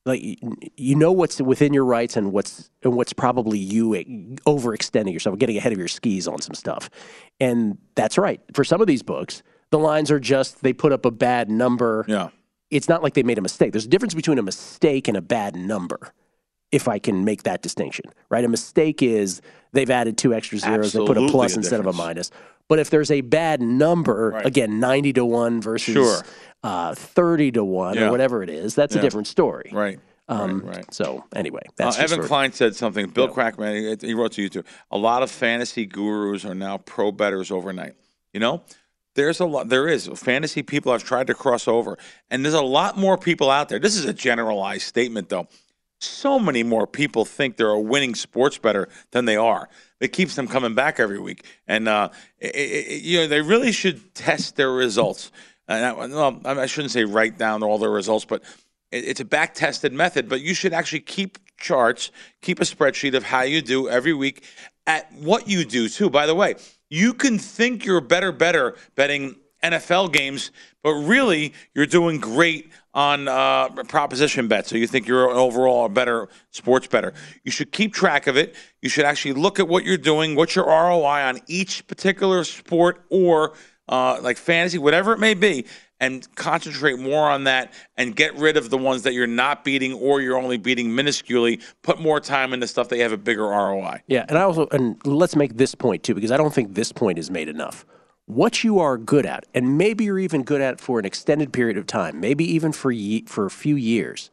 Like 0.05 0.21
you 0.75 0.95
know 0.95 1.13
what's 1.13 1.39
within 1.41 1.73
your 1.73 1.85
rights 1.85 2.17
and 2.17 2.33
what's 2.33 2.69
and 2.83 2.93
what's 2.95 3.13
probably 3.13 3.57
you 3.57 3.91
overextending 4.45 5.13
yourself, 5.13 5.37
getting 5.39 5.57
ahead 5.57 5.71
of 5.71 5.79
your 5.79 5.87
skis 5.87 6.27
on 6.27 6.41
some 6.41 6.53
stuff, 6.55 6.89
and 7.39 7.77
that's 7.95 8.17
right. 8.17 8.41
For 8.53 8.65
some 8.65 8.81
of 8.81 8.87
these 8.87 9.01
books, 9.01 9.43
the 9.71 9.79
lines 9.79 10.11
are 10.11 10.19
just 10.19 10.61
they 10.61 10.73
put 10.73 10.91
up 10.91 11.05
a 11.05 11.11
bad 11.11 11.49
number 11.49 12.03
yeah, 12.07 12.29
it's 12.69 12.89
not 12.89 13.01
like 13.01 13.13
they 13.13 13.23
made 13.23 13.37
a 13.37 13.41
mistake. 13.41 13.71
There's 13.71 13.85
a 13.85 13.89
difference 13.89 14.13
between 14.13 14.39
a 14.39 14.43
mistake 14.43 15.07
and 15.07 15.15
a 15.15 15.21
bad 15.21 15.55
number, 15.55 16.13
if 16.73 16.87
I 16.89 16.99
can 16.99 17.23
make 17.23 17.43
that 17.43 17.61
distinction, 17.61 18.05
right? 18.29 18.43
A 18.43 18.49
mistake 18.49 19.01
is 19.01 19.41
they've 19.71 19.89
added 19.89 20.17
two 20.17 20.33
extra 20.33 20.57
zeros, 20.57 20.91
they 20.91 21.05
put 21.05 21.17
a 21.17 21.27
plus 21.29 21.53
a 21.53 21.59
instead 21.59 21.79
of 21.79 21.85
a 21.85 21.93
minus. 21.93 22.29
But 22.67 22.79
if 22.79 22.89
there's 22.89 23.11
a 23.11 23.21
bad 23.21 23.61
number, 23.61 24.31
Right. 24.31 24.45
again, 24.45 24.79
90 24.79 25.13
to 25.13 25.25
1 25.25 25.61
versus 25.61 25.93
Sure. 25.93 26.23
Uh, 26.63 26.95
30 26.95 27.51
to 27.51 27.63
1 27.63 27.95
Yeah. 27.95 28.07
or 28.07 28.11
whatever 28.11 28.41
it 28.41 28.49
is, 28.49 28.73
that's 28.73 28.93
Yeah. 28.95 28.99
a 28.99 29.01
different 29.01 29.27
story. 29.27 29.69
right. 29.73 29.99
Um, 30.29 30.61
right, 30.61 30.77
right. 30.77 30.93
So, 30.93 31.25
anyway, 31.35 31.63
Uh, 31.67 31.71
that's 31.75 31.97
just 31.97 31.99
Evan 31.99 32.09
sort 32.15 32.19
of- 32.23 32.27
Klein 32.29 32.53
said 32.53 32.75
something. 32.77 33.07
Bill 33.09 33.27
Krackman, 33.27 34.01
he 34.01 34.13
wrote 34.13 34.31
to 34.33 34.41
you 34.41 34.47
too. 34.47 34.63
A 34.89 34.97
lot 34.97 35.21
of 35.21 35.29
fantasy 35.29 35.85
gurus 35.85 36.45
are 36.45 36.55
now 36.55 36.77
pro 36.77 37.11
betters 37.11 37.51
overnight. 37.51 37.95
You 38.33 38.39
know, 38.39 38.61
there's 39.15 39.41
a 39.41 39.45
lot. 39.45 39.67
There 39.67 39.89
is 39.89 40.07
fantasy 40.15 40.63
people 40.63 40.93
have 40.93 41.03
tried 41.03 41.27
to 41.27 41.33
cross 41.33 41.67
over, 41.67 41.97
and 42.31 42.45
there's 42.45 42.53
a 42.53 42.61
lot 42.61 42.97
more 42.97 43.17
people 43.17 43.51
out 43.51 43.67
there. 43.67 43.79
This 43.79 43.97
is 43.97 44.05
a 44.05 44.13
generalized 44.13 44.83
statement, 44.87 45.27
though. 45.27 45.47
So 45.99 46.39
many 46.39 46.63
more 46.63 46.87
people 46.87 47.25
think 47.25 47.57
they're 47.57 47.67
a 47.69 47.79
winning 47.79 48.15
sports 48.15 48.57
better 48.57 48.87
than 49.11 49.25
they 49.25 49.35
are. 49.37 49.67
It 49.99 50.13
keeps 50.13 50.35
them 50.35 50.47
coming 50.47 50.73
back 50.73 50.99
every 51.01 51.19
week, 51.19 51.43
and 51.67 51.87
uh, 51.89 52.09
i 52.41 52.45
i 52.45 52.49
i- 52.49 52.93
you 53.01 53.19
know 53.19 53.27
they 53.27 53.41
really 53.41 53.73
should 53.73 54.15
test 54.15 54.55
their 54.55 54.71
results. 54.71 55.31
I, 55.81 55.91
well, 56.07 56.41
I 56.45 56.65
shouldn't 56.65 56.91
say 56.91 57.03
write 57.05 57.37
down 57.37 57.63
all 57.63 57.77
the 57.77 57.89
results, 57.89 58.25
but 58.25 58.43
it- 58.91 59.05
it's 59.05 59.19
a 59.19 59.25
back 59.25 59.53
tested 59.53 59.93
method, 59.93 60.29
but 60.29 60.41
you 60.41 60.53
should 60.53 60.73
actually 60.73 61.01
keep 61.01 61.37
charts, 61.57 62.11
keep 62.41 62.59
a 62.59 62.63
spreadsheet 62.65 63.13
of 63.15 63.23
how 63.23 63.41
you 63.41 63.61
do 63.61 63.89
every 63.89 64.13
week 64.13 64.43
at 64.85 65.11
what 65.13 65.47
you 65.47 65.63
do 65.65 65.87
too. 65.89 66.09
By 66.09 66.25
the 66.25 66.35
way, 66.35 66.55
you 66.89 67.13
can 67.13 67.39
think 67.39 67.85
you're 67.85 68.01
better, 68.01 68.31
better 68.31 68.75
betting 68.95 69.35
NFL 69.63 70.11
games, 70.11 70.51
but 70.83 70.91
really 70.91 71.53
you're 71.73 71.85
doing 71.85 72.19
great 72.19 72.69
on 72.93 73.29
uh, 73.29 73.69
proposition 73.85 74.49
bets. 74.49 74.69
So 74.69 74.75
you 74.75 74.85
think 74.87 75.07
you're 75.07 75.29
overall 75.29 75.85
a 75.85 75.89
better 75.89 76.27
sports 76.51 76.85
better. 76.85 77.13
You 77.43 77.51
should 77.51 77.71
keep 77.71 77.93
track 77.93 78.27
of 78.27 78.35
it. 78.35 78.55
You 78.81 78.89
should 78.89 79.05
actually 79.05 79.33
look 79.35 79.59
at 79.61 79.67
what 79.69 79.85
you're 79.85 79.97
doing, 79.97 80.35
what's 80.35 80.55
your 80.55 80.65
ROI 80.65 81.23
on 81.23 81.39
each 81.47 81.87
particular 81.87 82.43
sport 82.43 83.05
or 83.09 83.53
uh, 83.89 84.19
like 84.21 84.37
fantasy, 84.37 84.77
whatever 84.77 85.13
it 85.13 85.19
may 85.19 85.33
be, 85.33 85.65
and 85.99 86.27
concentrate 86.35 86.99
more 86.99 87.29
on 87.29 87.45
that 87.45 87.73
and 87.97 88.15
get 88.15 88.35
rid 88.35 88.57
of 88.57 88.69
the 88.69 88.77
ones 88.77 89.03
that 89.03 89.13
you're 89.13 89.27
not 89.27 89.63
beating 89.63 89.93
or 89.93 90.21
you're 90.21 90.37
only 90.37 90.57
beating 90.57 90.89
minusculely. 90.89 91.61
Put 91.81 91.99
more 91.99 92.19
time 92.19 92.53
into 92.53 92.67
stuff 92.67 92.89
that 92.89 92.97
you 92.97 93.03
have 93.03 93.11
a 93.11 93.17
bigger 93.17 93.43
ROI. 93.43 94.01
Yeah, 94.07 94.25
and 94.27 94.37
I 94.37 94.41
also 94.41 94.67
and 94.71 94.97
let's 95.05 95.35
make 95.35 95.57
this 95.57 95.75
point 95.75 96.03
too 96.03 96.13
because 96.13 96.31
I 96.31 96.37
don't 96.37 96.53
think 96.53 96.75
this 96.75 96.91
point 96.91 97.17
is 97.17 97.29
made 97.31 97.47
enough. 97.49 97.85
What 98.25 98.63
you 98.63 98.79
are 98.79 98.97
good 98.97 99.25
at, 99.25 99.45
and 99.53 99.77
maybe 99.77 100.05
you're 100.05 100.19
even 100.19 100.43
good 100.43 100.61
at 100.61 100.79
for 100.79 100.97
an 100.97 101.05
extended 101.05 101.51
period 101.51 101.77
of 101.77 101.85
time, 101.85 102.21
maybe 102.21 102.45
even 102.53 102.71
for 102.71 102.89
ye- 102.91 103.25
for 103.25 103.45
a 103.45 103.51
few 103.51 103.75
years. 103.75 104.31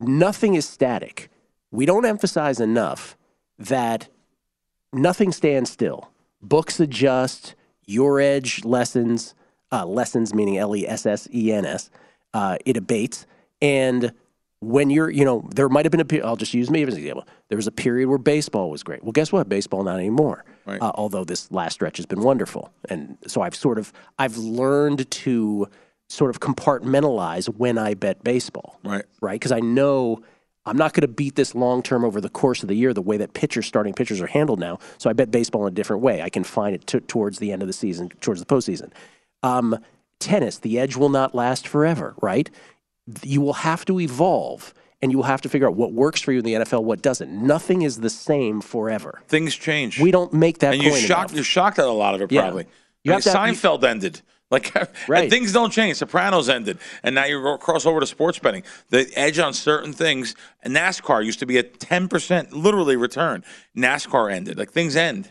Nothing 0.00 0.54
is 0.54 0.68
static. 0.68 1.28
We 1.70 1.86
don't 1.86 2.04
emphasize 2.04 2.60
enough 2.60 3.16
that 3.58 4.08
nothing 4.92 5.32
stands 5.32 5.70
still. 5.70 6.10
Books 6.40 6.78
adjust, 6.80 7.54
your 7.86 8.20
edge 8.20 8.64
lessens, 8.64 9.34
uh, 9.70 9.86
lessons 9.86 10.34
meaning 10.34 10.58
L 10.58 10.74
E 10.76 10.86
S 10.86 11.06
S 11.06 11.28
E 11.32 11.52
N 11.52 11.64
S, 11.64 11.90
uh, 12.34 12.56
it 12.64 12.76
abates. 12.76 13.26
And 13.60 14.12
when 14.60 14.90
you're, 14.90 15.10
you 15.10 15.24
know, 15.24 15.48
there 15.54 15.68
might 15.68 15.84
have 15.84 15.90
been 15.90 16.00
a 16.00 16.04
period, 16.04 16.26
I'll 16.26 16.36
just 16.36 16.54
use 16.54 16.70
me 16.70 16.82
as 16.84 16.94
an 16.94 17.00
example. 17.00 17.26
There 17.48 17.56
was 17.56 17.66
a 17.66 17.72
period 17.72 18.08
where 18.08 18.18
baseball 18.18 18.70
was 18.70 18.82
great. 18.82 19.02
Well, 19.02 19.12
guess 19.12 19.32
what? 19.32 19.48
Baseball 19.48 19.82
not 19.82 19.98
anymore. 19.98 20.44
Right. 20.64 20.80
Uh, 20.80 20.92
although 20.94 21.24
this 21.24 21.50
last 21.50 21.74
stretch 21.74 21.96
has 21.96 22.06
been 22.06 22.22
wonderful. 22.22 22.72
And 22.88 23.18
so 23.26 23.42
I've 23.42 23.56
sort 23.56 23.78
of, 23.78 23.92
I've 24.18 24.36
learned 24.36 25.10
to 25.10 25.68
sort 26.08 26.30
of 26.30 26.40
compartmentalize 26.40 27.46
when 27.46 27.76
I 27.76 27.94
bet 27.94 28.22
baseball. 28.22 28.78
Right. 28.84 29.04
Right. 29.20 29.34
Because 29.34 29.52
I 29.52 29.60
know 29.60 30.22
I'm 30.64 30.76
not 30.76 30.92
going 30.92 31.02
to 31.02 31.08
beat 31.08 31.34
this 31.34 31.54
long 31.54 31.82
term 31.82 32.04
over 32.04 32.20
the 32.20 32.28
course 32.28 32.62
of 32.62 32.68
the 32.68 32.74
year 32.76 32.94
the 32.94 33.02
way 33.02 33.16
that 33.16 33.34
pitchers, 33.34 33.66
starting 33.66 33.94
pitchers, 33.94 34.20
are 34.20 34.26
handled 34.28 34.60
now. 34.60 34.78
So 34.98 35.10
I 35.10 35.12
bet 35.12 35.30
baseball 35.30 35.66
in 35.66 35.72
a 35.72 35.74
different 35.74 36.02
way. 36.02 36.22
I 36.22 36.28
can 36.28 36.44
find 36.44 36.74
it 36.74 36.86
t- 36.86 37.00
towards 37.00 37.38
the 37.38 37.50
end 37.52 37.62
of 37.62 37.68
the 37.68 37.72
season, 37.72 38.10
towards 38.20 38.40
the 38.40 38.46
postseason. 38.46 38.90
Um, 39.42 39.76
tennis, 40.20 40.58
the 40.58 40.78
edge 40.78 40.96
will 40.96 41.08
not 41.08 41.34
last 41.34 41.66
forever, 41.66 42.14
right? 42.22 42.48
You 43.24 43.40
will 43.40 43.54
have 43.54 43.84
to 43.86 43.98
evolve 43.98 44.72
and 45.00 45.10
you 45.10 45.18
will 45.18 45.24
have 45.24 45.40
to 45.40 45.48
figure 45.48 45.66
out 45.66 45.74
what 45.74 45.92
works 45.92 46.20
for 46.20 46.30
you 46.30 46.38
in 46.38 46.44
the 46.44 46.54
NFL, 46.54 46.84
what 46.84 47.02
doesn't. 47.02 47.32
Nothing 47.32 47.82
is 47.82 47.98
the 47.98 48.10
same 48.10 48.60
forever. 48.60 49.20
Things 49.26 49.56
change. 49.56 49.98
We 49.98 50.12
don't 50.12 50.32
make 50.32 50.58
that 50.60 50.74
and 50.74 50.82
you're 50.82 50.92
point 50.92 51.02
shocked. 51.04 51.30
enough. 51.30 51.36
You're 51.38 51.44
shocked 51.44 51.80
at 51.80 51.86
a 51.86 51.90
lot 51.90 52.14
of 52.14 52.22
it, 52.22 52.30
Yeah. 52.30 52.42
probably. 52.42 52.66
You 53.02 53.10
I 53.10 53.16
have 53.16 53.26
mean, 53.26 53.34
have- 53.34 53.56
Seinfeld 53.56 53.82
ended. 53.82 54.22
Like 54.52 54.72
Right. 55.08 55.22
and 55.22 55.30
things 55.30 55.52
don't 55.52 55.72
change. 55.72 55.96
Sopranos 55.96 56.48
ended, 56.48 56.78
and 57.02 57.14
now 57.14 57.24
you 57.24 57.56
cross 57.58 57.86
over 57.86 57.98
to 57.98 58.06
sports 58.06 58.38
betting. 58.38 58.62
The 58.90 59.10
edge 59.16 59.38
on 59.38 59.54
certain 59.54 59.92
things. 59.92 60.36
NASCAR 60.64 61.24
used 61.24 61.40
to 61.40 61.46
be 61.46 61.58
a 61.58 61.62
ten 61.62 62.06
percent 62.06 62.52
literally 62.52 62.94
return. 62.96 63.42
NASCAR 63.76 64.30
ended. 64.32 64.58
Like 64.58 64.70
things 64.70 64.94
end. 64.94 65.30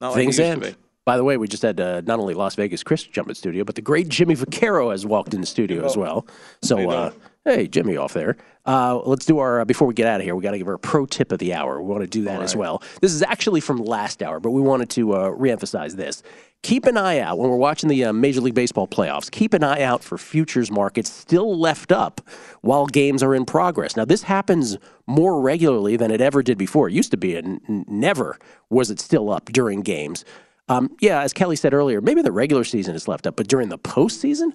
Not 0.00 0.08
like 0.08 0.16
Things 0.16 0.38
end. 0.38 0.76
By 1.06 1.16
the 1.16 1.22
way, 1.24 1.36
we 1.36 1.46
just 1.46 1.62
had 1.62 1.80
uh, 1.80 2.00
not 2.04 2.18
only 2.18 2.34
Las 2.34 2.56
Vegas 2.56 2.82
Chris 2.82 3.04
jump 3.04 3.28
in 3.28 3.34
studio, 3.36 3.62
but 3.62 3.76
the 3.76 3.80
great 3.80 4.08
Jimmy 4.08 4.34
Vaccaro 4.34 4.90
has 4.90 5.06
walked 5.06 5.32
in 5.32 5.40
the 5.40 5.46
studio 5.46 5.84
as 5.84 5.96
well. 5.96 6.26
So, 6.62 6.90
uh, 6.90 7.12
hey, 7.46 7.68
Jimmy 7.68 7.96
off 7.96 8.12
there. 8.12 8.36
Uh, 8.66 8.98
let's 9.04 9.24
do 9.24 9.38
our, 9.38 9.60
uh, 9.60 9.64
before 9.64 9.86
we 9.86 9.94
get 9.94 10.08
out 10.08 10.20
of 10.20 10.24
here, 10.24 10.34
we 10.34 10.42
got 10.42 10.50
to 10.50 10.58
give 10.58 10.66
our 10.66 10.78
pro 10.78 11.06
tip 11.06 11.30
of 11.30 11.38
the 11.38 11.54
hour. 11.54 11.80
We 11.80 11.88
want 11.88 12.02
to 12.02 12.08
do 12.08 12.24
that 12.24 12.42
as 12.42 12.56
well. 12.56 12.82
This 13.00 13.14
is 13.14 13.22
actually 13.22 13.60
from 13.60 13.78
last 13.78 14.22
hour, 14.22 14.40
but 14.40 14.50
we 14.50 14.60
wanted 14.60 14.90
to 14.90 15.12
uh, 15.12 15.30
reemphasize 15.30 15.92
this. 15.92 16.24
Keep 16.62 16.86
an 16.86 16.96
eye 16.96 17.20
out 17.20 17.38
when 17.38 17.48
we're 17.48 17.56
watching 17.56 17.88
the 17.88 18.06
uh, 18.06 18.12
Major 18.12 18.40
League 18.40 18.54
Baseball 18.54 18.88
playoffs. 18.88 19.30
Keep 19.30 19.54
an 19.54 19.62
eye 19.62 19.82
out 19.82 20.02
for 20.02 20.18
futures 20.18 20.72
markets 20.72 21.08
still 21.12 21.56
left 21.56 21.92
up 21.92 22.20
while 22.62 22.86
games 22.86 23.22
are 23.22 23.36
in 23.36 23.44
progress. 23.44 23.94
Now, 23.94 24.04
this 24.04 24.24
happens 24.24 24.76
more 25.06 25.40
regularly 25.40 25.96
than 25.96 26.10
it 26.10 26.20
ever 26.20 26.42
did 26.42 26.58
before. 26.58 26.88
It 26.88 26.94
used 26.94 27.12
to 27.12 27.16
be, 27.16 27.36
and 27.36 27.60
n- 27.68 27.84
never 27.86 28.36
was 28.68 28.90
it 28.90 28.98
still 28.98 29.30
up 29.30 29.52
during 29.52 29.82
games. 29.82 30.24
Um, 30.68 30.96
yeah, 31.00 31.20
as 31.20 31.32
Kelley 31.32 31.54
said 31.54 31.72
earlier, 31.72 32.00
maybe 32.00 32.22
the 32.22 32.32
regular 32.32 32.64
season 32.64 32.96
is 32.96 33.06
left 33.06 33.28
up, 33.28 33.36
but 33.36 33.46
during 33.46 33.68
the 33.68 33.78
postseason. 33.78 34.52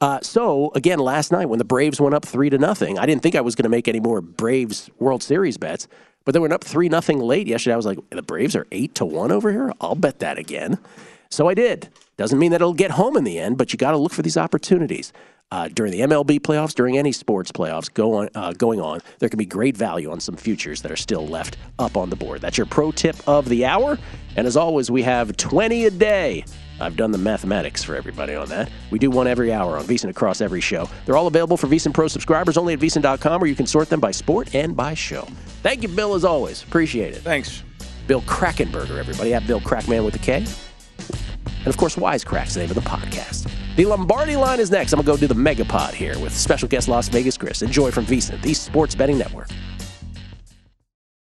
Uh, 0.00 0.20
so 0.22 0.70
again, 0.74 0.98
last 0.98 1.32
night 1.32 1.46
when 1.46 1.58
the 1.58 1.64
Braves 1.64 2.00
went 2.00 2.14
up 2.14 2.24
three 2.24 2.50
to 2.50 2.58
nothing, 2.58 2.98
I 2.98 3.06
didn't 3.06 3.22
think 3.22 3.34
I 3.34 3.40
was 3.40 3.54
going 3.54 3.64
to 3.64 3.68
make 3.68 3.88
any 3.88 4.00
more 4.00 4.20
Braves 4.20 4.90
World 4.98 5.22
Series 5.22 5.56
bets, 5.56 5.88
but 6.24 6.32
they 6.32 6.40
went 6.40 6.52
up 6.52 6.64
three 6.64 6.88
nothing 6.88 7.20
late 7.20 7.46
yesterday. 7.46 7.74
I 7.74 7.76
was 7.76 7.86
like, 7.86 7.98
the 8.10 8.22
Braves 8.22 8.56
are 8.56 8.66
eight 8.72 8.94
to 8.96 9.04
one 9.04 9.32
over 9.32 9.52
here. 9.52 9.72
I'll 9.80 9.94
bet 9.94 10.18
that 10.18 10.38
again. 10.38 10.78
So 11.30 11.48
I 11.48 11.54
did. 11.54 11.88
Doesn't 12.16 12.38
mean 12.38 12.52
that 12.52 12.60
it'll 12.60 12.74
get 12.74 12.92
home 12.92 13.16
in 13.16 13.24
the 13.24 13.38
end, 13.38 13.58
but 13.58 13.72
you 13.72 13.76
got 13.76 13.90
to 13.90 13.96
look 13.96 14.12
for 14.12 14.22
these 14.22 14.36
opportunities. 14.36 15.12
Uh, 15.50 15.68
during 15.68 15.92
the 15.92 16.00
MLB 16.00 16.40
playoffs, 16.40 16.74
during 16.74 16.98
any 16.98 17.12
sports 17.12 17.52
playoffs 17.52 17.92
go 17.92 18.14
on, 18.14 18.28
uh, 18.34 18.52
going 18.52 18.80
on, 18.80 19.00
there 19.18 19.28
can 19.28 19.38
be 19.38 19.44
great 19.44 19.76
value 19.76 20.10
on 20.10 20.18
some 20.18 20.36
futures 20.36 20.82
that 20.82 20.90
are 20.90 20.96
still 20.96 21.26
left 21.26 21.56
up 21.78 21.96
on 21.96 22.10
the 22.10 22.16
board. 22.16 22.40
That's 22.40 22.56
your 22.56 22.66
pro 22.66 22.90
tip 22.90 23.16
of 23.28 23.48
the 23.48 23.64
hour. 23.64 23.98
And 24.36 24.46
as 24.46 24.56
always, 24.56 24.90
we 24.90 25.02
have 25.02 25.36
20 25.36 25.86
a 25.86 25.90
day. 25.90 26.44
I've 26.80 26.96
done 26.96 27.10
the 27.12 27.18
mathematics 27.18 27.82
for 27.82 27.94
everybody 27.94 28.34
on 28.34 28.48
that. 28.48 28.70
We 28.90 28.98
do 28.98 29.10
one 29.10 29.26
every 29.26 29.52
hour 29.52 29.76
on 29.76 29.84
VSiN 29.84 30.10
across 30.10 30.40
every 30.40 30.60
show. 30.60 30.88
They're 31.06 31.16
all 31.16 31.26
available 31.26 31.56
for 31.56 31.66
VSiN 31.66 31.94
Pro 31.94 32.08
subscribers 32.08 32.56
only 32.56 32.74
at 32.74 32.80
VSiN.com 32.80 33.40
where 33.40 33.48
you 33.48 33.56
can 33.56 33.66
sort 33.66 33.88
them 33.88 34.00
by 34.00 34.10
sport 34.10 34.54
and 34.54 34.76
by 34.76 34.94
show. 34.94 35.26
Thank 35.62 35.82
you, 35.82 35.88
Bill, 35.88 36.14
as 36.14 36.24
always. 36.24 36.62
Appreciate 36.62 37.14
it. 37.14 37.22
Thanks. 37.22 37.62
Bill 38.06 38.22
Krackomberger, 38.22 38.98
everybody. 38.98 39.32
At 39.34 39.46
Bill 39.46 39.60
Krackman 39.60 40.04
with 40.04 40.14
a 40.16 40.18
K. 40.18 40.44
And 41.58 41.68
of 41.68 41.76
course, 41.76 41.96
Wisecrack's 41.96 42.54
the 42.54 42.60
name 42.60 42.70
of 42.70 42.74
the 42.74 42.82
podcast. 42.82 43.50
The 43.76 43.86
Lombardi 43.86 44.36
line 44.36 44.60
is 44.60 44.70
next. 44.70 44.92
I'm 44.92 44.98
going 44.98 45.18
to 45.18 45.26
go 45.26 45.28
do 45.28 45.34
the 45.34 45.40
Megapod 45.40 45.94
here 45.94 46.18
with 46.18 46.36
special 46.36 46.68
guest 46.68 46.88
Las 46.88 47.08
Vegas 47.08 47.38
Chris. 47.38 47.62
Enjoy 47.62 47.90
from 47.90 48.04
VSiN, 48.04 48.40
the 48.42 48.52
sports 48.52 48.94
betting 48.94 49.16
network. 49.18 49.48